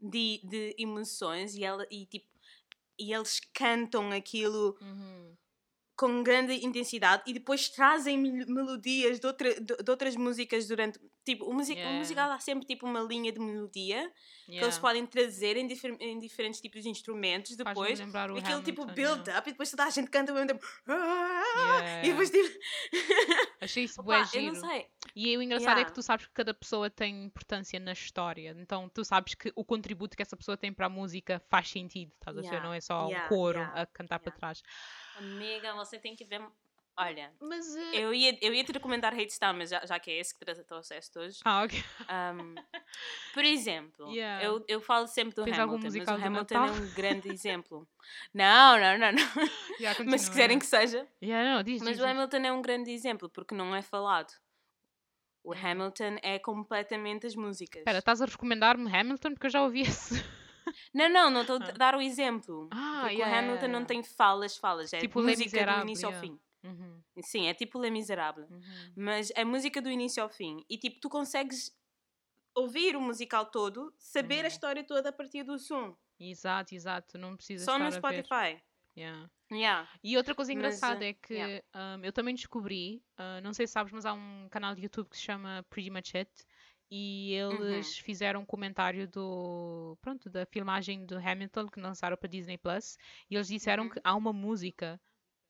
de, 0.00 0.40
de 0.44 0.74
emoções 0.78 1.54
e, 1.54 1.64
ela, 1.64 1.86
e, 1.90 2.06
tipo, 2.06 2.28
e 2.98 3.12
eles 3.12 3.40
cantam 3.52 4.10
aquilo 4.12 4.76
uhum 4.80 5.36
com 5.96 6.22
grande 6.22 6.52
intensidade 6.64 7.22
e 7.26 7.32
depois 7.32 7.70
trazem 7.70 8.18
melodias 8.18 9.18
de, 9.18 9.26
outra, 9.26 9.54
de, 9.54 9.76
de 9.76 9.90
outras 9.90 10.14
músicas 10.14 10.68
durante. 10.68 11.00
Tipo, 11.24 11.46
o, 11.46 11.52
music, 11.52 11.76
yeah. 11.76 11.96
o 11.96 11.98
musical 11.98 12.30
há 12.30 12.38
sempre 12.38 12.66
tipo 12.66 12.86
uma 12.86 13.00
linha 13.00 13.32
de 13.32 13.40
melodia 13.40 13.96
yeah. 13.96 14.12
que 14.46 14.64
eles 14.64 14.78
podem 14.78 15.04
trazer 15.06 15.56
em, 15.56 15.66
difer 15.66 15.96
em 15.98 16.20
diferentes 16.20 16.60
tipos 16.60 16.82
de 16.82 16.88
instrumentos 16.88 17.56
depois. 17.56 17.98
Aquele 18.00 18.62
tipo 18.62 18.84
build-up 18.84 19.28
yeah. 19.28 19.42
e 19.44 19.50
depois 19.50 19.70
toda 19.70 19.84
a 19.84 19.90
gente 19.90 20.08
canta 20.08 20.30
ao 20.30 20.36
mesmo 20.36 20.48
tempo. 20.48 20.66
E 22.04 22.10
depois 22.10 22.30
tipo. 22.30 22.58
Achei 23.60 23.84
isso 23.84 24.02
bué 24.02 24.24
giro. 24.26 24.60
E 25.16 25.36
o 25.36 25.42
engraçado 25.42 25.80
é 25.80 25.84
que 25.84 25.94
tu 25.94 26.02
sabes 26.02 26.26
que 26.26 26.32
cada 26.32 26.52
pessoa 26.52 26.90
tem 26.90 27.24
importância 27.24 27.80
na 27.80 27.92
história. 27.92 28.54
Então 28.58 28.88
tu 28.88 29.04
sabes 29.04 29.34
que 29.34 29.50
o 29.56 29.64
contributo 29.64 30.14
que 30.16 30.22
essa 30.22 30.36
pessoa 30.36 30.56
tem 30.56 30.72
para 30.72 30.86
a 30.86 30.90
música 30.90 31.42
faz 31.48 31.70
sentido, 31.70 32.12
estás 32.12 32.36
a 32.36 32.42
ver? 32.42 32.62
Não 32.62 32.72
é 32.72 32.80
só 32.80 33.08
um 33.08 33.28
coro 33.28 33.62
a 33.74 33.86
cantar 33.86 34.20
para 34.20 34.30
trás. 34.30 34.62
Amiga, 35.16 35.74
você 35.74 35.98
tem 35.98 36.14
que 36.14 36.24
ver. 36.24 36.42
Olha, 36.98 37.30
mas, 37.42 37.66
uh... 37.74 37.94
eu, 37.94 38.14
ia, 38.14 38.38
eu 38.40 38.54
ia 38.54 38.64
te 38.64 38.72
recomendar 38.72 39.12
Hate 39.12 39.38
Town, 39.38 39.52
mas 39.52 39.68
já, 39.68 39.84
já 39.84 39.98
que 39.98 40.10
é 40.10 40.18
esse 40.18 40.34
que 40.34 40.44
trouxeste 40.64 41.18
hoje. 41.18 41.40
Ah, 41.44 41.62
ok. 41.62 41.84
Um, 42.00 42.54
por 43.34 43.44
exemplo, 43.44 44.10
yeah. 44.10 44.42
eu, 44.42 44.64
eu 44.66 44.80
falo 44.80 45.06
sempre 45.06 45.34
do 45.34 45.44
Tens 45.44 45.58
Hamilton, 45.58 45.90
mas 45.98 46.08
o 46.08 46.26
Hamilton 46.26 46.54
é 46.54 46.70
um 46.70 46.94
grande 46.94 47.28
exemplo. 47.28 47.86
Não, 48.32 48.78
não, 48.78 48.96
não, 48.96 49.12
não. 49.12 49.48
Yeah, 49.78 50.02
mas 50.08 50.22
se 50.22 50.30
quiserem 50.30 50.58
que 50.58 50.64
seja. 50.64 51.06
Yeah, 51.22 51.56
não, 51.56 51.62
diz, 51.62 51.82
mas 51.82 51.98
diz, 51.98 52.00
o 52.00 52.08
Hamilton 52.08 52.38
é 52.38 52.52
um 52.52 52.62
grande 52.62 52.90
exemplo, 52.90 53.28
porque 53.28 53.54
não 53.54 53.76
é 53.76 53.82
falado. 53.82 54.32
O 55.44 55.52
Hamilton 55.52 56.16
é 56.22 56.38
completamente 56.38 57.26
as 57.26 57.36
músicas. 57.36 57.80
Espera, 57.80 57.98
estás 57.98 58.22
a 58.22 58.24
recomendar-me 58.24 58.90
Hamilton? 58.90 59.32
Porque 59.32 59.46
eu 59.46 59.50
já 59.50 59.62
ouvi 59.62 59.82
esse. 59.82 60.24
Não, 60.92 61.08
não, 61.08 61.30
não 61.30 61.40
estou 61.42 61.56
a 61.56 61.68
ah. 61.68 61.72
dar 61.72 61.94
o 61.94 62.00
exemplo. 62.00 62.68
Ah, 62.72 63.00
porque 63.02 63.16
yeah, 63.16 63.34
o 63.34 63.38
Hamilton 63.38 63.68
não 63.68 63.84
tem 63.84 64.02
falas, 64.02 64.56
falas. 64.56 64.92
É 64.92 64.98
tipo 64.98 65.22
música 65.22 65.64
do 65.64 65.82
início 65.82 66.08
yeah. 66.08 66.16
ao 66.16 66.20
fim. 66.20 66.40
Uhum. 66.64 67.02
Sim, 67.22 67.46
é 67.46 67.54
tipo 67.54 67.78
Le 67.78 67.90
Miserable. 67.90 68.44
Uhum. 68.50 68.60
Mas 68.96 69.30
é 69.34 69.44
música 69.44 69.80
do 69.80 69.90
início 69.90 70.22
ao 70.22 70.28
fim. 70.28 70.64
E 70.68 70.76
tipo, 70.76 71.00
tu 71.00 71.08
consegues 71.08 71.76
ouvir 72.54 72.96
o 72.96 73.00
musical 73.00 73.46
todo, 73.46 73.92
saber 73.98 74.40
uhum. 74.40 74.44
a 74.44 74.48
história 74.48 74.84
toda 74.84 75.10
a 75.10 75.12
partir 75.12 75.44
do 75.44 75.58
som. 75.58 75.96
Exato, 76.18 76.74
exato. 76.74 77.18
Não 77.18 77.36
precisa 77.36 77.64
Só 77.64 77.78
no 77.78 77.90
Spotify. 77.92 78.60
Yeah. 78.96 79.30
Yeah. 79.52 79.88
E 80.02 80.16
outra 80.16 80.34
coisa 80.34 80.52
engraçada 80.52 80.96
mas, 80.96 81.08
é 81.08 81.12
que 81.12 81.34
yeah. 81.34 81.64
um, 81.74 82.04
eu 82.04 82.12
também 82.12 82.34
descobri, 82.34 83.02
uh, 83.18 83.42
não 83.42 83.52
sei 83.52 83.66
se 83.66 83.74
sabes, 83.74 83.92
mas 83.92 84.06
há 84.06 84.14
um 84.14 84.48
canal 84.50 84.74
de 84.74 84.82
YouTube 84.82 85.08
que 85.10 85.16
se 85.16 85.22
chama 85.22 85.64
Pretty 85.68 85.90
Much 85.90 86.16
It 86.16 86.30
e 86.90 87.32
eles 87.32 87.96
uhum. 87.96 88.04
fizeram 88.04 88.40
um 88.40 88.46
comentário 88.46 89.08
do 89.08 89.98
pronto 90.00 90.30
da 90.30 90.46
filmagem 90.46 91.04
do 91.04 91.16
Hamilton 91.16 91.68
que 91.68 91.80
lançaram 91.80 92.16
para 92.16 92.28
Disney 92.28 92.56
Plus 92.58 92.96
e 93.28 93.34
eles 93.34 93.48
disseram 93.48 93.84
uhum. 93.84 93.90
que 93.90 94.00
há 94.04 94.14
uma 94.14 94.32
música 94.32 95.00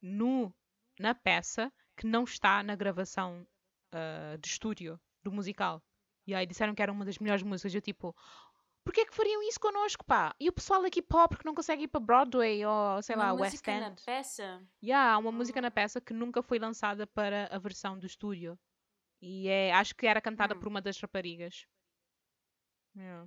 no 0.00 0.54
na 0.98 1.14
peça 1.14 1.70
que 1.96 2.06
não 2.06 2.24
está 2.24 2.62
na 2.62 2.74
gravação 2.74 3.46
uh, 3.94 4.38
de 4.38 4.48
estúdio 4.48 4.98
do 5.22 5.30
musical 5.30 5.82
e 6.26 6.34
aí 6.34 6.46
disseram 6.46 6.74
que 6.74 6.82
era 6.82 6.92
uma 6.92 7.04
das 7.04 7.18
melhores 7.18 7.42
músicas 7.42 7.74
eu 7.74 7.82
tipo 7.82 8.14
Porquê 8.86 9.00
é 9.00 9.04
que 9.04 9.16
fariam 9.16 9.42
isso 9.42 9.58
connosco, 9.58 10.04
pá? 10.04 10.32
E 10.38 10.48
o 10.48 10.52
pessoal 10.52 10.84
aqui 10.84 11.02
pop 11.02 11.36
que 11.36 11.44
não 11.44 11.56
consegue 11.56 11.82
ir 11.82 11.88
para 11.88 11.98
Broadway 11.98 12.64
ou, 12.64 13.02
sei 13.02 13.16
uma 13.16 13.24
lá, 13.24 13.32
West 13.32 13.54
música 13.54 13.80
na 13.80 13.88
End? 13.88 14.02
peça. 14.06 14.62
Yeah, 14.80 15.12
há 15.12 15.18
uma 15.18 15.32
música 15.32 15.60
na 15.60 15.72
peça 15.72 16.00
que 16.00 16.14
nunca 16.14 16.40
foi 16.40 16.60
lançada 16.60 17.04
para 17.04 17.48
a 17.50 17.58
versão 17.58 17.98
do 17.98 18.06
estúdio. 18.06 18.56
E 19.28 19.48
é, 19.48 19.72
acho 19.72 19.94
que 19.96 20.06
era 20.06 20.20
cantada 20.20 20.54
Hum. 20.54 20.60
por 20.60 20.68
uma 20.68 20.80
das 20.80 20.98
raparigas. 21.00 21.66
Yeah. 22.96 23.26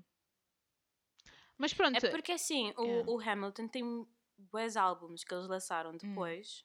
Mas 1.58 1.74
pronto, 1.74 1.97
É 1.97 2.10
porque 2.10 2.32
assim, 2.32 2.74
o, 2.78 2.86
Yeah. 2.86 3.12
o 3.12 3.20
Hamilton 3.20 3.68
tem 3.68 4.08
bons 4.38 4.78
álbuns 4.78 5.24
que 5.24 5.34
eles 5.34 5.47
lançaram 5.47 5.91
Hum. 5.91 5.97
depois 5.97 6.64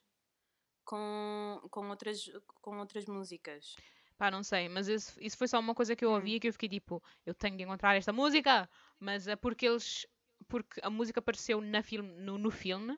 com, 0.85 1.61
com, 1.69 1.89
outras, 1.89 2.25
com 2.61 2.77
outras 2.79 3.05
músicas. 3.05 3.75
pá, 4.17 4.31
não 4.31 4.43
sei, 4.43 4.69
mas 4.69 4.87
isso, 4.87 5.19
isso 5.21 5.37
foi 5.37 5.47
só 5.47 5.59
uma 5.59 5.75
coisa 5.75 5.95
que 5.95 6.05
eu 6.05 6.11
Hum. 6.11 6.15
ouvi 6.15 6.39
que 6.39 6.47
eu 6.47 6.53
fiquei 6.53 6.69
tipo, 6.69 7.03
eu 7.25 7.33
tenho 7.33 7.57
de 7.57 7.63
encontrar 7.63 7.95
esta 7.95 8.13
música, 8.13 8.69
mas 8.99 9.27
é 9.27 9.35
porque 9.35 9.65
eles, 9.67 10.07
porque 10.47 10.79
a 10.81 10.89
música 10.89 11.19
apareceu 11.19 11.59
na 11.59 11.83
filme, 11.83 12.09
no, 12.21 12.37
no 12.37 12.49
filme, 12.51 12.97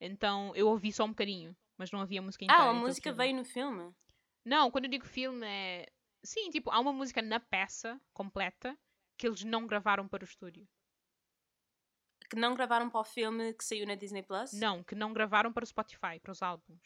então 0.00 0.54
eu 0.54 0.68
ouvi 0.68 0.92
só 0.92 1.04
um 1.04 1.10
bocadinho, 1.10 1.56
mas 1.78 1.90
não 1.90 2.00
havia 2.00 2.20
música 2.20 2.44
inteira. 2.44 2.62
Ah, 2.62 2.70
a 2.70 2.74
então 2.74 2.80
música 2.80 3.10
fiquei, 3.10 3.12
veio 3.12 3.36
no 3.36 3.44
filme? 3.44 3.94
Não, 4.48 4.70
quando 4.70 4.86
eu 4.86 4.90
digo 4.90 5.04
filme 5.04 5.46
é. 5.46 5.86
Sim, 6.24 6.48
tipo, 6.48 6.70
há 6.70 6.80
uma 6.80 6.92
música 6.92 7.20
na 7.20 7.38
peça 7.38 8.00
completa 8.14 8.76
que 9.18 9.26
eles 9.26 9.44
não 9.44 9.66
gravaram 9.66 10.08
para 10.08 10.22
o 10.22 10.24
estúdio. 10.24 10.66
Que 12.30 12.36
não 12.36 12.54
gravaram 12.54 12.88
para 12.88 13.00
o 13.00 13.04
filme 13.04 13.52
que 13.52 13.62
saiu 13.62 13.86
na 13.86 13.94
Disney 13.94 14.22
Plus? 14.22 14.52
Não, 14.54 14.82
que 14.82 14.94
não 14.94 15.12
gravaram 15.12 15.52
para 15.52 15.64
o 15.64 15.66
Spotify, 15.66 16.18
para 16.22 16.32
os 16.32 16.42
álbuns. 16.42 16.80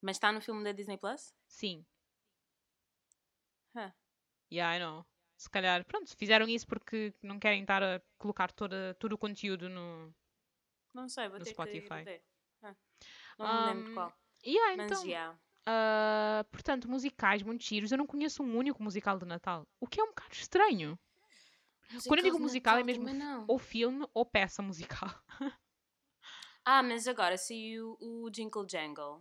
Mas 0.00 0.16
está 0.16 0.32
no 0.32 0.40
filme 0.40 0.64
da 0.64 0.72
Disney 0.72 0.96
Plus? 0.96 1.34
Sim. 1.46 1.84
Huh. 3.76 3.92
Yeah, 4.50 4.76
I 4.76 4.80
know. 4.80 5.04
Se 5.36 5.50
calhar, 5.50 5.84
pronto, 5.84 6.16
fizeram 6.16 6.48
isso 6.48 6.66
porque 6.66 7.12
não 7.22 7.38
querem 7.38 7.62
estar 7.62 7.82
a 7.82 8.00
colocar 8.18 8.50
toda, 8.50 8.94
todo 8.94 9.12
o 9.12 9.18
conteúdo 9.18 9.68
no. 9.68 10.14
Não 10.94 11.08
sei, 11.08 11.28
vou 11.28 11.38
No 11.38 11.44
ter 11.44 11.50
Spotify. 11.52 11.88
que 11.88 12.00
ir 12.00 12.04
ver. 12.04 12.24
Não 13.38 13.60
me 13.60 13.74
lembro 13.74 13.90
Um, 13.90 13.94
qual. 13.94 14.12
Yeah, 14.44 14.76
Mas 14.76 14.92
então. 14.92 15.06
yeah. 15.06 15.38
Ah, 15.66 16.44
portanto, 16.50 16.88
musicais 16.88 17.42
muito 17.42 17.64
giros. 17.64 17.92
Eu 17.92 17.98
não 17.98 18.06
conheço 18.06 18.42
um 18.42 18.56
único 18.56 18.82
musical 18.82 19.18
de 19.18 19.26
Natal. 19.26 19.66
O 19.80 19.86
que 19.86 20.00
é 20.00 20.04
um 20.04 20.08
bocado 20.08 20.34
estranho. 20.34 20.98
Quando 22.06 22.20
eu 22.20 22.24
digo 22.24 22.38
musical, 22.38 22.74
é 22.74 22.78
Natal 22.78 22.86
mesmo 22.86 23.04
também 23.04 23.18
não. 23.18 23.44
ou 23.46 23.58
filme 23.58 24.06
ou 24.14 24.24
peça 24.24 24.62
musical. 24.62 25.10
Ah, 26.64 26.80
mas 26.80 27.08
agora 27.08 27.36
saiu 27.36 27.98
o 28.00 28.30
Jingle 28.30 28.64
Jangle. 28.70 29.20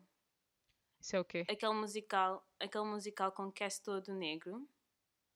Isso 1.00 1.16
é 1.16 1.20
o 1.20 1.26
quê? 1.26 1.44
Aquele 1.50 1.74
musical, 1.74 2.48
aquele 2.60 2.84
musical 2.84 3.32
com 3.32 3.52
cast 3.52 3.82
todo 3.82 4.14
negro. 4.14 4.70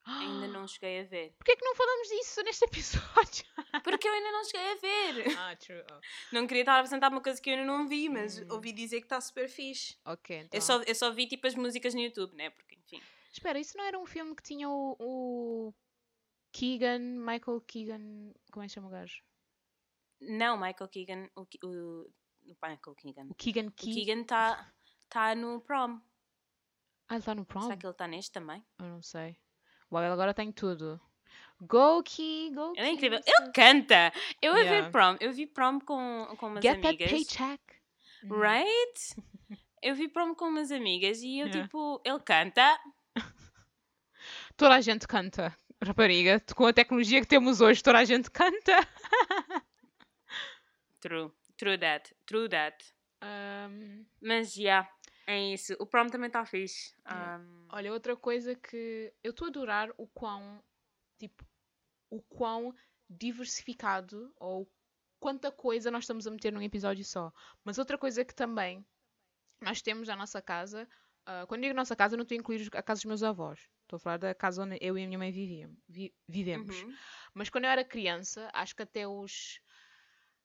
Ainda 0.06 0.46
não 0.48 0.68
cheguei 0.68 1.00
a 1.00 1.04
ver. 1.04 1.32
Porquê 1.36 1.56
que 1.56 1.64
não 1.64 1.74
falamos 1.74 2.08
disso 2.08 2.40
neste 2.42 2.64
episódio? 2.64 3.44
Porque 3.84 4.06
eu 4.08 4.12
ainda 4.12 4.30
não 4.32 4.44
cheguei 4.44 4.72
a 4.72 4.74
ver. 4.76 5.38
ah, 5.38 5.56
true. 5.56 5.84
Oh. 5.90 6.00
Não 6.32 6.46
queria 6.46 6.62
estar 6.62 6.74
a 6.74 6.78
apresentar 6.78 7.10
uma 7.10 7.20
coisa 7.20 7.40
que 7.40 7.50
eu 7.50 7.54
ainda 7.54 7.66
não 7.66 7.88
vi, 7.88 8.08
mas 8.08 8.38
Hum. 8.38 8.46
ouvi 8.50 8.72
dizer 8.72 9.00
que 9.00 9.06
está 9.06 9.20
super 9.20 9.48
fixe. 9.48 9.96
Ok, 10.04 10.36
então. 10.36 10.56
Eu, 10.56 10.60
só, 10.62 10.80
eu 10.82 10.94
só 10.94 11.10
vi 11.12 11.26
tipo 11.26 11.46
as 11.46 11.54
músicas 11.56 11.92
no 11.92 12.00
YouTube, 12.00 12.34
né? 12.36 12.50
Porque, 12.50 12.76
enfim. 12.76 13.02
Espera, 13.32 13.58
isso 13.58 13.76
não 13.76 13.84
era 13.84 13.98
um 13.98 14.06
filme 14.06 14.34
que 14.36 14.42
tinha 14.42 14.68
o, 14.68 14.96
o 15.00 15.74
Keegan, 16.52 17.00
Michael 17.00 17.60
Keegan. 17.66 18.32
Como 18.52 18.62
é 18.64 18.68
que 18.68 18.72
chama 18.74 18.86
o 18.88 18.90
gajo? 18.90 19.20
Não, 20.20 20.56
Michael 20.56 20.88
Keegan. 20.88 21.28
O, 21.34 21.42
o, 21.42 22.10
o 22.44 22.56
Michael 22.62 22.94
Keegan. 22.96 23.26
O 23.28 23.34
Keegan 23.34 23.66
O 23.66 23.72
Key. 23.72 23.92
Keegan 23.92 24.22
está 24.22 24.72
tá 25.08 25.34
no 25.34 25.60
prom. 25.60 26.00
Ah, 27.08 27.14
ele 27.14 27.18
está 27.18 27.34
no 27.34 27.44
prom? 27.44 27.62
Será 27.62 27.76
que 27.76 27.84
ele 27.86 27.92
está 27.92 28.06
neste 28.08 28.32
também? 28.32 28.64
Eu 28.78 28.86
não 28.86 29.02
sei. 29.02 29.36
Ele 29.92 30.06
agora 30.12 30.34
tem 30.34 30.50
tudo. 30.52 31.00
Go 31.60 32.02
Key, 32.02 32.50
go 32.54 32.72
Ele 32.76 32.80
é 32.80 32.84
Key, 32.84 32.90
incrível. 32.94 33.20
Ele 33.26 33.52
canta! 33.52 34.12
Eu 34.42 34.54
Yeah. 34.56 34.82
ver 34.86 34.90
prom. 34.92 35.16
Eu 35.20 35.32
vi 35.32 35.46
prom 35.46 35.80
com, 35.80 36.26
com 36.38 36.46
umas 36.48 36.62
Get 36.62 36.76
that 36.82 36.88
amigas. 36.88 37.10
paycheck. 37.10 37.62
Uhum. 38.24 38.40
Right? 38.40 39.16
Eu 39.82 39.94
vi 39.94 40.08
prom 40.08 40.34
com 40.34 40.46
umas 40.46 40.70
amigas 40.70 41.22
e 41.22 41.38
eu, 41.38 41.46
Yeah. 41.46 41.62
tipo, 41.62 42.00
ele 42.04 42.20
canta. 42.20 42.78
Toda 44.56 44.74
a 44.74 44.80
gente 44.80 45.06
canta, 45.06 45.56
rapariga. 45.82 46.40
Com 46.54 46.66
a 46.66 46.72
tecnologia 46.72 47.20
que 47.20 47.26
temos 47.26 47.60
hoje, 47.60 47.82
toda 47.82 47.98
a 47.98 48.04
gente 48.04 48.30
canta. 48.30 48.86
True. 51.00 51.30
True 51.56 51.78
that. 51.78 52.14
True 52.26 52.48
that. 52.48 52.84
Ahm, 53.22 54.04
Mas, 54.20 54.52
já. 54.54 54.60
Yeah, 54.62 54.88
é 55.26 55.52
isso. 55.52 55.74
O 55.78 55.86
prom 55.86 56.06
também 56.08 56.28
está 56.28 56.44
fixe. 56.44 56.94
Yeah. 57.06 57.42
Um, 57.42 57.66
olha, 57.70 57.92
outra 57.92 58.16
coisa 58.16 58.54
que 58.54 59.12
eu 59.22 59.30
estou 59.30 59.46
a 59.46 59.48
adorar 59.48 59.90
o 59.96 60.06
quão, 60.06 60.62
tipo, 61.18 61.44
o 62.10 62.22
quão 62.22 62.74
diversificado 63.08 64.32
ou 64.38 64.70
quanta 65.18 65.50
coisa 65.50 65.90
nós 65.90 66.04
estamos 66.04 66.26
a 66.26 66.30
meter 66.30 66.52
num 66.52 66.62
episódio 66.62 67.04
só. 67.04 67.32
Mas 67.64 67.78
outra 67.78 67.98
coisa 67.98 68.24
que 68.24 68.34
também 68.34 68.86
nós 69.60 69.82
temos 69.82 70.08
na 70.08 70.16
nossa 70.16 70.40
casa, 70.40 70.88
ah, 71.24 71.44
quando 71.48 71.62
digo 71.62 71.74
nossa 71.74 71.96
casa, 71.96 72.16
não 72.16 72.22
estou 72.22 72.36
a 72.36 72.38
incluir 72.38 72.68
a 72.72 72.82
casa 72.82 72.98
dos 72.98 73.06
meus 73.06 73.22
avós. 73.22 73.58
Estou 73.82 73.96
a 73.96 74.00
falar 74.00 74.18
da 74.18 74.34
casa 74.34 74.62
onde 74.62 74.78
eu 74.80 74.98
e 74.98 75.04
a 75.04 75.06
minha 75.06 75.18
mãe 75.18 75.30
vivíamos, 75.32 75.78
vi- 75.88 76.14
vivemos. 76.28 76.82
uhum. 76.82 76.94
Mas 77.34 77.48
quando 77.48 77.64
eu 77.64 77.70
era 77.70 77.84
criança, 77.84 78.50
acho 78.52 78.74
que 78.74 78.82
até 78.82 79.06
os, 79.06 79.60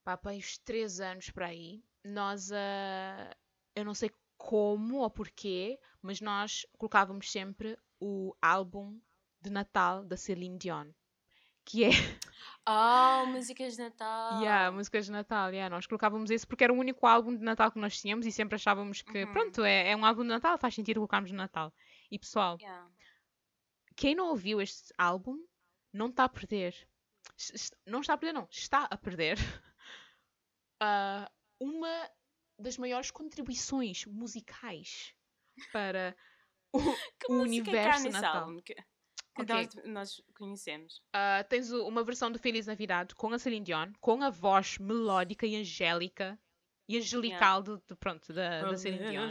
pá, 0.04 0.20
os 0.38 0.58
3 0.60 1.00
anos 1.00 1.30
para 1.30 1.48
aí, 1.48 1.84
nós, 2.04 2.52
ah, 2.52 3.36
eu 3.76 3.84
não 3.86 3.94
sei 3.94 4.12
como 4.42 4.98
ou 4.98 5.10
porquê, 5.10 5.80
mas 6.02 6.20
nós 6.20 6.66
colocávamos 6.78 7.32
sempre 7.32 7.78
o 8.00 8.36
álbum 8.42 9.00
de 9.40 9.50
Natal 9.52 10.04
da 10.04 10.18
Celine 10.18 10.58
Dion. 10.58 10.88
Que 11.64 11.84
é, 11.86 11.90
Oh, 12.68 13.26
músicas 13.28 13.76
de 13.76 13.84
Natal. 13.84 14.42
yeah, 14.42 14.72
músicas 14.72 15.06
de 15.06 15.12
Natal, 15.12 15.52
yeah, 15.52 15.70
nós 15.74 15.86
colocávamos 15.86 16.32
esse 16.32 16.46
porque 16.46 16.64
era 16.64 16.74
o 16.74 16.78
único 16.78 17.06
álbum 17.06 17.36
de 17.36 17.44
Natal 17.44 17.72
que 17.72 17.80
nós 17.80 18.00
tínhamos 18.02 18.26
e 18.26 18.32
sempre 18.32 18.56
achávamos 18.56 19.04
que, 19.04 19.24
Uhum. 19.26 19.32
pronto, 19.32 19.64
é, 19.64 19.92
é 19.92 19.96
um 19.96 20.04
álbum 20.04 20.24
de 20.24 20.30
Natal, 20.30 20.58
faz 20.58 20.74
sentido 20.74 20.96
colocarmos 20.98 21.32
no 21.32 21.38
Natal. 21.38 21.72
E 22.10 22.18
pessoal, 22.18 22.58
Yeah. 22.60 22.90
quem 23.96 24.16
não 24.16 24.30
ouviu 24.30 24.60
este 24.60 24.92
álbum 24.98 25.38
não 25.94 26.08
está 26.10 26.24
a 26.24 26.30
perder. 26.30 26.76
Não 27.86 28.02
está 28.02 28.14
a 28.14 28.18
perder, 28.18 28.34
não. 28.34 28.48
Está 28.52 28.84
a 28.90 28.98
perder 28.98 29.38
ah, 30.80 31.30
uma 31.60 32.10
das 32.62 32.78
maiores 32.78 33.12
contribuições 33.12 34.06
musicais 34.06 35.14
para 35.72 36.16
o, 36.72 36.78
o 37.30 37.40
é 37.40 37.44
universo 37.44 38.04
nesse 38.04 38.22
Natal. 38.22 38.44
álbum 38.44 38.60
que, 38.62 38.74
que 38.76 39.42
Ok. 39.42 39.56
nós, 39.56 39.76
nós 39.86 40.22
conhecemos? 40.38 41.02
Ah, 41.14 41.44
tens 41.50 41.72
uma 41.72 42.04
versão 42.04 42.32
do 42.32 42.40
Feliz 42.40 42.68
Navidade 42.68 43.16
com 43.16 43.34
a 43.34 43.40
Celine 43.40 43.66
Dion, 43.66 43.92
com 44.00 44.22
a 44.24 44.30
voz 44.30 44.78
melódica 44.78 45.46
e 45.46 45.56
angélica 45.56 46.40
e 46.88 46.98
angelical 46.98 47.62
de, 47.62 47.78
de- 47.88 47.96
pronto, 47.96 48.34
da, 48.34 48.70
da 48.70 48.78
Celine 48.78 49.10
Dion. 49.10 49.30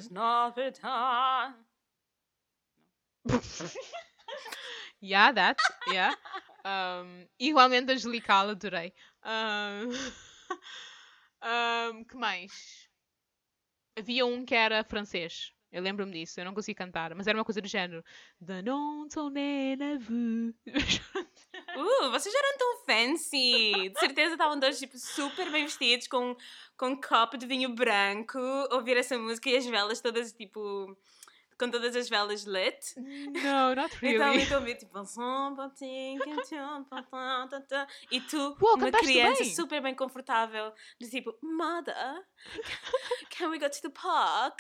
Yeah, 5.03 5.33
that, 5.33 5.59
yeah. 5.89 6.15
Um, 6.63 7.27
igualmente 7.39 7.91
angelical, 7.91 8.51
adorei. 8.51 8.93
Um, 9.25 9.89
um, 11.97 12.05
que 12.05 12.17
mais? 12.17 12.90
Havia 13.97 14.25
um 14.25 14.45
que 14.45 14.55
era 14.55 14.85
francês. 14.85 15.53
Eu 15.73 15.83
lembro-me 15.83 16.11
disso, 16.13 16.41
eu 16.41 16.45
não 16.45 16.53
consigo 16.53 16.77
cantar, 16.77 17.15
mas 17.15 17.29
era 17.29 17.39
uma 17.39 17.45
coisa 17.45 17.61
do 17.61 17.69
género. 17.69 18.05
Uh, 20.67 22.11
vocês 22.11 22.35
já 22.35 22.39
eram 22.41 22.59
tão 22.59 22.85
fancy! 22.85 23.89
De 23.91 24.01
certeza 24.01 24.33
estavam 24.33 24.59
dois 24.59 24.81
tipo, 24.81 24.99
super 24.99 25.49
bem 25.53 25.65
vestidos, 25.65 26.09
com, 26.09 26.37
com 26.77 26.89
um 26.89 27.01
copo 27.01 27.39
de 27.39 27.47
vinho 27.47 27.73
branco, 27.73 28.39
ouvir 28.73 28.97
essa 28.97 29.17
música 29.17 29.49
e 29.49 29.57
as 29.57 29.67
velas 29.67 30.01
todas 30.01 30.33
tipo. 30.33 30.97
Com 31.61 31.71
todas 31.71 31.95
as 31.95 32.09
velas 32.09 32.45
lit. 32.45 32.95
no, 32.97 33.75
not 33.75 33.95
Então 34.03 34.33
really. 34.33 34.51
eu 34.51 34.59
ouvi 34.59 34.75
tipo. 34.75 34.99
E 38.11 38.21
tu, 38.23 38.57
Uau, 38.61 38.77
uma 38.77 38.91
criança 38.91 39.43
bem. 39.45 39.55
super 39.55 39.83
bem 39.83 39.95
confortável, 39.95 40.73
de 40.99 41.11
tipo, 41.11 41.37
Mother, 41.43 42.25
can 43.31 43.51
we 43.51 43.59
go 43.59 43.69
to 43.69 43.83
the 43.83 43.91
park? 43.91 44.59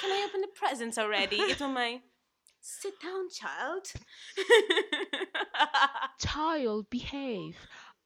Can 0.00 0.10
I 0.10 0.26
open 0.26 0.42
the 0.42 0.48
presents 0.48 0.98
already? 0.98 1.40
E 1.40 1.54
tua 1.56 1.68
mãe, 1.68 2.02
sit 2.60 2.94
down, 3.00 3.28
child. 3.30 3.88
Child, 6.18 6.86
behave. 6.90 7.56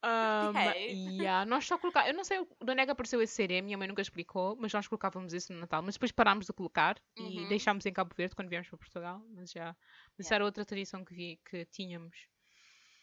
Um, 0.04 0.52
Behave. 0.52 0.78
yeah, 1.20 1.44
nós 1.46 1.64
só 1.64 1.78
colocávamos. 1.78 2.10
Eu 2.12 2.16
não 2.16 2.24
sei 2.24 2.38
de 2.44 2.70
onde 2.72 2.80
é 2.80 2.84
que 2.84 2.90
apareceu 2.90 3.22
esse 3.22 3.34
CD, 3.34 3.62
minha 3.62 3.78
mãe 3.78 3.86
nunca 3.86 4.02
explicou, 4.02 4.56
mas 4.56 4.72
nós 4.72 4.88
colocávamos 4.88 5.32
isso 5.32 5.52
no 5.52 5.60
Natal. 5.60 5.80
Mas 5.82 5.94
depois 5.94 6.10
parámos 6.10 6.46
de 6.46 6.52
colocar 6.52 7.00
e 7.16 7.40
Uhum. 7.40 7.48
deixámos 7.48 7.86
em 7.86 7.92
Cabo 7.92 8.12
Verde 8.16 8.34
quando 8.34 8.48
viemos 8.48 8.68
para 8.68 8.78
Portugal. 8.78 9.22
Mas 9.30 9.52
já. 9.52 9.76
Mas 10.18 10.26
Yeah. 10.26 10.34
era 10.36 10.44
outra 10.44 10.64
tradição 10.64 11.04
que, 11.04 11.14
vi, 11.14 11.40
que 11.48 11.64
tínhamos. 11.66 12.26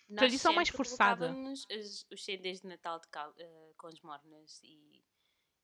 Nós 0.09 0.17
Tradição 0.19 0.53
mais 0.53 0.69
forçada. 0.69 1.27
colocávamos 1.27 1.65
Os, 1.71 2.05
os 2.11 2.25
CDs 2.25 2.61
de 2.61 2.67
Natal 2.67 2.99
de 2.99 3.07
cal, 3.09 3.33
eh, 3.37 3.71
com 3.77 3.87
as 3.87 4.01
mornas 4.01 4.59
e, 4.63 5.03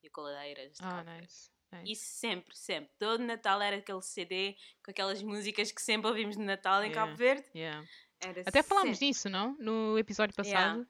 e 0.04 0.10
coladeiras 0.12 0.74
de 0.78 0.84
Ah, 0.86 1.02
Verde. 1.04 1.22
nice. 1.22 1.50
nice. 1.74 1.92
Isso 1.92 2.06
sempre, 2.20 2.56
sempre. 2.56 2.92
Todo 3.00 3.24
Natal 3.24 3.60
era 3.62 3.78
aquele 3.78 4.02
CD 4.04 4.56
com 4.84 4.92
aquelas 4.92 5.22
músicas 5.24 5.72
que 5.72 5.82
sempre 5.82 6.08
ouvimos 6.10 6.38
de 6.38 6.44
Natal 6.44 6.82
em 6.84 6.90
Yeah. 6.90 7.06
Cabo 7.08 7.18
Verde. 7.18 7.46
Yeah. 7.56 7.86
Até 8.46 8.64
falámos 8.64 9.00
disso, 9.00 9.30
não? 9.30 9.58
No 9.58 9.98
episódio 10.00 10.34
passado. 10.36 10.88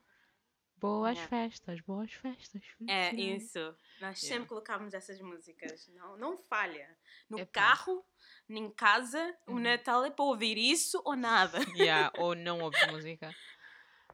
Boas 0.77 1.17
yeah. 1.17 1.29
festas, 1.29 1.81
boas 1.81 2.11
festas. 2.11 2.61
É 2.87 3.13
isso. 3.15 3.59
Nós 4.01 4.21
yeah. 4.21 4.35
sempre 4.35 4.47
colocávamos 4.47 4.93
essas 4.93 5.19
músicas. 5.21 5.87
Não, 5.95 6.17
não 6.17 6.37
falha. 6.37 6.87
No 7.29 7.39
Epa. 7.39 7.51
carro, 7.51 8.05
em 8.49 8.69
casa, 8.69 9.35
uhum. 9.47 9.55
o 9.55 9.59
Natal 9.59 10.03
é 10.05 10.11
para 10.11 10.25
ouvir 10.25 10.57
isso 10.57 11.01
ou 11.05 11.15
nada. 11.15 11.57
Yeah, 11.77 12.11
ou 12.17 12.35
não 12.35 12.59
ouvir 12.59 12.91
música. 12.91 13.33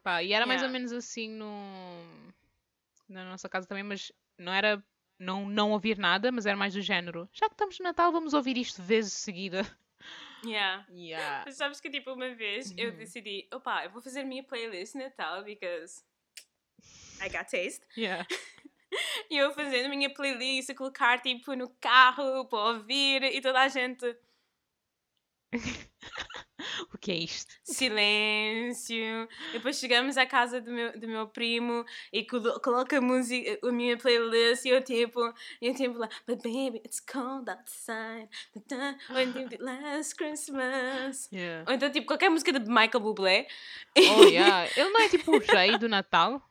Pá, 0.04 0.24
e 0.24 0.34
era 0.34 0.46
mais 0.46 0.64
ou 0.64 0.70
menos 0.70 0.92
assim 0.92 1.30
no... 1.30 1.52
na 3.08 3.26
nossa 3.26 3.48
casa 3.50 3.68
também, 3.68 3.84
mas 3.84 4.12
não 4.38 4.52
era 4.52 4.84
não, 5.20 5.48
não 5.48 5.72
ouvir 5.72 5.98
nada, 5.98 6.32
mas 6.32 6.46
era 6.46 6.58
mais 6.58 6.74
do 6.74 6.82
género. 6.82 7.30
Já 7.32 7.48
que 7.48 7.54
estamos 7.54 7.78
no 7.80 7.84
Natal, 7.84 8.12
vamos 8.12 8.34
ouvir 8.34 8.58
isto 8.58 8.82
vezes 8.82 9.14
seguida. 9.14 9.66
Yeah. 10.44 10.86
yeah. 10.92 11.44
Mas 11.46 11.56
sabes 11.56 11.80
que 11.80 11.90
tipo, 11.90 12.12
uma 12.14 12.34
vez 12.34 12.74
eu 12.78 12.90
uhum. 12.90 12.98
decidi, 12.98 13.48
opa, 13.54 13.86
eu 13.86 13.92
vou 13.92 14.02
fazer 14.02 14.22
a 14.22 14.26
minha 14.26 14.44
playlist 14.44 14.96
Natal 14.96 15.44
because 15.44 16.04
I 17.22 17.30
got 17.30 17.48
taste. 17.48 17.82
Yeah. 17.96 18.26
e 19.30 19.38
eu 19.38 19.54
fazendo 19.54 19.86
a 19.86 19.90
minha 19.90 20.12
playlist, 20.12 20.74
colocar 20.74 21.22
tipo 21.22 21.56
no 21.56 21.70
carro 21.80 22.46
para 22.46 22.60
ouvir 22.60 23.24
e 23.24 23.40
toda 23.40 23.62
a 23.62 23.68
gente. 23.68 24.16
o 26.94 26.98
que 26.98 27.12
é 27.12 27.16
isto? 27.16 27.54
Silêncio. 27.64 29.28
Depois 29.52 29.78
chegamos 29.78 30.18
à 30.18 30.26
casa 30.26 30.60
do 30.62 30.72
meu, 30.72 30.98
do 30.98 31.08
meu 31.08 31.28
primo 31.28 31.86
e 32.12 32.26
coloca 32.26 32.98
a 32.98 33.02
música, 33.02 33.60
a 33.68 33.72
minha 33.72 33.98
playlist 33.98 34.66
e 34.66 34.70
eu 34.70 34.82
tipo, 34.84 35.20
eu 35.62 35.76
tipo 35.76 35.98
lá, 35.98 36.10
but 36.26 36.42
baby, 36.42 36.82
it's 36.86 37.00
cold 37.00 37.50
outside. 37.50 38.30
When 39.10 39.32
did 39.32 39.54
it 39.54 39.64
last 39.64 40.16
Christmas? 40.16 41.30
Yeah. 41.32 41.66
Ou 41.68 41.76
então 41.76 41.92
tipo 41.92 42.08
qualquer 42.08 42.30
música 42.30 42.52
de 42.52 42.68
Michael 42.68 43.02
Bublé. 43.02 43.48
Oh 43.98 44.24
yeah. 44.24 44.68
Ele 44.76 44.90
não 44.90 45.02
é 45.02 45.10
tipo 45.10 45.36
o 45.36 45.40
rei 45.40 45.78
do 45.78 45.88
Natal? 45.88 46.51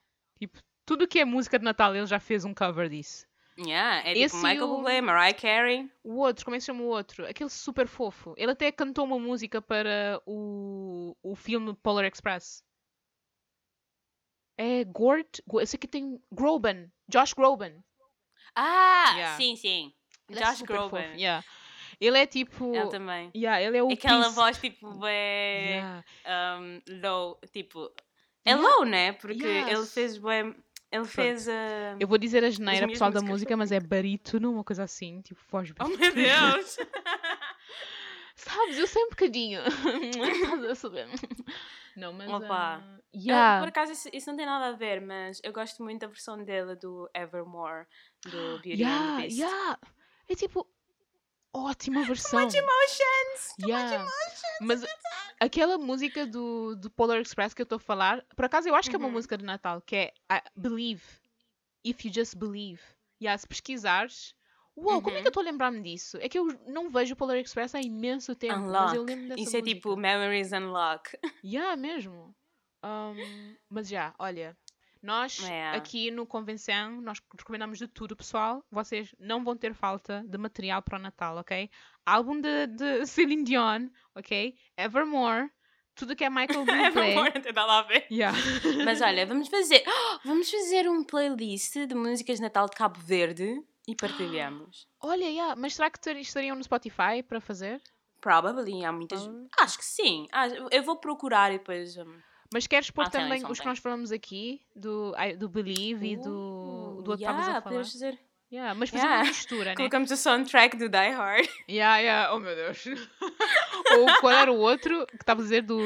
Tudo 0.91 1.07
que 1.07 1.21
é 1.21 1.25
música 1.25 1.57
de 1.57 1.65
Natal 1.65 1.95
ele 1.95 2.05
já 2.05 2.19
fez 2.19 2.45
um 2.45 2.53
cover 2.53 2.89
disso. 2.89 3.25
Yeah, 3.57 4.01
é 4.01 4.13
tipo 4.13 4.25
Esse 4.25 4.37
Michael 4.39 4.65
o... 4.65 4.77
Bublé, 4.79 5.01
Mariah 5.01 5.39
Carey. 5.39 5.89
O 6.03 6.17
outro, 6.17 6.45
como 6.45 6.57
é 6.57 6.59
que 6.59 6.63
se 6.63 6.67
chama 6.67 6.83
o 6.83 6.89
outro? 6.89 7.25
Aquele 7.29 7.49
super 7.49 7.87
fofo. 7.87 8.35
Ele 8.37 8.51
até 8.51 8.73
cantou 8.73 9.05
uma 9.05 9.17
música 9.17 9.63
para 9.63 10.21
o, 10.27 11.17
o 11.23 11.37
filme 11.37 11.77
Polar 11.77 12.05
Express. 12.07 12.65
É 14.59 14.83
Gort. 14.83 15.39
Esse 15.61 15.77
aqui 15.77 15.87
tem 15.87 16.21
Groban. 16.33 16.91
Josh 17.09 17.35
Groban. 17.35 17.85
Ah, 18.57 19.13
yeah. 19.15 19.37
sim, 19.37 19.55
sim. 19.55 19.95
Ele 20.29 20.41
é 20.41 20.45
Josh 20.45 20.63
é 20.63 20.67
Groban. 20.67 21.15
Yeah. 21.15 21.47
Ele 22.01 22.19
é 22.19 22.27
tipo. 22.27 22.75
Ele 22.75 22.89
também. 22.89 23.31
Yeah, 23.33 23.63
ele 23.63 23.79
é 23.79 23.83
o 23.85 23.93
Aquela 23.93 24.31
voz 24.31 24.59
tipo 24.59 25.07
é 25.07 25.67
yeah. 25.69 26.05
um, 26.59 26.83
low, 27.01 27.39
tipo. 27.53 27.93
É 28.45 28.51
yeah. 28.51 28.69
low, 28.69 28.85
né? 28.85 29.13
Porque 29.13 29.47
yes. 29.47 29.69
ele 29.69 29.87
fez 29.87 30.19
bem 30.19 30.57
ele 30.93 31.03
Pronto. 31.03 31.09
fez 31.09 31.49
a. 31.49 31.97
Eu 32.01 32.09
vou 32.09 32.19
dizer 32.19 32.43
a 32.45 32.51
geneira 32.51 32.87
pessoal 32.89 33.13
da 33.13 33.21
música, 33.21 33.57
mas 33.57 33.71
é 33.71 33.79
barítono, 33.79 34.53
uma 34.53 34.65
coisa 34.65 34.83
assim, 34.83 35.21
tipo, 35.21 35.41
foge 35.41 35.73
Oh 35.79 35.89
meu 35.89 36.15
Deus! 36.15 36.79
Sabes, 38.35 38.79
eu 38.79 38.87
sei 38.87 39.05
um 39.05 39.11
bocadinho. 39.11 39.61
Estás 39.63 40.65
a 40.65 40.75
saber? 40.75 41.09
Não, 41.95 42.13
mas. 42.13 42.29
Opa! 42.31 42.79
Uh, 42.79 43.01
yeah. 43.15 43.61
por 43.61 43.69
acaso, 43.69 43.93
isso, 43.93 44.09
isso, 44.13 44.31
não 44.31 44.37
tem 44.37 44.47
nada 44.47 44.69
a 44.69 44.73
ver, 44.73 45.01
mas 45.01 45.41
eu 45.45 45.53
gosto 45.53 45.83
muito 45.83 46.01
da 46.01 46.07
versão 46.07 46.43
dela 46.43 46.75
do 46.75 47.09
Evermore, 47.15 47.87
do 48.25 48.59
Beauty 48.63 48.83
yeah, 48.83 49.05
and 49.05 49.17
the 49.17 49.23
Beast. 49.23 49.39
Yeah. 49.39 49.79
É 50.29 50.35
tipo. 50.35 50.67
Ótima 51.53 52.05
versão. 52.05 52.41
Too 52.47 52.47
much 52.47 52.55
emotions! 52.55 53.55
Too 53.59 53.69
yeah. 53.69 53.99
much 53.99 54.11
emotions! 54.11 54.59
Mas 54.61 54.85
aquela 55.41 55.79
música 55.79 56.27
do, 56.27 56.77
do 56.77 56.91
Polar 56.91 57.21
Express 57.21 57.55
que 57.55 57.63
eu 57.63 57.65
estou 57.65 57.77
a 57.77 57.81
falar, 57.81 58.25
por 58.37 58.45
acaso 58.45 58.69
eu 58.69 58.75
acho 58.75 58.89
que 58.89 58.97
é 58.97 58.99
uma 58.99 59.09
uhum. 59.09 59.15
música 59.15 59.37
de 59.37 59.45
Natal, 59.45 59.81
que 59.81 59.97
é 59.97 60.15
I 60.31 60.43
Believe. 60.55 61.03
If 61.85 62.05
You 62.05 62.13
Just 62.13 62.37
Believe. 62.37 62.83
E 63.21 63.25
yeah, 63.25 63.37
se 63.39 63.47
pesquisares. 63.47 64.35
Uou, 64.77 64.95
uhum. 64.95 65.03
como 65.03 65.17
é 65.17 65.21
que 65.21 65.21
eu 65.21 65.23
uhum. 65.25 65.29
estou 65.29 65.41
a 65.43 65.45
lembrar-me 65.45 65.83
disso? 65.83 66.17
É 66.21 66.29
que 66.29 66.39
eu 66.39 66.47
não 66.67 66.91
vejo 66.91 67.15
o 67.15 67.17
Polar 67.17 67.37
Express 67.39 67.75
há 67.75 67.81
imenso 67.81 68.35
tempo. 68.35 68.55
Unlock. 68.55 68.85
Mas 68.85 68.95
eu 68.95 69.03
lembro 69.03 69.29
dessa 69.29 69.41
Isso 69.41 69.57
é 69.57 69.61
música. 69.61 69.75
tipo 69.75 69.97
Memories 69.97 70.53
Unlock. 70.53 71.19
Yeah, 71.45 71.77
mesmo. 71.77 72.35
Um, 72.85 73.57
mas 73.69 73.89
já, 73.89 74.15
olha. 74.19 74.57
Nós, 75.03 75.43
é. 75.45 75.71
aqui 75.71 76.11
no 76.11 76.27
Convenção, 76.27 77.01
nós 77.01 77.23
recomendamos 77.39 77.79
de 77.79 77.89
tudo, 77.89 78.15
pessoal. 78.15 78.63
Vocês 78.71 79.15
não 79.19 79.43
vão 79.43 79.57
ter 79.57 79.73
falta 79.73 80.23
de 80.29 80.37
material 80.37 80.83
para 80.83 80.99
o 80.99 81.03
Natal, 81.03 81.39
ok? 81.39 81.71
Álbum 82.05 82.39
de, 82.41 82.67
de 82.67 83.07
Celine 83.07 83.45
Dion, 83.45 83.89
ok? 84.15 84.55
Evermore, 84.77 85.51
tudo 85.95 86.15
que 86.15 86.23
é 86.23 86.29
Michael 86.29 86.61
Bublé. 86.67 86.87
Evermore, 86.87 87.33
não 87.35 87.41
tem 87.41 87.53
nada 87.53 87.79
a 87.79 87.83
ver. 87.83 88.07
Yeah. 88.11 88.37
Mas 88.85 89.01
olha, 89.01 89.25
vamos 89.25 89.49
fazer, 89.49 89.83
vamos 90.25 90.51
fazer 90.51 90.89
um 90.89 91.03
playlist 91.03 91.77
de 91.87 91.95
músicas 91.95 92.37
de 92.37 92.43
Natal 92.43 92.67
de 92.67 92.77
Cabo 92.77 93.01
Verde 93.01 93.59
e 93.89 93.97
partilhamos. 93.97 94.87
Olha, 95.01 95.25
yeah. 95.25 95.57
mas 95.57 95.75
será 95.75 95.91
que 95.91 95.99
estariam 96.19 96.55
no 96.55 96.63
Spotify 96.63 97.23
para 97.27 97.41
fazer? 97.41 97.81
Probably, 98.21 98.85
há 98.85 98.93
muitas. 98.93 99.27
Acho 99.59 99.79
que 99.79 99.85
sim. 99.85 100.27
Eu 100.71 100.83
vou 100.83 100.97
procurar 100.97 101.51
e 101.51 101.59
depois. 101.59 101.97
Mas 102.53 102.67
queres 102.67 102.91
pôr 102.91 103.05
ah, 103.07 103.11
também 103.11 103.45
os 103.47 103.61
que 103.61 103.67
nós 103.67 103.79
falamos 103.79 104.11
aqui, 104.11 104.61
do, 104.75 105.15
do 105.39 105.49
Believe 105.49 106.05
uh, 106.05 106.11
e 106.11 106.17
do, 106.17 107.03
do 107.03 107.11
outro 107.13 107.21
yeah, 107.21 107.45
que 107.45 107.59
a 107.59 107.63
falar? 107.63 107.83
Dizer... 107.83 108.19
Yeah, 108.53 108.75
mas 108.75 108.91
fazer 108.91 109.05
yeah. 109.05 109.23
uma 109.23 109.29
mistura, 109.29 109.65
né? 109.71 109.77
Colocamos 109.77 110.11
o 110.11 110.17
soundtrack 110.17 110.77
do 110.77 110.89
Die 110.89 111.11
Hard. 111.11 111.49
Yeah, 111.69 111.99
yeah. 111.99 112.35
Oh 112.35 112.41
meu 112.41 112.57
Deus. 112.57 112.85
Ou 113.97 114.21
qual 114.21 114.33
era 114.33 114.51
o 114.51 114.59
outro 114.59 115.07
que 115.07 115.23
estava 115.23 115.41
a 115.41 115.45
dizer 115.45 115.63
do 115.63 115.79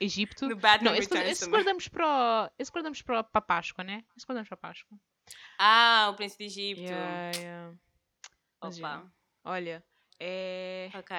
Egito? 0.00 0.48
Do 0.48 0.54
Batman 0.54 0.90
Não, 0.90 0.96
esse, 0.96 1.12
esse 1.18 1.50
guardamos 1.50 1.88
para, 1.88 2.52
esse 2.56 2.70
guardamos 2.70 3.02
para, 3.02 3.24
para 3.24 3.38
a 3.40 3.42
Páscoa, 3.42 3.82
né? 3.82 4.04
Esse 4.16 4.24
guardamos 4.24 4.48
para 4.48 4.54
a 4.54 4.60
Páscoa. 4.60 4.96
Ah, 5.58 6.10
o 6.12 6.14
Príncipe 6.14 6.46
de 6.46 6.60
Egito. 6.60 6.80
Yeah, 6.82 7.36
yeah. 7.36 7.74
Mas, 8.62 8.78
Opa. 8.78 9.12
Olha, 9.44 9.84
é... 10.20 10.90
Ok. 10.94 11.16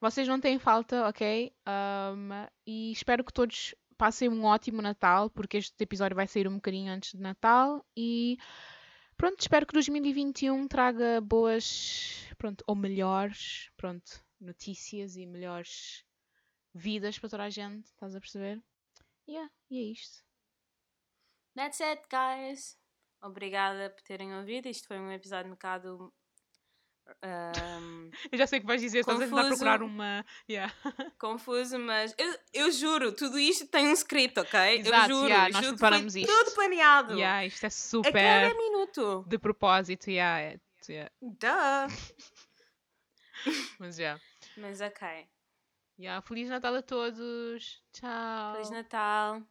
Vocês 0.00 0.26
não 0.26 0.40
têm 0.40 0.58
falta, 0.58 1.08
ok? 1.08 1.54
Um, 1.66 2.28
e 2.66 2.92
espero 2.92 3.22
que 3.22 3.32
todos 3.32 3.74
passem 3.96 4.28
um 4.28 4.44
ótimo 4.44 4.82
Natal, 4.82 5.30
porque 5.30 5.58
este 5.58 5.82
episódio 5.82 6.14
vai 6.14 6.26
sair 6.26 6.48
um 6.48 6.56
bocadinho 6.56 6.92
antes 6.92 7.12
de 7.12 7.20
Natal 7.20 7.84
e 7.96 8.38
pronto, 9.16 9.40
espero 9.40 9.66
que 9.66 9.72
2021 9.72 10.68
traga 10.68 11.20
boas, 11.20 12.28
pronto, 12.36 12.64
ou 12.66 12.74
melhores, 12.74 13.70
pronto, 13.76 14.24
notícias 14.40 15.16
e 15.16 15.26
melhores 15.26 16.04
vidas 16.74 17.18
para 17.18 17.30
toda 17.30 17.44
a 17.44 17.50
gente, 17.50 17.86
estás 17.86 18.14
a 18.14 18.20
perceber? 18.20 18.62
Yeah, 19.28 19.50
e 19.70 19.78
é 19.78 19.82
isto. 19.92 20.24
That's 21.54 21.80
it, 21.80 22.02
guys. 22.10 22.76
Obrigada 23.22 23.90
por 23.90 24.02
terem 24.02 24.34
ouvido. 24.34 24.68
Isto 24.68 24.88
foi 24.88 24.98
um 24.98 25.10
episódio 25.10 25.46
um 25.46 25.54
bocado 25.54 26.12
um, 27.22 28.10
eu 28.32 28.38
já 28.38 28.46
sei 28.46 28.58
o 28.58 28.62
que 28.62 28.66
vais 28.66 28.80
dizer, 28.80 29.00
estás 29.00 29.20
a 29.20 29.26
procurar 29.26 29.82
uma. 29.82 30.24
Yeah. 30.48 30.72
Confuso, 31.18 31.78
mas 31.78 32.14
eu, 32.18 32.38
eu 32.52 32.70
juro, 32.70 33.12
tudo 33.12 33.38
isto 33.38 33.66
tem 33.66 33.88
um 33.88 33.92
script, 33.92 34.38
ok? 34.38 34.80
Exato, 34.80 35.10
eu 35.10 35.16
juro, 35.16 35.28
yeah, 35.28 35.52
nós 35.52 35.64
juro 35.64 35.76
preparamos 35.76 36.16
isto. 36.16 36.32
Tudo 36.32 36.54
planeado. 36.54 37.14
Yeah, 37.14 37.46
isto 37.46 37.66
é 37.66 37.70
super. 37.70 38.08
A 38.08 38.50
cada 38.50 38.54
minuto. 38.54 39.24
De 39.26 39.38
propósito, 39.38 40.10
yeah. 40.10 40.40
É, 40.40 40.60
yeah. 40.88 41.10
Duh. 41.20 41.94
mas 43.78 43.96
já. 43.96 44.02
Yeah. 44.02 44.22
Mas 44.56 44.80
ok. 44.80 45.28
Yeah, 45.98 46.26
Feliz 46.26 46.48
Natal 46.48 46.74
a 46.74 46.82
todos. 46.82 47.82
Tchau. 47.92 48.52
Feliz 48.54 48.70
Natal. 48.70 49.42